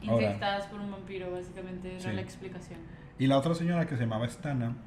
Ahora. 0.08 0.24
Infectadas 0.28 0.68
por 0.68 0.80
un 0.80 0.90
vampiro, 0.90 1.32
básicamente, 1.34 1.92
era 1.96 2.00
Sí. 2.12 2.14
la 2.16 2.22
explicación. 2.22 2.80
Y 3.18 3.28
la 3.28 3.38
otra 3.38 3.54
señora 3.56 3.88
que 3.88 3.98
se 3.98 4.04
llamaba 4.04 4.26
Stana 4.30 4.78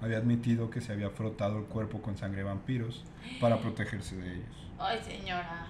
había 0.00 0.16
admitido 0.16 0.70
que 0.70 0.80
se 0.80 0.92
había 0.94 1.10
frotado 1.10 1.58
el 1.58 1.64
cuerpo 1.66 2.00
con 2.00 2.16
sangre 2.16 2.38
de 2.38 2.44
vampiros 2.44 3.04
para 3.38 3.58
protegerse 3.60 4.16
de 4.16 4.32
ellos. 4.36 4.70
Ay, 4.78 4.98
señora. 5.02 5.66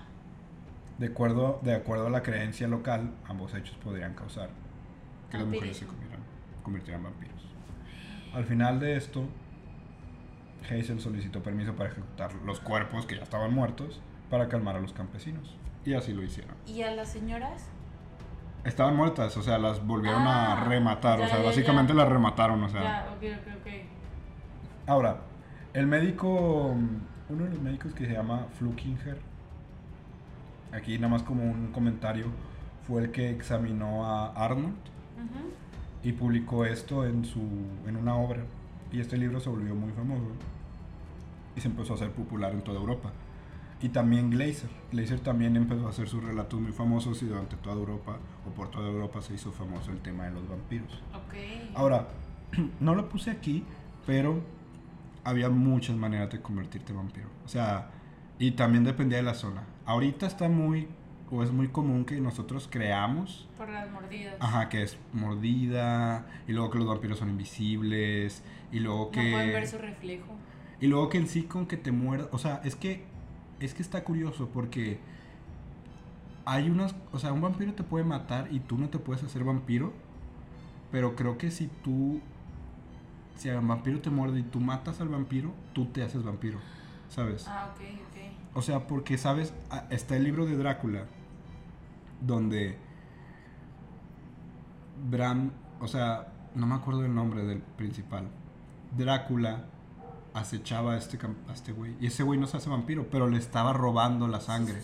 De 0.98 1.06
acuerdo, 1.08 1.58
de 1.62 1.74
acuerdo 1.74 2.06
a 2.06 2.10
la 2.10 2.22
creencia 2.22 2.68
local, 2.68 3.10
ambos 3.26 3.52
hechos 3.54 3.76
podrían 3.82 4.14
causar 4.14 4.50
que 5.30 5.38
las 5.38 5.46
mujeres 5.46 5.76
se 5.78 5.86
comieran- 5.86 6.20
convirtieran 6.62 7.00
en 7.04 7.10
vampiros. 7.12 7.42
Al 8.32 8.44
final 8.44 8.78
de 8.80 8.96
esto, 8.96 9.24
Hazel 10.64 11.00
solicitó 11.00 11.42
permiso 11.42 11.74
para 11.74 11.90
ejecutar 11.90 12.32
los 12.46 12.60
cuerpos 12.60 13.06
que 13.06 13.16
ya 13.16 13.22
estaban 13.22 13.52
muertos 13.52 14.00
para 14.30 14.48
calmar 14.48 14.76
a 14.76 14.80
los 14.80 14.92
campesinos. 14.92 15.56
Y 15.84 15.94
así 15.94 16.12
lo 16.14 16.22
hicieron. 16.22 16.54
¿Y 16.66 16.82
a 16.82 16.90
las 16.92 17.08
señoras? 17.10 17.68
Estaban 18.64 18.96
muertas, 18.96 19.36
o 19.36 19.42
sea, 19.42 19.58
las 19.58 19.84
volvieron 19.86 20.22
a 20.22 20.62
Ah, 20.62 20.64
rematar, 20.64 21.18
ya, 21.18 21.24
o 21.26 21.28
sea, 21.28 21.38
ya, 21.40 21.44
básicamente 21.44 21.92
ya. 21.92 21.98
las 21.98 22.08
remataron, 22.08 22.62
o 22.62 22.68
sea. 22.68 22.82
Ya, 22.82 23.12
ok, 23.14 23.22
ok, 23.40 23.52
ok. 23.60 23.72
Ahora, 24.86 25.18
el 25.74 25.86
médico, 25.86 26.74
uno 27.28 27.44
de 27.44 27.50
los 27.50 27.60
médicos 27.60 27.92
que 27.92 28.06
se 28.06 28.12
llama 28.14 28.46
Flukinger, 28.58 29.18
aquí 30.74 30.96
nada 30.98 31.08
más 31.08 31.22
como 31.22 31.44
un 31.44 31.68
comentario, 31.68 32.26
fue 32.86 33.04
el 33.04 33.10
que 33.10 33.30
examinó 33.30 34.04
a 34.04 34.32
Arnold 34.32 34.74
Ujú. 35.16 35.50
y 36.02 36.12
publicó 36.12 36.64
esto 36.64 37.06
en, 37.06 37.24
su, 37.24 37.40
en 37.86 37.96
una 37.96 38.16
obra. 38.16 38.42
Y 38.92 39.00
este 39.00 39.16
libro 39.16 39.40
se 39.40 39.48
volvió 39.48 39.74
muy 39.74 39.92
famoso 39.92 40.26
y 41.56 41.60
se 41.60 41.68
empezó 41.68 41.94
a 41.94 41.96
hacer 41.96 42.10
popular 42.10 42.52
en 42.52 42.62
toda 42.62 42.78
Europa. 42.78 43.10
Y 43.80 43.88
también 43.90 44.30
Glazer. 44.30 44.70
Glazer 44.92 45.20
también 45.20 45.56
empezó 45.56 45.86
a 45.86 45.90
hacer 45.90 46.08
sus 46.08 46.22
relatos 46.22 46.60
muy 46.60 46.72
famosos 46.72 47.22
y 47.22 47.26
durante 47.26 47.56
toda 47.56 47.76
Europa, 47.76 48.16
o 48.46 48.50
por 48.50 48.70
toda 48.70 48.88
Europa, 48.88 49.20
se 49.20 49.34
hizo 49.34 49.52
famoso 49.52 49.90
el 49.90 49.98
tema 49.98 50.24
de 50.24 50.30
los 50.30 50.48
vampiros. 50.48 50.92
Ok. 51.14 51.74
Ahora, 51.74 52.08
no 52.80 52.94
lo 52.94 53.08
puse 53.08 53.30
aquí, 53.30 53.64
pero 54.06 54.40
había 55.24 55.48
muchas 55.50 55.96
maneras 55.96 56.30
de 56.30 56.40
convertirte 56.40 56.92
en 56.92 56.98
vampiro. 56.98 57.28
O 57.44 57.48
sea, 57.48 57.90
y 58.38 58.52
también 58.52 58.84
dependía 58.84 59.18
de 59.18 59.24
la 59.24 59.34
zona. 59.34 59.64
Ahorita 59.86 60.26
está 60.26 60.48
muy, 60.48 60.88
o 61.30 61.42
es 61.42 61.52
muy 61.52 61.68
común 61.68 62.04
que 62.04 62.20
nosotros 62.20 62.68
creamos, 62.70 63.48
Por 63.56 63.68
las 63.68 63.90
mordidas. 63.90 64.36
ajá, 64.40 64.68
que 64.68 64.82
es 64.82 64.96
mordida, 65.12 66.26
y 66.48 66.52
luego 66.52 66.70
que 66.70 66.78
los 66.78 66.86
vampiros 66.86 67.18
son 67.18 67.30
invisibles, 67.30 68.42
y 68.72 68.80
luego 68.80 69.06
No 69.06 69.10
que... 69.10 69.30
pueden 69.32 69.52
ver 69.52 69.66
su 69.66 69.78
reflejo. 69.78 70.26
Y 70.80 70.86
luego 70.88 71.08
que 71.08 71.18
en 71.18 71.28
sí 71.28 71.44
con 71.44 71.66
que 71.66 71.76
te 71.76 71.92
muerda, 71.92 72.28
o 72.32 72.38
sea, 72.38 72.60
es 72.64 72.76
que 72.76 73.04
es 73.60 73.72
que 73.72 73.82
está 73.82 74.02
curioso 74.04 74.48
porque 74.52 74.98
hay 76.44 76.68
unas, 76.68 76.94
o 77.12 77.18
sea, 77.18 77.32
un 77.32 77.40
vampiro 77.40 77.72
te 77.72 77.82
puede 77.84 78.04
matar 78.04 78.48
y 78.50 78.58
tú 78.60 78.76
no 78.76 78.88
te 78.90 78.98
puedes 78.98 79.22
hacer 79.22 79.44
vampiro, 79.44 79.92
pero 80.90 81.16
creo 81.16 81.38
que 81.38 81.50
si 81.50 81.68
tú 81.82 82.20
si 83.36 83.48
el 83.48 83.60
vampiro 83.60 84.00
te 84.00 84.10
muerde 84.10 84.40
y 84.40 84.42
tú 84.42 84.60
matas 84.60 85.00
al 85.00 85.08
vampiro, 85.08 85.52
tú 85.72 85.86
te 85.86 86.02
haces 86.02 86.22
vampiro, 86.22 86.58
¿sabes? 87.08 87.46
Ah, 87.48 87.72
ok. 87.74 87.80
O 88.54 88.62
sea, 88.62 88.86
porque 88.86 89.18
sabes, 89.18 89.52
Ah, 89.70 89.84
está 89.90 90.16
el 90.16 90.24
libro 90.24 90.46
de 90.46 90.56
Drácula 90.56 91.04
donde 92.20 92.78
Bram, 95.10 95.50
o 95.80 95.88
sea, 95.88 96.28
no 96.54 96.66
me 96.66 96.74
acuerdo 96.76 97.02
del 97.02 97.14
nombre 97.14 97.44
del 97.44 97.58
principal. 97.60 98.28
Drácula 98.96 99.64
acechaba 100.32 100.94
a 100.94 100.96
este, 100.98 101.18
a 101.48 101.52
este 101.52 101.72
güey. 101.72 101.94
Y 102.00 102.06
ese 102.06 102.22
güey 102.22 102.38
no 102.38 102.46
se 102.46 102.56
hace 102.56 102.70
vampiro, 102.70 103.08
pero 103.10 103.28
le 103.28 103.38
estaba 103.38 103.72
robando 103.72 104.28
la 104.28 104.40
sangre. 104.40 104.80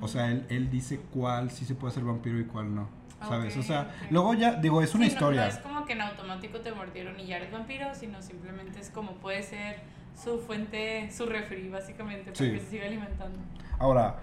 O 0.00 0.08
sea, 0.08 0.30
él, 0.30 0.46
él 0.48 0.70
dice 0.70 1.00
cuál 1.12 1.50
sí 1.50 1.64
se 1.64 1.74
puede 1.74 1.92
hacer 1.92 2.04
vampiro 2.04 2.38
y 2.38 2.44
cuál 2.44 2.74
no. 2.74 2.88
¿Sabes? 3.28 3.54
o 3.58 3.62
sea, 3.62 3.94
luego 4.08 4.32
ya, 4.32 4.54
digo, 4.54 4.80
es 4.80 4.94
una 4.94 5.04
Sí, 5.04 5.10
no- 5.10 5.14
historia. 5.14 5.42
No, 5.42 5.48
es 5.48 5.58
como 5.58 5.84
que 5.84 5.92
en 5.92 6.00
automático 6.00 6.60
te 6.60 6.72
mordieron 6.72 7.20
y 7.20 7.26
ya 7.26 7.36
eres 7.36 7.52
vampiro, 7.52 7.94
sino 7.94 8.22
simplemente 8.22 8.80
es 8.80 8.88
como 8.88 9.16
puede 9.16 9.42
ser 9.42 9.82
su 10.14 10.38
fuente, 10.40 11.10
su 11.10 11.26
refri, 11.26 11.68
básicamente, 11.68 12.30
para 12.32 12.36
Sí. 12.36 12.50
que 12.52 12.60
se 12.60 12.66
siga 12.70 12.86
alimentando. 12.86 13.38
Ahora, 13.78 14.18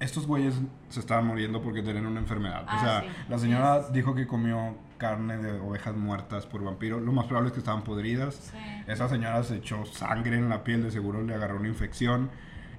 estos 0.00 0.26
güeyes 0.26 0.54
se 0.88 1.00
estaban 1.00 1.26
muriendo 1.26 1.62
porque 1.62 1.82
tenían 1.82 2.06
una 2.06 2.20
enfermedad. 2.20 2.62
o 2.64 2.66
Ah, 2.68 2.80
sea, 2.80 3.00
sí, 3.02 3.06
la 3.28 3.38
señora 3.38 3.88
dijo 3.90 4.14
que 4.14 4.26
comió 4.26 4.76
carne 4.98 5.36
de 5.38 5.58
ovejas 5.60 5.94
muertas 5.96 6.46
por 6.46 6.62
vampiro. 6.62 7.00
Lo 7.00 7.12
más 7.12 7.26
probable 7.26 7.48
es 7.48 7.52
que 7.52 7.58
estaban 7.60 7.82
podridas. 7.82 8.34
Sí. 8.36 8.58
Esa 8.86 9.08
señora 9.08 9.42
se 9.42 9.56
echó 9.56 9.84
sangre 9.86 10.36
en 10.36 10.48
la 10.48 10.62
piel, 10.64 10.82
de 10.82 10.90
seguro 10.90 11.22
le 11.22 11.34
agarró 11.34 11.56
una 11.58 11.68
infección. 11.68 12.30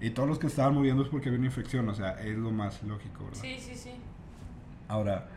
Y 0.02 0.12
todos 0.12 0.28
los 0.28 0.40
que 0.40 0.48
estaban 0.48 0.74
muriendo 0.74 1.04
es 1.04 1.10
porque 1.10 1.30
había 1.30 1.40
una 1.40 1.48
infección. 1.48 1.88
O 1.90 1.96
sea, 1.96 2.12
es 2.22 2.38
lo 2.38 2.52
más 2.52 2.84
lógico, 2.84 3.26
¿verdad? 3.26 3.40
Sí, 3.42 3.58
sí, 3.60 3.76
sí. 3.76 3.92
Ahora, 4.88 5.28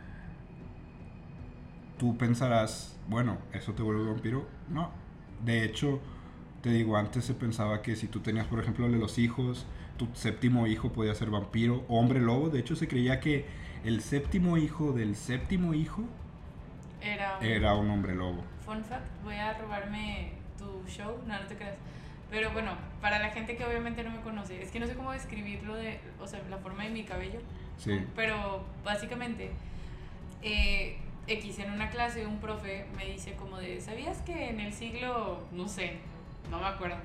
tú 1.97 2.17
pensarás, 2.17 2.97
bueno, 3.07 3.37
¿eso 3.53 3.73
te 3.73 3.83
vuelve 3.83 4.05
vampiro? 4.05 4.47
No. 4.69 4.91
De 5.43 5.63
hecho, 5.63 5.99
te 6.61 6.69
digo, 6.71 6.97
antes 6.97 7.25
se 7.25 7.33
pensaba 7.33 7.81
que 7.81 7.95
si 7.95 8.07
tú 8.07 8.19
tenías, 8.19 8.47
por 8.47 8.59
ejemplo, 8.59 8.89
de 8.89 8.97
los 8.97 9.17
hijos, 9.17 9.65
tu 9.97 10.07
séptimo 10.13 10.67
hijo 10.67 10.91
podía 10.91 11.13
ser 11.15 11.29
vampiro 11.29 11.83
o 11.87 11.99
hombre 11.99 12.19
lobo. 12.19 12.49
De 12.49 12.59
hecho, 12.59 12.75
se 12.75 12.87
creía 12.87 13.19
que 13.19 13.45
el 13.83 14.01
séptimo 14.01 14.57
hijo 14.57 14.91
del 14.91 15.15
séptimo 15.15 15.73
hijo 15.73 16.03
Era 17.01 17.37
un 17.39 17.45
era 17.45 17.73
un 17.75 17.89
hombre 17.89 18.15
lobo. 18.15 18.43
fun 18.65 18.83
fact. 18.83 19.05
Voy 19.23 19.35
a 19.35 19.57
robarme 19.57 20.33
tu 20.57 20.83
show. 20.89 21.17
No, 21.25 21.39
no 21.39 21.47
te 21.47 21.55
creas. 21.55 21.77
Pero 22.29 22.51
bueno, 22.51 22.73
para 23.01 23.19
la 23.19 23.29
gente 23.29 23.55
que 23.57 23.65
obviamente 23.65 24.03
no 24.03 24.11
me 24.11 24.21
conoce, 24.21 24.61
es 24.61 24.69
que 24.69 24.79
no 24.79 24.85
sé 24.85 24.93
cómo 24.93 25.11
describirlo 25.11 25.75
de, 25.75 25.99
o 26.19 26.27
sea, 26.27 26.41
la 26.49 26.57
forma 26.57 26.83
de 26.83 26.91
mi 26.91 27.03
cabello. 27.03 27.39
Sí. 27.77 27.99
Pero 28.15 28.63
básicamente, 28.83 29.51
eh, 30.43 30.97
X 31.27 31.59
en 31.59 31.71
una 31.71 31.89
clase, 31.89 32.27
un 32.27 32.39
profe 32.39 32.85
me 32.95 33.05
dice 33.05 33.33
como 33.33 33.57
de, 33.57 33.81
¿sabías 33.81 34.19
que 34.21 34.49
en 34.49 34.59
el 34.59 34.73
siglo, 34.73 35.41
no 35.51 35.67
sé, 35.67 35.93
no 36.49 36.59
me 36.59 36.65
acuerdo, 36.67 36.97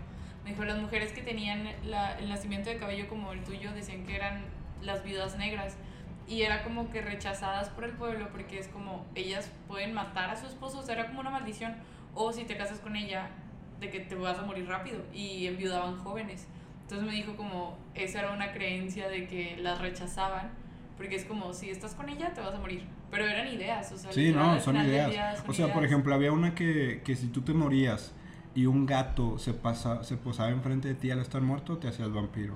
me 0.44 0.50
dijo, 0.50 0.64
las 0.64 0.78
mujeres 0.78 1.12
que 1.12 1.22
tenían 1.22 1.68
la- 1.84 2.18
el 2.18 2.28
nacimiento 2.28 2.70
de 2.70 2.76
cabello 2.76 3.08
como 3.08 3.32
el 3.32 3.42
tuyo 3.44 3.72
decían 3.72 4.04
que 4.06 4.14
eran 4.16 4.44
las 4.82 5.02
viudas 5.04 5.36
negras? 5.38 5.76
Y 6.26 6.42
era 6.42 6.62
como 6.62 6.90
que 6.90 7.00
rechazadas 7.02 7.68
por 7.70 7.84
el 7.84 7.92
pueblo 7.92 8.28
porque 8.30 8.58
es 8.58 8.68
como, 8.68 9.04
ellas 9.14 9.50
pueden 9.68 9.92
matar 9.92 10.30
a 10.30 10.36
su 10.36 10.46
esposo, 10.46 10.78
o 10.78 10.82
sea, 10.82 10.94
era 10.94 11.06
como 11.08 11.20
una 11.20 11.30
maldición. 11.30 11.74
O 12.14 12.32
si 12.32 12.44
te 12.44 12.56
casas 12.56 12.78
con 12.78 12.96
ella, 12.96 13.28
de 13.80 13.90
que 13.90 14.00
te 14.00 14.14
vas 14.14 14.38
a 14.38 14.42
morir 14.42 14.66
rápido. 14.66 15.04
Y 15.12 15.46
enviudaban 15.46 15.96
jóvenes. 15.98 16.46
Entonces 16.82 17.06
me 17.06 17.12
dijo 17.14 17.36
como, 17.36 17.76
esa 17.94 18.20
era 18.20 18.30
una 18.32 18.52
creencia 18.52 19.08
de 19.08 19.26
que 19.26 19.56
las 19.60 19.80
rechazaban. 19.80 20.50
Porque 20.96 21.16
es 21.16 21.24
como, 21.24 21.52
si 21.52 21.70
estás 21.70 21.94
con 21.94 22.08
ella, 22.08 22.32
te 22.32 22.40
vas 22.40 22.54
a 22.54 22.58
morir. 22.58 22.84
Pero 23.10 23.26
eran 23.26 23.48
ideas, 23.48 23.90
o 23.92 23.98
sea, 23.98 24.12
Sí, 24.12 24.32
no, 24.32 24.58
son 24.60 24.76
ideas. 24.76 25.38
son 25.40 25.50
O 25.50 25.52
sea, 25.52 25.72
por 25.74 25.84
ejemplo, 25.84 26.14
había 26.14 26.32
una 26.32 26.54
que, 26.54 27.02
que 27.04 27.16
si 27.16 27.26
tú 27.26 27.42
te 27.42 27.52
morías 27.52 28.14
y 28.54 28.66
un 28.66 28.86
gato 28.86 29.38
se, 29.38 29.52
pasa, 29.54 30.04
se 30.04 30.16
posaba 30.16 30.50
enfrente 30.50 30.88
de 30.88 30.94
ti 30.94 31.10
al 31.10 31.20
estar 31.20 31.42
muerto, 31.42 31.78
te 31.78 31.88
hacías 31.88 32.12
vampiro. 32.12 32.54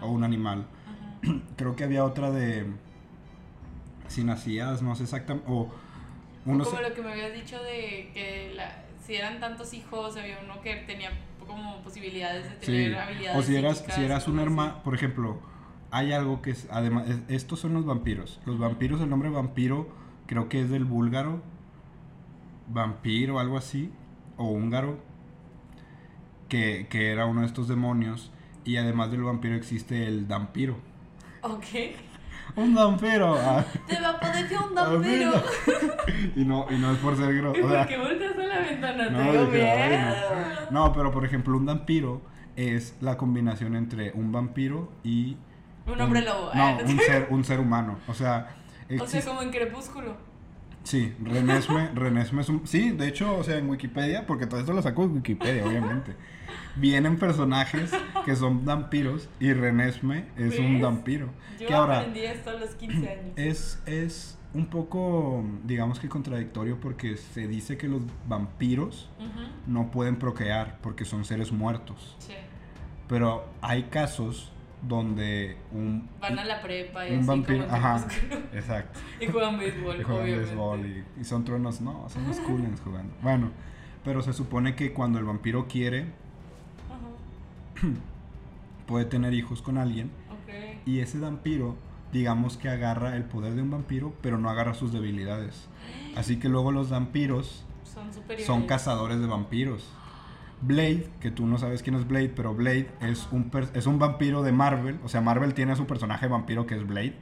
Mm, 0.00 0.04
O 0.04 0.10
un 0.10 0.24
animal. 0.24 0.66
Creo 1.56 1.76
que 1.76 1.84
había 1.84 2.04
otra 2.04 2.30
de... 2.30 2.66
Si 4.08 4.24
nacías, 4.24 4.82
no 4.82 4.94
sé 4.94 5.02
exactamente... 5.04 5.46
O 5.50 5.68
uno 6.46 6.64
como 6.64 6.76
se- 6.76 6.82
lo 6.88 6.94
que 6.94 7.02
me 7.02 7.12
habías 7.12 7.32
dicho 7.34 7.60
de 7.62 8.10
que 8.14 8.52
la- 8.54 8.82
si 9.04 9.14
eran 9.16 9.40
tantos 9.40 9.74
hijos, 9.74 10.16
había 10.16 10.38
uno 10.44 10.60
que 10.62 10.74
tenía 10.86 11.10
como 11.46 11.80
posibilidades 11.82 12.44
de 12.44 12.56
tener 12.56 12.92
Sí. 12.92 12.98
habilidades 12.98 13.38
O 13.38 13.42
si 13.42 13.56
eras, 13.56 13.84
si 13.94 14.02
eras 14.02 14.26
un 14.28 14.38
hermano, 14.40 14.82
por 14.82 14.94
ejemplo, 14.94 15.38
hay 15.90 16.12
algo 16.12 16.42
que 16.42 16.50
es, 16.52 16.66
además, 16.70 17.08
es- 17.08 17.20
estos 17.28 17.60
son 17.60 17.74
los 17.74 17.84
vampiros. 17.84 18.40
Los 18.46 18.58
vampiros, 18.58 19.00
el 19.00 19.10
nombre 19.10 19.28
vampiro 19.28 19.88
creo 20.26 20.48
que 20.48 20.60
es 20.62 20.70
del 20.70 20.84
búlgaro, 20.84 21.40
vampiro, 22.68 23.38
algo 23.38 23.56
así, 23.58 23.92
o 24.36 24.44
húngaro, 24.48 24.98
que, 26.48 26.86
que 26.90 27.10
era 27.12 27.26
uno 27.26 27.40
de 27.42 27.46
estos 27.46 27.68
demonios. 27.68 28.30
Y 28.64 28.76
además 28.78 29.10
del 29.12 29.22
vampiro 29.22 29.54
existe 29.54 30.06
el 30.06 30.26
dampiro. 30.28 30.76
Ok. 31.42 31.64
¡Un 32.56 32.74
vampiro! 32.74 33.36
ah, 33.38 33.64
Te 33.86 34.00
va 34.00 34.10
a 34.10 34.20
parecer 34.20 34.56
un 34.58 34.74
Vampiro. 34.74 35.32
vampiro. 35.32 36.32
y, 36.36 36.44
no, 36.44 36.66
y 36.70 36.78
no 36.78 36.92
es 36.92 36.98
por 36.98 37.16
ser 37.16 37.34
¿Y 37.34 37.38
grosso. 37.38 37.60
por 37.60 37.86
qué 37.86 37.98
volteas 37.98 38.34
a 38.34 38.38
la 38.46 38.58
ventana? 38.60 39.10
No, 39.10 39.32
dije, 39.46 39.70
ay, 39.70 39.90
miedo. 39.90 40.16
No, 40.70 40.92
pero 40.92 41.10
por 41.12 41.24
ejemplo, 41.24 41.56
un 41.56 41.66
vampiro 41.66 42.22
es 42.56 42.96
la 43.00 43.16
combinación 43.16 43.76
entre 43.76 44.12
un 44.12 44.32
vampiro 44.32 44.90
y. 45.04 45.36
Un 45.86 46.00
hombre 46.00 46.22
lobo. 46.22 46.50
No, 46.54 46.62
Ah, 46.62 46.78
un 46.84 46.98
ser, 46.98 47.26
un 47.30 47.44
ser 47.44 47.60
humano. 47.60 47.98
O 48.08 48.14
sea. 48.14 48.56
O 49.00 49.06
sea, 49.06 49.24
como 49.24 49.42
en 49.42 49.50
Crepúsculo. 49.50 50.16
Sí, 50.86 51.12
Renesme, 51.20 51.90
Renesme 51.94 52.42
es 52.42 52.48
un... 52.48 52.64
Sí, 52.64 52.90
de 52.90 53.08
hecho, 53.08 53.36
o 53.36 53.42
sea, 53.42 53.58
en 53.58 53.68
Wikipedia, 53.68 54.24
porque 54.24 54.46
todo 54.46 54.60
esto 54.60 54.72
lo 54.72 54.80
saco 54.82 55.08
de 55.08 55.14
Wikipedia, 55.14 55.66
obviamente. 55.66 56.14
Vienen 56.76 57.18
personajes 57.18 57.90
que 58.24 58.36
son 58.36 58.64
vampiros 58.64 59.28
y 59.40 59.52
Renesme 59.52 60.26
es 60.36 60.60
un 60.60 60.80
vampiro. 60.80 61.30
Yo 61.58 61.66
que 61.66 61.74
ahora 61.74 61.98
aprendí 61.98 62.20
esto 62.20 62.50
a 62.50 62.52
los 62.52 62.70
15 62.76 63.08
años. 63.10 63.32
es, 63.34 63.82
es 63.86 64.38
un 64.54 64.66
poco, 64.66 65.44
digamos 65.64 65.98
que 65.98 66.08
contradictorio 66.08 66.78
porque 66.78 67.16
se 67.16 67.48
dice 67.48 67.76
que 67.76 67.88
los 67.88 68.02
vampiros 68.28 69.10
no 69.66 69.90
pueden 69.90 70.16
procrear 70.16 70.78
porque 70.82 71.04
son 71.04 71.24
seres 71.24 71.50
muertos. 71.50 72.14
Sí. 72.20 72.34
Pero 73.08 73.48
hay 73.60 73.84
casos 73.84 74.52
donde 74.86 75.56
un... 75.72 76.08
Van 76.20 76.38
a 76.38 76.44
la 76.44 76.60
prepa 76.62 77.08
y 77.08 77.12
un 77.12 77.18
así 77.20 77.26
vampiro... 77.28 77.64
como 77.66 77.76
Ajá, 77.76 78.06
exacto. 78.52 78.98
Y 79.20 79.26
juegan 79.26 79.58
béisbol, 79.58 80.00
Y 80.00 80.02
juegan 80.02 80.22
obviamente. 80.24 80.46
béisbol 80.50 80.86
y, 80.86 81.04
y 81.20 81.24
son 81.24 81.44
truenos. 81.44 81.80
No, 81.80 82.08
son 82.08 82.26
los 82.26 82.38
coolens 82.40 82.80
jugando. 82.80 83.12
Bueno, 83.22 83.50
pero 84.04 84.22
se 84.22 84.32
supone 84.32 84.74
que 84.76 84.92
cuando 84.92 85.18
el 85.18 85.24
vampiro 85.24 85.66
quiere, 85.68 86.02
Ajá, 86.88 87.86
puede 88.86 89.04
tener 89.04 89.34
hijos 89.34 89.62
con 89.62 89.78
alguien. 89.78 90.10
ok. 90.30 90.54
Y 90.86 91.00
ese 91.00 91.18
vampiro, 91.18 91.76
digamos 92.12 92.56
que 92.56 92.68
agarra 92.68 93.16
el 93.16 93.24
poder 93.24 93.54
de 93.54 93.62
un 93.62 93.70
vampiro, 93.70 94.14
pero 94.22 94.38
no 94.38 94.48
agarra 94.50 94.74
sus 94.74 94.92
debilidades. 94.92 95.68
Así 96.16 96.38
que 96.38 96.48
luego 96.48 96.72
los 96.72 96.90
vampiros 96.90 97.64
Son 97.84 98.12
superiores. 98.12 98.46
son 98.46 98.66
cazadores 98.66 99.20
de 99.20 99.26
vampiros. 99.26 99.88
Blade, 100.60 101.08
que 101.20 101.30
tú 101.30 101.46
no 101.46 101.58
sabes 101.58 101.82
quién 101.82 101.96
es 101.96 102.06
Blade, 102.06 102.30
pero 102.30 102.54
Blade 102.54 102.88
es 103.00 103.28
un, 103.30 103.50
es 103.74 103.86
un 103.86 103.98
vampiro 103.98 104.42
de 104.42 104.52
Marvel. 104.52 104.98
O 105.04 105.08
sea, 105.08 105.20
Marvel 105.20 105.54
tiene 105.54 105.72
a 105.72 105.76
su 105.76 105.86
personaje 105.86 106.26
vampiro 106.28 106.66
que 106.66 106.74
es 106.76 106.86
Blade. 106.86 107.14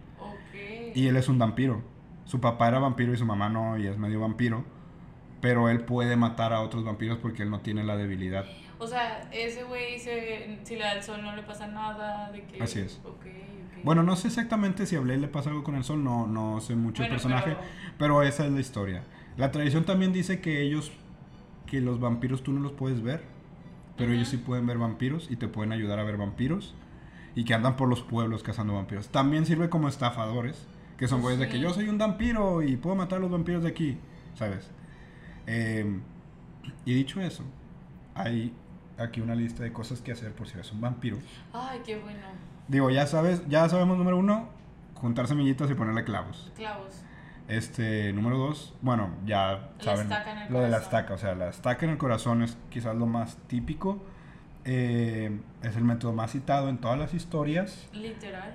Y 0.95 1.09
él 1.09 1.17
es 1.17 1.29
un 1.29 1.39
vampiro. 1.39 1.83
Su 2.25 2.41
papá 2.41 2.69
era 2.69 2.79
vampiro 2.79 3.13
y 3.13 3.17
su 3.17 3.27
mamá 3.27 3.49
no, 3.49 3.77
y 3.77 3.87
es 3.87 3.99
medio 3.99 4.21
vampiro. 4.21 4.65
Pero 5.41 5.69
él 5.69 5.81
puede 5.81 6.17
matar 6.17 6.53
a 6.53 6.61
otros 6.61 6.85
vampiros 6.85 7.19
porque 7.19 7.43
él 7.43 7.51
no 7.51 7.61
tiene 7.61 7.85
la 7.85 7.97
debilidad. 7.97 8.47
O 8.79 8.87
sea, 8.87 9.29
ese 9.33 9.65
güey, 9.65 9.99
si 9.99 10.77
le 10.77 10.81
da 10.81 10.93
el 10.93 11.03
sol 11.03 11.23
no 11.23 11.35
le 11.35 11.43
pasa 11.43 11.67
nada. 11.67 12.31
De 12.31 12.45
que... 12.45 12.63
Así 12.63 12.81
es. 12.81 13.01
Bueno, 13.83 14.03
no 14.03 14.17
sé 14.17 14.29
exactamente 14.29 14.87
si 14.87 14.97
a 14.97 15.01
Blade 15.01 15.21
le 15.21 15.29
pasa 15.29 15.51
algo 15.51 15.63
con 15.63 15.75
el 15.75 15.85
sol, 15.85 16.03
no, 16.03 16.27
no 16.27 16.61
sé 16.63 16.75
mucho 16.75 17.03
el 17.03 17.11
personaje, 17.11 17.57
pero... 17.99 18.23
esa 18.23 18.47
es 18.47 18.53
la 18.53 18.61
historia. 18.61 19.03
La 19.37 19.51
tradición 19.51 19.85
también 19.85 20.13
dice 20.13 20.41
que 20.41 20.63
ellos, 20.63 20.91
que 21.75 21.81
los 21.81 21.99
vampiros 21.99 22.45
tú 22.45 22.53
no 22.53 22.61
los 22.61 22.71
puedes 22.71 23.03
ver, 23.03 23.25
pero 23.97 24.13
ellos 24.13 24.29
sí 24.29 24.37
pueden 24.37 24.65
ver 24.65 24.79
vampiros 24.79 25.29
y 25.29 25.35
te 25.35 25.49
pueden 25.49 25.73
ayudar 25.73 25.99
a 25.99 26.05
ver 26.05 26.17
vampiros 26.17 26.73
y 27.35 27.45
que 27.45 27.53
andan 27.53 27.75
por 27.75 27.89
los 27.89 28.01
pueblos 28.01 28.45
cazando 28.45 28.75
vampiros. 28.75 29.09
También 29.09 29.45
sirve 29.45 29.69
como 29.69 29.89
estafadores, 29.89 30.69
que 30.97 31.09
son 31.09 31.21
güeyes 31.21 31.41
de 31.41 31.49
que 31.49 31.59
yo 31.59 31.75
soy 31.75 31.89
un 31.89 31.99
vampiro 31.99 32.63
y 32.63 32.77
puedo 32.77 32.95
matar 32.95 33.19
a 33.19 33.23
los 33.23 33.31
vampiros 33.33 33.65
de 33.65 33.71
aquí, 33.71 33.99
¿sabes? 34.37 34.71
Em, 35.49 36.01
y 36.85 36.95
dicho 36.95 37.21
eso, 37.21 37.43
hay 38.15 38.55
aquí 38.97 39.21
una 39.21 39.35
lista 39.35 39.65
de 39.65 39.73
cosas 39.73 40.01
que 40.01 40.13
hacer 40.13 40.33
por 40.33 40.47
si 40.47 40.55
eres 40.55 40.71
un 40.71 40.81
vampiro. 40.81 41.19
Ay, 41.53 41.81
qué 41.85 41.99
bueno. 41.99 42.21
Digo, 42.69 42.89
ya 42.91 43.09
sabes, 43.09 43.43
ya 43.49 43.69
sabemos 43.69 43.99
número 43.99 44.17
uno, 44.17 44.49
juntar 44.95 45.27
semillitas 45.27 45.69
y 45.73 45.75
ponerle 45.75 46.05
clavos. 46.05 46.53
Clavos. 46.55 47.03
Este, 47.47 48.13
número 48.13 48.39
dos, 48.39 48.75
bueno, 48.81 49.11
ya 49.27 49.71
saben 49.79 50.09
lo 50.49 50.61
de 50.61 50.71
la 50.71 50.79
estaca, 50.79 51.13
o 51.13 51.19
sea, 51.19 51.35
la 51.35 51.51
estaca 51.51 51.85
en 51.85 51.93
el 51.93 51.99
corazón 51.99 52.43
es 52.43 52.57
quizás 52.71 52.97
lo 52.97 53.07
más 53.07 53.37
típico. 53.49 54.03
Eh, 54.65 55.41
es 55.63 55.77
el 55.77 55.85
método 55.85 56.15
más 56.15 56.33
citado 56.33 56.71
en 56.71 56.79
todas 56.79 56.99
las 56.99 57.13
historias. 57.13 57.89
Literal. 57.93 58.55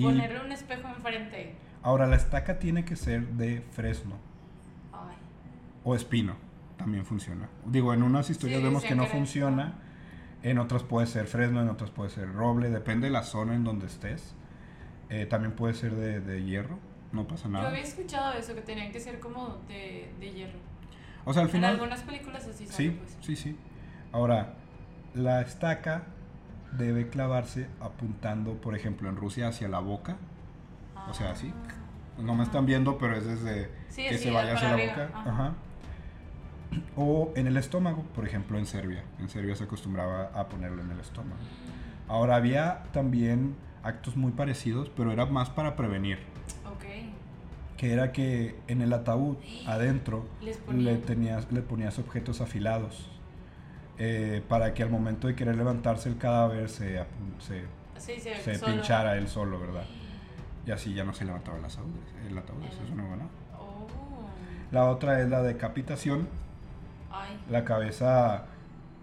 Ponerle 0.00 0.44
un 0.44 0.52
espejo 0.52 0.88
enfrente. 0.88 1.56
Ahora, 1.82 2.06
la 2.06 2.16
estaca 2.16 2.58
tiene 2.58 2.84
que 2.84 2.94
ser 2.94 3.26
de 3.30 3.60
fresno. 3.72 4.16
Ay. 4.92 5.16
O 5.82 5.96
espino, 5.96 6.36
también 6.76 7.04
funciona. 7.04 7.48
Digo, 7.66 7.92
en 7.92 8.04
unas 8.04 8.30
historias 8.30 8.62
vemos 8.62 8.84
que 8.84 8.94
no 8.94 9.06
funciona. 9.06 9.74
En 10.42 10.58
otras 10.58 10.82
puede 10.82 11.06
ser 11.06 11.26
fresno, 11.26 11.62
en 11.62 11.68
otras 11.68 11.90
puede 11.90 12.10
ser 12.10 12.32
roble, 12.32 12.70
depende 12.70 13.06
de 13.06 13.12
la 13.12 13.22
zona 13.22 13.54
en 13.54 13.64
donde 13.64 13.86
estés. 13.86 14.34
Eh, 15.08 15.26
también 15.26 15.52
puede 15.52 15.74
ser 15.74 15.92
de, 15.94 16.44
hierro, 16.44 16.78
no 17.12 17.26
pasa 17.26 17.48
nada. 17.48 17.64
Yo 17.64 17.70
había 17.70 17.82
escuchado 17.82 18.32
eso, 18.32 18.54
que 18.54 18.62
tenían 18.62 18.90
que 18.90 19.00
ser 19.00 19.20
como 19.20 19.58
de, 19.68 20.12
hierro. 20.20 20.58
O 21.24 21.32
sea, 21.32 21.42
al 21.42 21.48
final... 21.48 21.74
En 21.74 21.80
algunas 21.80 22.02
películas 22.02 22.46
así 22.46 22.66
Sí, 22.66 22.90
pues. 22.90 23.16
sí, 23.20 23.36
sí. 23.36 23.56
Ahora, 24.12 24.54
la 25.14 25.40
estaca 25.42 26.04
debe 26.72 27.08
clavarse 27.08 27.68
apuntando, 27.80 28.54
por 28.54 28.74
ejemplo, 28.74 29.08
en 29.08 29.16
Rusia 29.16 29.48
hacia 29.48 29.68
la 29.68 29.78
boca. 29.78 30.16
O 31.08 31.14
sea, 31.14 31.32
así. 31.32 31.52
Ah. 31.68 32.22
No 32.22 32.34
me 32.34 32.44
están 32.44 32.66
viendo, 32.66 32.98
pero 32.98 33.16
es 33.16 33.24
desde 33.24 33.70
que 33.94 34.18
se 34.18 34.30
vaya 34.30 34.54
hacia 34.54 34.76
la 34.76 34.86
boca. 34.86 35.10
Ajá. 35.14 35.54
O 36.96 37.32
en 37.36 37.46
el 37.46 37.56
estómago, 37.56 38.02
por 38.14 38.26
ejemplo, 38.26 38.58
en 38.58 38.66
Serbia. 38.66 39.04
En 39.18 39.28
Serbia 39.28 39.54
se 39.56 39.64
acostumbraba 39.64 40.30
a 40.34 40.48
ponerlo 40.48 40.82
en 40.82 40.90
el 40.90 41.00
estómago. 41.00 41.40
Ahora 42.08 42.36
había 42.36 42.84
también 42.92 43.56
actos 43.82 44.16
muy 44.16 44.32
parecidos, 44.32 44.90
pero 44.90 45.12
era 45.12 45.26
más 45.26 45.50
para 45.50 45.76
prevenir. 45.76 46.18
Que 47.82 47.92
era 47.92 48.12
que 48.12 48.54
en 48.68 48.80
el 48.80 48.92
ataúd, 48.92 49.38
adentro, 49.66 50.24
le, 50.70 50.98
tenías, 50.98 51.50
le 51.50 51.62
ponías 51.62 51.98
objetos 51.98 52.40
afilados. 52.40 53.10
Eh, 53.98 54.40
para 54.48 54.72
que 54.72 54.84
al 54.84 54.90
momento 54.90 55.26
de 55.26 55.34
querer 55.34 55.56
levantarse 55.56 56.08
el 56.08 56.16
cadáver 56.16 56.68
se, 56.68 57.04
se, 57.40 58.20
se, 58.20 58.58
pinchara 58.60 59.16
él 59.16 59.26
solo, 59.26 59.58
¿verdad? 59.58 59.82
Y 60.64 60.70
así 60.70 60.94
ya 60.94 61.02
no 61.02 61.12
se 61.12 61.24
levantaba 61.24 61.58
el 61.58 61.64
ataúd. 61.64 61.90
El 62.28 62.38
ataúd, 62.38 62.62
eso 62.62 62.84
es 62.84 62.90
una 62.92 63.04
buena. 63.04 63.24
Oh. 63.58 63.88
La 64.70 64.84
otra 64.84 65.20
es 65.20 65.28
la 65.28 65.42
decapitación, 65.42 66.28
la 67.50 67.64
cabeza, 67.64 68.44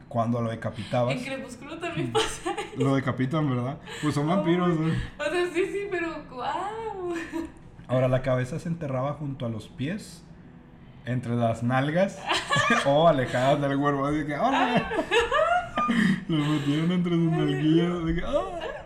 cuando 0.07 0.41
lo 0.41 0.51
decapitabas. 0.51 1.17
En 1.17 1.25
Crepúsculo 1.25 1.77
también 1.79 2.13
pasa 2.13 2.55
Lo 2.77 2.95
decapitan, 2.95 3.49
¿verdad? 3.49 3.77
Pues 4.01 4.15
son 4.15 4.25
vampiros. 4.25 4.69
O 4.69 5.23
sea, 5.23 5.53
sí, 5.53 5.65
sí, 5.65 5.87
pero 5.91 6.23
wow. 6.29 7.13
Ahora, 7.89 8.07
la 8.07 8.21
cabeza 8.21 8.59
se 8.59 8.69
enterraba 8.69 9.13
junto 9.13 9.47
a 9.47 9.49
los 9.49 9.67
pies, 9.67 10.23
entre 11.05 11.35
las 11.35 11.63
nalgas 11.63 12.21
o 12.85 13.07
alejadas 13.07 13.59
del 13.59 13.77
cuerpo. 13.79 14.05
Así 14.05 14.25
que. 14.25 14.37
Lo 16.27 16.45
metieron 16.45 16.91
entre 16.91 17.13
sus 17.13 17.31
nalguillas. 17.31 17.91
Así 17.91 18.15
que, 18.15 18.23
¡ah! 18.25 18.79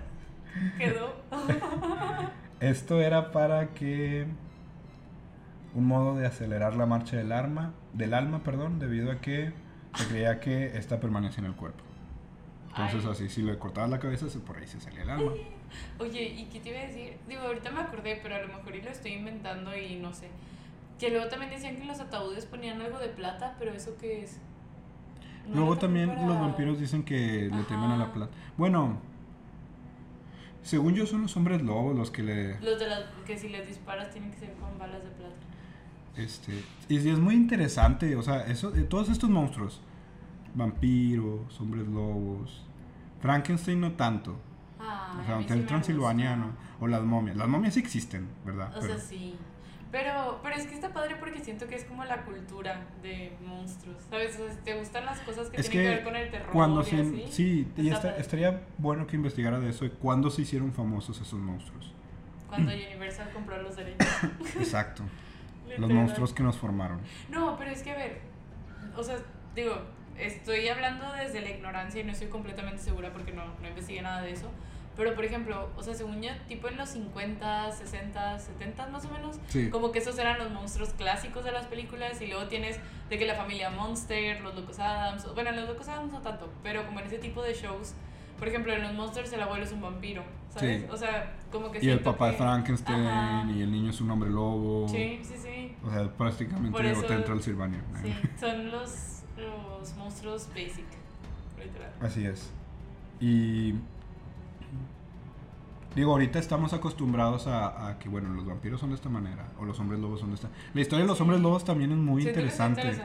Quedó. 0.78 1.16
Esto 2.62 3.01
era 3.01 3.32
para 3.32 3.74
que 3.74 4.26
un 5.76 5.86
modo 5.86 6.16
de 6.16 6.26
acelerar 6.26 6.78
la 6.78 6.86
marcha 6.86 7.18
del 7.18 7.34
arma, 7.34 7.74
del 7.91 8.14
alma, 8.14 8.41
perdón, 8.43 8.80
debido 8.80 9.12
a 9.12 9.20
que 9.20 9.51
se 9.95 10.08
creía 10.08 10.39
que 10.39 10.78
esta 10.78 11.01
permanece 11.01 11.41
en 11.41 11.47
el 11.47 11.56
cuerpo. 11.56 11.84
Entonces 12.70 13.06
así, 13.06 13.28
si 13.28 13.41
le 13.41 13.60
cortabas 13.60 13.89
la 13.89 13.99
cabeza, 13.99 14.28
por 14.45 14.58
ahí 14.58 14.66
se 14.66 14.80
salía 14.80 15.04
el 15.04 15.10
alma. 15.10 15.32
Oye, 15.99 16.24
¿y 16.24 16.45
qué 16.45 16.59
te 16.59 16.69
iba 16.69 16.80
a 16.80 16.88
decir? 16.88 17.17
Digo, 17.28 17.41
ahorita 17.41 17.71
me 17.71 17.82
acordé, 17.82 18.19
pero 18.21 18.36
a 18.36 18.39
lo 18.39 18.47
mejor 18.47 18.76
y 18.76 18.82
lo 18.82 18.89
estoy 18.89 19.13
inventando 19.13 19.76
y 19.78 19.95
no 19.95 20.13
sé. 20.13 20.30
Que 20.99 21.09
luego 21.09 21.28
también 21.28 21.51
decían 21.51 21.76
que 21.76 21.82
en 21.82 21.88
los 21.88 21.99
ataúdes 21.99 22.45
ponían 22.45 22.82
algo 22.82 22.99
de 22.99 23.09
plata, 23.09 23.55
pero 23.59 23.74
¿eso 23.74 23.95
qué 23.99 24.24
es? 24.24 24.39
luego 25.53 25.78
también 25.78 26.07
los 26.26 26.39
vampiros 26.39 26.80
dicen 26.80 27.03
que 27.03 27.49
le 27.53 27.63
temen 27.63 27.91
a 27.91 27.97
la 27.97 28.13
plata. 28.13 28.34
Bueno, 28.57 28.97
según 30.61 30.93
yo 30.93 31.05
son 31.05 31.24
los 31.24 31.36
hombres 31.36 31.61
lobos 31.61 31.95
los 31.95 32.11
que 32.11 32.24
le... 32.24 32.59
Los 32.61 32.80
de 32.80 32.88
las 32.88 33.03
que 33.26 33.38
si 33.38 33.49
les 33.49 33.67
disparas 33.67 34.09
tienen 34.11 34.32
que 34.32 34.38
ser 34.38 34.53
con 34.53 34.78
balas 34.80 35.03
de 35.03 35.09
plata. 35.09 35.36
Este, 36.15 36.63
y 36.88 36.97
es 36.97 37.19
muy 37.19 37.36
interesante, 37.36 38.15
o 38.15 38.21
sea, 38.21 38.45
eso, 38.45 38.71
todos 38.88 39.09
estos 39.09 39.30
monstruos, 39.30 39.82
vampiros, 40.53 41.59
hombres 41.59 41.88
lobos, 41.88 42.63
Frankenstein 43.19 43.82
no 43.82 43.93
tanto. 43.93 44.38
Ah, 44.86 45.18
o 45.22 45.44
sea, 45.44 45.56
el 45.56 45.66
transilvaniano, 45.66 46.52
o 46.80 46.88
las 46.88 47.02
momias. 47.04 47.38
Las 47.38 47.48
momias 47.48 47.74
sí 47.74 47.80
existen, 47.80 48.28
¿verdad? 48.46 48.76
O 48.78 48.82
sea, 48.82 48.98
sí. 48.98 49.38
Pero, 49.92 50.40
pero 50.42 50.56
es 50.56 50.66
que 50.66 50.74
está 50.74 50.92
padre 50.92 51.18
porque 51.18 51.40
siento 51.40 51.68
que 51.68 51.76
es 51.76 51.86
como 51.86 52.04
la 52.04 52.24
cultura 52.24 52.82
de 53.04 53.32
monstruos, 53.46 54.02
¿sabes? 54.10 54.40
O 54.40 54.48
sea, 54.48 54.58
te 54.64 54.74
gustan 54.74 55.06
las 55.06 55.20
cosas 55.20 55.52
que 55.52 55.62
tienen 55.62 55.72
que, 55.72 55.96
ver 55.96 56.04
con 56.04 56.16
el 56.16 56.32
terror 56.32 56.52
cuando 56.52 56.82
y 56.82 56.84
así, 56.84 57.26
Sí, 57.30 57.72
y 57.78 57.90
estaría 57.90 58.64
bueno 58.80 59.06
que 59.06 59.16
investigara 59.16 59.60
de 59.60 59.70
eso, 59.70 59.88
cuándo 60.02 60.32
se 60.32 60.42
hicieron 60.42 60.74
famosos 60.74 61.22
esos 61.22 61.40
monstruos. 61.40 61.94
Cuando 62.50 62.72
Universal 62.74 63.30
compró 63.32 63.62
los 63.62 63.76
derechos. 63.76 64.08
Exacto. 64.58 65.04
Los 65.78 65.90
monstruos 65.90 66.34
que 66.34 66.44
nos 66.44 66.56
formaron. 66.58 67.00
No, 67.30 67.58
pero 67.58 67.72
es 67.72 67.82
que 67.82 67.92
a 67.92 67.96
ver, 67.96 68.22
o 68.96 69.04
sea, 69.04 69.18
digo, 69.56 69.76
estoy 70.18 70.68
hablando 70.68 71.12
desde 71.14 71.42
la 71.42 71.50
ignorancia 71.50 72.02
y 72.02 72.04
no 72.04 72.12
estoy 72.12 72.28
completamente 72.28 72.82
segura 72.82 73.12
porque 73.12 73.32
no, 73.32 73.46
no 73.60 73.68
investigué 73.68 74.02
nada 74.02 74.22
de 74.22 74.32
eso. 74.32 74.52
Pero, 74.96 75.16
por 75.16 75.26
ejemplo, 75.26 75.70
o 75.76 75.82
sea, 75.82 75.96
según 75.96 76.22
yo, 76.22 76.30
tipo 76.48 76.68
en 76.68 76.78
los 76.78 76.89
50, 76.89 77.72
60, 77.72 78.39
70 78.39 78.88
más 78.88 79.06
o 79.06 79.10
menos, 79.10 79.39
como 79.72 79.91
que 79.91 80.00
esos 80.00 80.18
eran 80.20 80.38
los 80.38 80.52
monstruos 80.52 80.89
clásicos 80.89 81.44
de 81.44 81.52
las 81.52 81.66
películas 81.66 82.22
y 82.22 82.28
luego 82.28 82.48
tienes 82.48 82.80
de 83.10 83.18
que 83.18 83.26
la 83.26 83.36
familia 83.36 83.72
Monster, 83.72 84.41
los 84.41 84.54
Locos 84.56 84.80
Adams, 84.80 85.26
bueno, 85.34 85.52
los 85.52 85.68
Locos 85.68 85.88
Adams 85.88 86.12
no 86.12 86.22
tanto, 86.22 86.52
pero 86.62 86.86
como 86.86 87.00
en 87.00 87.08
ese 87.08 87.18
tipo 87.18 87.41
de 87.41 87.54
shows, 87.54 87.96
por 88.38 88.48
ejemplo, 88.48 88.74
en 88.74 88.84
los 88.84 88.94
Monsters 88.94 89.34
el 89.34 89.41
abuelo 89.41 89.64
es 89.64 89.72
un 89.72 89.82
vampiro, 89.82 90.24
¿sabes? 90.50 90.88
O 90.91 90.98
sea, 90.98 91.34
como 91.52 91.72
que... 91.72 91.84
Y 91.84 91.89
el 91.89 92.02
papá 92.02 92.28
de 92.28 92.34
Frankenstein 92.34 93.50
y 93.56 93.62
el 93.62 93.72
niño 93.72 93.89
es 93.89 94.02
un 94.02 94.12
hombre 94.12 94.30
lobo. 94.30 94.88
Sí, 94.89 95.22
sí, 95.24 95.36
sí. 95.38 95.76
O 95.84 95.89
sea, 95.89 96.12
prácticamente 96.12 96.94
Hotel 96.94 97.24
Transilvania. 97.24 97.82
Sí, 98.02 98.14
son 98.39 98.70
los, 98.70 99.24
los 99.38 99.96
monstruos 99.96 100.50
basic, 100.50 100.86
literal. 101.58 101.94
Así 102.02 102.26
es. 102.26 102.52
Y 103.20 103.76
Digo, 105.96 106.12
ahorita 106.12 106.39
estamos 106.39 106.74
acostumbrados 106.74 107.46
a, 107.48 107.98
que, 108.00 108.10
bueno, 108.10 108.30
los 108.30 108.46
vampiros 108.46 108.80
son 108.80 108.89
de 108.89 108.96
esta 108.96 109.10
manera, 109.10 109.52
o 109.60 109.66
los 109.66 109.80
hombres 109.80 110.00
lobos 110.00 110.20
son 110.20 110.30
de 110.30 110.36
esta. 110.36 110.50
La 110.74 110.82
historia 110.82 111.04
de 111.04 111.08
los 111.08 111.22
hombres 111.22 111.39
lobos 111.39 111.64
también 111.64 111.91
es 111.91 111.98
muy 111.98 112.28
interesante. 112.28 113.00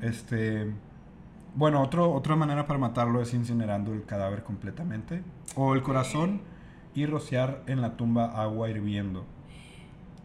Este, 0.00 0.72
bueno, 1.54 1.82
otro, 1.82 2.10
otra 2.12 2.36
manera 2.36 2.66
para 2.66 2.78
matarlo 2.78 3.20
es 3.20 3.34
incinerando 3.34 3.92
el 3.92 4.04
cadáver 4.04 4.42
completamente, 4.42 5.22
o 5.56 5.74
el 5.74 5.82
corazón 5.82 6.40
y 6.94 7.04
rociar 7.04 7.62
en 7.66 7.82
la 7.82 7.96
tumba 7.96 8.40
agua 8.42 8.70
hirviendo. 8.70 9.26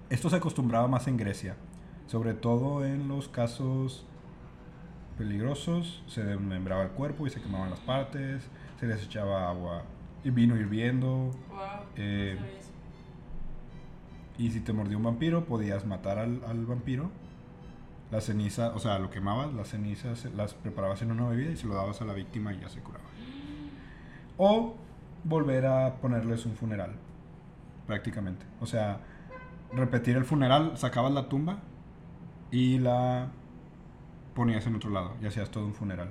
Esto 0.09 0.30
se 0.30 0.38
acostumbraba 0.38 0.88
más 0.88 1.07
en 1.07 1.17
Grecia, 1.17 1.57
sobre 2.07 2.34
todo 2.34 2.86
en 2.86 3.09
los 3.09 3.28
casos 3.28 4.05
peligrosos, 5.17 6.03
se 6.07 6.23
desmembraba 6.23 6.84
el 6.84 6.89
cuerpo 6.89 7.28
y 7.28 7.30
se 7.30 7.41
quemaban 7.41 7.69
las 7.69 7.80
partes, 7.80 8.43
se 8.80 8.88
les 8.88 9.03
echaba 9.03 9.49
agua 9.49 9.84
y 10.26 10.32
vino 10.32 10.57
hirviendo. 10.57 11.32
Eh, 11.95 12.38
y 14.38 14.49
si 14.49 14.59
te 14.59 14.73
mordió 14.73 14.97
un 14.97 15.03
vampiro, 15.03 15.45
podías 15.45 15.86
matar 15.86 16.17
al, 16.17 16.65
vampiro. 16.65 17.11
La 18.11 18.21
ceniza, 18.21 18.73
o 18.73 18.80
sea, 18.80 18.99
lo 18.99 19.09
quemabas, 19.09 19.53
las 19.53 19.69
cenizas 19.69 20.26
las 20.36 20.53
preparabas 20.53 21.01
en 21.01 21.11
una 21.11 21.28
bebida 21.30 21.51
y 21.51 21.57
se 21.57 21.67
lo 21.67 21.76
dabas 21.76 22.01
a 22.01 22.05
la 22.05 22.13
víctima 22.13 22.53
y 22.53 22.59
ya 22.59 22.69
se 22.69 22.82
curaba. 22.82 23.05
O 24.38 24.76
volver 25.23 25.65
a 25.67 25.95
ponerles 25.95 26.45
un 26.45 26.55
funeral, 26.55 26.95
prácticamente. 27.88 28.45
O 28.59 28.65
sea, 28.65 28.99
repetir 29.73 30.17
el 30.17 30.26
funeral, 30.26 30.78
sacabas 30.78 31.13
la 31.13 31.30
tumba 31.30 31.59
y 32.51 32.80
la 32.80 33.30
ponías 34.34 34.65
en 34.65 34.76
otro 34.76 34.89
lado 34.89 35.15
y 35.21 35.28
hacías 35.28 35.51
todo 35.51 35.65
un 35.65 35.73
funeral. 35.76 36.09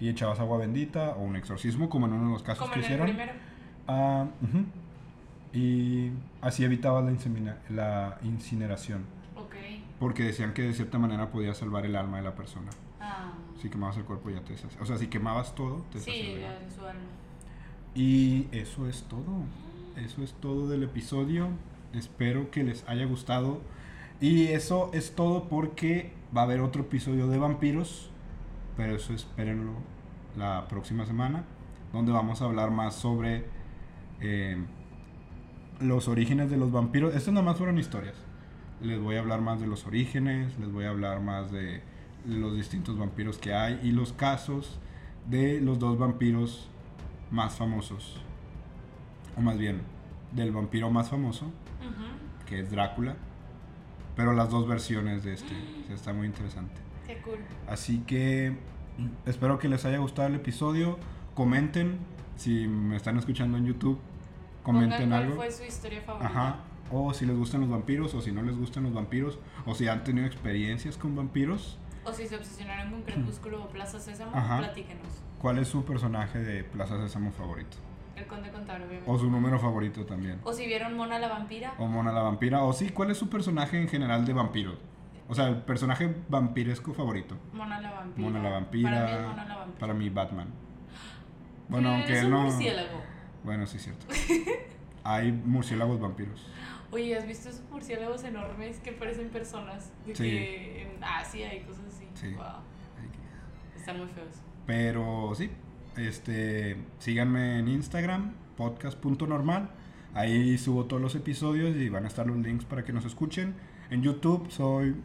Y 0.00 0.08
echabas 0.08 0.40
agua 0.40 0.58
bendita 0.58 1.10
o 1.16 1.22
un 1.22 1.36
exorcismo, 1.36 1.88
como 1.88 2.06
en 2.06 2.12
uno 2.12 2.26
de 2.26 2.32
los 2.32 2.42
casos 2.42 2.68
Como 2.68 2.74
que 2.74 2.80
en 2.80 2.84
el 2.84 2.90
hicieron. 2.90 3.06
primero. 3.06 3.53
Ah. 3.86 4.26
Y 5.52 6.10
así 6.40 6.64
evitabas 6.64 7.04
la, 7.70 8.18
incineración. 8.22 9.04
Porque 10.00 10.24
decían 10.24 10.52
que 10.52 10.62
de 10.62 10.74
cierta 10.74 10.98
manera 10.98 11.30
podía 11.30 11.54
salvar 11.54 11.86
el 11.86 11.94
alma 11.94 12.16
de 12.16 12.24
la 12.24 12.34
persona. 12.34 12.70
Ah. 13.00 13.32
Si 13.62 13.70
quemabas 13.70 13.96
el 13.96 14.04
cuerpo 14.04 14.28
ya 14.28 14.40
te 14.40 14.52
deshacías. 14.52 14.82
O 14.82 14.86
sea, 14.86 14.98
si 14.98 15.06
quemabas 15.06 15.54
todo, 15.54 15.84
te 15.92 16.00
Sí, 16.00 16.36
su 16.74 16.84
alma. 16.84 17.00
Y 17.94 18.48
eso 18.50 18.88
es 18.88 19.04
todo. 19.04 19.44
Eso 19.96 20.22
es 20.22 20.32
todo 20.34 20.68
del 20.68 20.82
episodio. 20.82 21.48
Espero 21.92 22.50
que 22.50 22.64
les 22.64 22.86
haya 22.88 23.04
gustado. 23.06 23.60
Y 24.20 24.48
eso 24.48 24.90
es 24.92 25.14
todo 25.14 25.48
porque 25.48 26.12
va 26.36 26.42
a 26.42 26.44
haber 26.44 26.60
otro 26.60 26.82
episodio 26.82 27.28
de 27.28 27.38
vampiros. 27.38 28.10
Pero 28.76 28.96
eso 28.96 29.14
espérenlo 29.14 29.74
la 30.36 30.66
próxima 30.68 31.06
semana. 31.06 31.44
Donde 31.92 32.10
vamos 32.10 32.42
a 32.42 32.46
hablar 32.46 32.72
más 32.72 32.96
sobre 32.96 33.44
eh, 34.24 34.56
los 35.80 36.08
orígenes 36.08 36.50
de 36.50 36.56
los 36.56 36.72
vampiros. 36.72 37.14
Estas 37.14 37.34
nada 37.34 37.44
más 37.44 37.56
fueron 37.56 37.78
historias. 37.78 38.14
Les 38.80 39.00
voy 39.00 39.16
a 39.16 39.20
hablar 39.20 39.40
más 39.40 39.60
de 39.60 39.66
los 39.66 39.86
orígenes. 39.86 40.58
Les 40.58 40.72
voy 40.72 40.84
a 40.84 40.90
hablar 40.90 41.20
más 41.20 41.50
de 41.50 41.82
los 42.26 42.56
distintos 42.56 42.98
vampiros 42.98 43.38
que 43.38 43.54
hay. 43.54 43.78
Y 43.82 43.92
los 43.92 44.12
casos 44.12 44.78
de 45.28 45.60
los 45.60 45.78
dos 45.78 45.98
vampiros 45.98 46.68
más 47.30 47.54
famosos. 47.54 48.20
O 49.36 49.40
más 49.40 49.58
bien, 49.58 49.82
del 50.32 50.52
vampiro 50.52 50.90
más 50.90 51.10
famoso, 51.10 51.50
que 52.46 52.60
es 52.60 52.70
Drácula. 52.70 53.16
Pero 54.16 54.32
las 54.32 54.50
dos 54.50 54.68
versiones 54.68 55.24
de 55.24 55.34
este. 55.34 55.54
Está 55.92 56.12
muy 56.12 56.26
interesante. 56.26 56.80
Qué 57.06 57.20
cool. 57.22 57.38
Así 57.66 57.98
que 58.06 58.56
espero 59.26 59.58
que 59.58 59.68
les 59.68 59.84
haya 59.84 59.98
gustado 59.98 60.28
el 60.28 60.36
episodio. 60.36 60.98
Comenten 61.34 61.98
si 62.36 62.68
me 62.68 62.96
están 62.96 63.18
escuchando 63.18 63.58
en 63.58 63.66
YouTube. 63.66 63.98
Comenten 64.64 64.98
Pongan 65.02 65.08
cuál 65.10 65.22
algo. 65.22 65.36
fue 65.36 65.52
su 65.52 65.62
historia 65.62 66.00
favorita. 66.02 66.26
Ajá. 66.30 66.56
O 66.90 67.14
si 67.14 67.24
les 67.26 67.36
gustan 67.36 67.60
los 67.60 67.70
vampiros 67.70 68.12
o 68.14 68.20
si 68.20 68.32
no 68.32 68.42
les 68.42 68.56
gustan 68.56 68.82
los 68.82 68.92
vampiros. 68.92 69.38
O 69.66 69.74
si 69.74 69.86
han 69.86 70.02
tenido 70.02 70.26
experiencias 70.26 70.96
con 70.96 71.14
vampiros. 71.14 71.78
O 72.04 72.12
si 72.12 72.26
se 72.26 72.36
obsesionaron 72.36 72.90
con 72.90 73.02
Crepúsculo 73.02 73.62
o 73.64 73.68
Plaza 73.68 74.00
Sésamo, 74.00 74.32
Ajá. 74.34 74.58
platíquenos. 74.58 75.06
¿Cuál 75.38 75.58
es 75.58 75.68
su 75.68 75.84
personaje 75.84 76.38
de 76.40 76.64
Plaza 76.64 76.98
Sésamo 76.98 77.30
favorito? 77.30 77.76
El 78.16 78.26
Conde 78.26 78.50
Contaro, 78.50 78.84
obviamente. 78.84 79.10
O 79.10 79.18
su 79.18 79.30
número 79.30 79.58
favorito 79.58 80.04
también. 80.04 80.38
O 80.44 80.52
si 80.52 80.66
vieron 80.66 80.96
Mona 80.96 81.18
la 81.18 81.28
vampira. 81.28 81.74
O 81.78 81.86
Mona 81.86 82.12
la 82.12 82.22
vampira. 82.22 82.62
O 82.62 82.72
sí, 82.72 82.90
¿cuál 82.90 83.10
es 83.10 83.18
su 83.18 83.28
personaje 83.28 83.80
en 83.80 83.88
general 83.88 84.24
de 84.24 84.32
vampiros? 84.32 84.76
O 85.28 85.34
sea, 85.34 85.48
el 85.48 85.56
personaje 85.62 86.14
vampiresco 86.28 86.92
favorito. 86.92 87.36
Mona 87.54 87.80
la 87.80 87.90
vampira. 87.92 88.28
Mona 88.28 88.42
la 88.42 88.50
vampira. 88.50 88.90
Para 88.90 89.06
mí 89.16 89.26
Mona 89.28 89.44
la 89.46 89.56
vampira. 89.56 89.78
Para 89.80 89.94
mí, 89.94 90.08
Batman. 90.10 90.48
Bueno, 91.68 91.88
aunque 91.94 92.12
es 92.12 92.18
él 92.20 92.26
un 92.26 92.30
no. 92.32 92.42
murciélago. 92.42 93.02
Bueno, 93.44 93.66
sí, 93.66 93.76
es 93.76 93.84
cierto. 93.84 94.06
Hay 95.04 95.32
murciélagos 95.32 96.00
vampiros. 96.00 96.46
Oye, 96.90 97.16
¿has 97.16 97.26
visto 97.26 97.48
esos 97.48 97.62
murciélagos 97.70 98.24
enormes 98.24 98.78
que 98.78 98.92
parecen 98.92 99.28
personas? 99.28 99.92
De 100.06 100.14
Sí. 100.14 100.22
que 100.22 100.82
en 100.82 101.04
Asia 101.04 101.54
y 101.54 101.60
cosas 101.62 101.84
así. 101.88 102.08
Sí. 102.14 102.32
Wow. 102.34 102.44
Están 103.76 103.98
muy 103.98 104.06
feos. 104.08 104.36
Pero 104.66 105.32
sí, 105.34 105.50
este, 105.96 106.76
síganme 106.98 107.58
en 107.58 107.68
Instagram, 107.68 108.32
podcast.normal. 108.56 109.68
Ahí 110.14 110.56
subo 110.56 110.86
todos 110.86 111.02
los 111.02 111.14
episodios 111.16 111.76
y 111.76 111.88
van 111.90 112.04
a 112.04 112.08
estar 112.08 112.26
los 112.26 112.36
links 112.38 112.64
para 112.64 112.84
que 112.84 112.92
nos 112.92 113.04
escuchen. 113.04 113.54
En 113.90 114.02
YouTube 114.02 114.50
soy, 114.50 114.96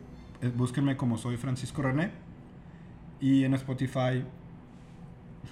eh, 0.41 0.51
búsquenme 0.55 0.95
como 0.95 1.17
soy 1.17 1.35
Francisco 1.35 1.81
René. 1.81 2.11
Y 3.19 3.43
en 3.43 3.53
Spotify, 3.55 4.23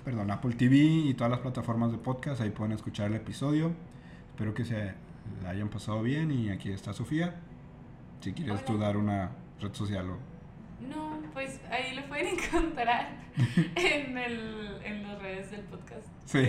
perdón, 0.03 0.31
Apple 0.31 0.55
TV 0.55 0.75
y 0.77 1.13
todas 1.13 1.31
las 1.31 1.39
plataformas 1.39 1.91
de 1.91 1.97
podcast, 1.97 2.41
ahí 2.41 2.49
pueden 2.49 2.71
escuchar 2.73 3.07
el 3.07 3.15
episodio. 3.15 3.71
Espero 4.29 4.53
que 4.53 4.65
se 4.65 4.93
la 5.43 5.49
hayan 5.49 5.69
pasado 5.69 6.01
bien 6.01 6.31
y 6.31 6.49
aquí 6.49 6.71
está 6.71 6.93
Sofía. 6.93 7.35
Si 8.21 8.33
quieres 8.33 8.63
tú 8.65 8.73
Hola. 8.75 8.85
dar 8.85 8.97
una 8.97 9.31
red 9.61 9.73
social 9.73 10.09
o... 10.09 10.17
No, 10.88 11.17
pues 11.33 11.59
ahí 11.71 11.95
lo 11.95 12.05
pueden 12.07 12.27
encontrar 12.39 13.09
en, 13.75 14.17
el, 14.17 14.77
en 14.83 15.03
las 15.03 15.21
redes 15.21 15.51
del 15.51 15.61
podcast. 15.61 16.05
Sí. 16.25 16.39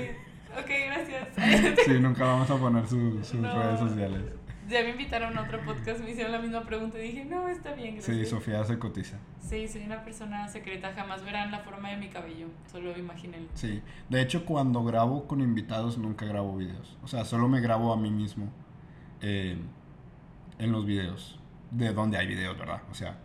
Ok, 0.59 0.71
gracias. 0.87 1.29
Sí, 1.87 1.99
nunca 2.01 2.25
vamos 2.25 2.51
a 2.51 2.57
poner 2.57 2.87
su- 2.87 3.23
sus 3.25 3.41
No. 3.41 3.55
redes 3.63 3.81
sociales. 3.81 4.23
Ya 4.69 4.83
me 4.83 4.91
invitaron 4.91 5.37
a 5.39 5.43
otro 5.43 5.65
podcast, 5.65 6.01
me 6.01 6.11
hicieron 6.11 6.33
la 6.33 6.41
misma 6.41 6.63
pregunta 6.63 6.99
y 6.99 7.09
dije, 7.09 7.25
no, 7.25 7.49
está 7.49 7.73
bien, 7.73 8.03
Sí, 8.03 8.13
gracias. 8.13 8.29
Sofía 8.29 8.63
se 8.65 8.79
cotiza. 8.79 9.17
Sí, 9.41 9.67
soy 9.67 9.83
una 9.83 10.05
persona 10.05 10.47
secreta, 10.49 10.93
jamás 10.95 11.25
verán 11.25 11.51
la 11.51 11.61
forma 11.61 11.89
de 11.91 11.97
mi 11.97 12.09
cabello, 12.09 12.49
solo 12.71 12.97
imagínenlo. 12.97 13.49
Sí. 13.55 13.83
De 14.11 14.21
hecho, 14.21 14.45
cuando 14.45 14.85
grabo 14.85 15.27
con 15.27 15.41
invitados, 15.41 15.97
nunca 15.97 16.27
grabo 16.27 16.57
videos. 16.57 16.99
O 17.03 17.09
sea, 17.09 17.25
solo 17.25 17.49
me 17.49 17.61
grabo 17.61 17.93
a 17.93 17.97
mí 17.97 18.11
mismo 18.11 18.53
eh, 19.23 19.57
en 20.59 20.73
los 20.73 20.85
videos. 20.85 21.41
De 21.71 21.93
donde 21.93 22.19
hay 22.19 22.27
videos, 22.27 22.59
¿verdad? 22.59 22.83
O 22.91 22.95
sea, 22.95 23.19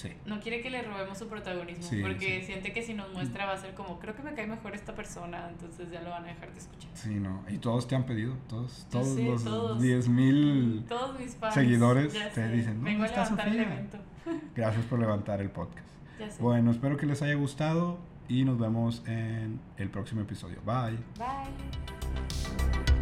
sí. 0.00 0.12
No 0.26 0.40
quiere 0.40 0.60
que 0.62 0.70
le 0.70 0.82
robemos 0.82 1.18
su 1.18 1.28
protagonismo, 1.28 1.82
Sí, 1.84 2.00
porque 2.02 2.40
sí. 2.40 2.46
siente 2.46 2.72
que 2.72 2.82
si 2.82 2.94
nos 2.94 3.12
muestra 3.12 3.46
va 3.46 3.52
a 3.52 3.56
ser 3.58 3.74
como, 3.74 3.98
creo 3.98 4.14
que 4.14 4.22
me 4.22 4.34
cae 4.34 4.46
mejor 4.46 4.74
esta 4.74 4.94
persona, 4.94 5.48
entonces 5.50 5.90
ya 5.90 6.00
lo 6.02 6.10
van 6.10 6.24
a 6.24 6.28
dejar 6.28 6.52
de 6.52 6.58
escuchar. 6.58 6.90
Sí, 6.94 7.14
no. 7.16 7.44
Y 7.48 7.58
todos 7.58 7.86
te 7.88 7.94
han 7.96 8.04
pedido. 8.06 8.34
Todos, 8.48 8.86
todos 8.90 9.14
sé, 9.14 9.24
los 9.24 9.44
todos. 9.44 9.80
10 9.80 10.08
mil 10.08 10.84
Todos 10.88 11.18
mis 11.18 11.34
fans. 11.34 11.54
seguidores 11.54 12.12
te 12.12 12.30
sé, 12.30 12.48
dicen, 12.48 12.74
"¿Dónde 12.76 12.90
vengo 12.90 13.04
a 13.04 13.08
levantar 13.08 13.48
el 13.48 13.54
Sofía?" 13.58 13.72
evento. 13.72 13.98
Gracias 14.56 14.84
por 14.86 14.98
levantar 14.98 15.40
el 15.40 15.50
podcast. 15.50 15.86
Ya 16.18 16.30
sé. 16.30 16.42
Bueno, 16.42 16.70
espero 16.70 16.96
que 16.96 17.06
les 17.06 17.22
haya 17.22 17.34
gustado 17.34 17.98
y 18.28 18.44
nos 18.44 18.58
vemos 18.58 19.02
en 19.06 19.58
el 19.76 19.90
próximo 19.90 20.20
episodio. 20.22 20.58
Bye. 20.64 20.98
Bye. 21.18 22.99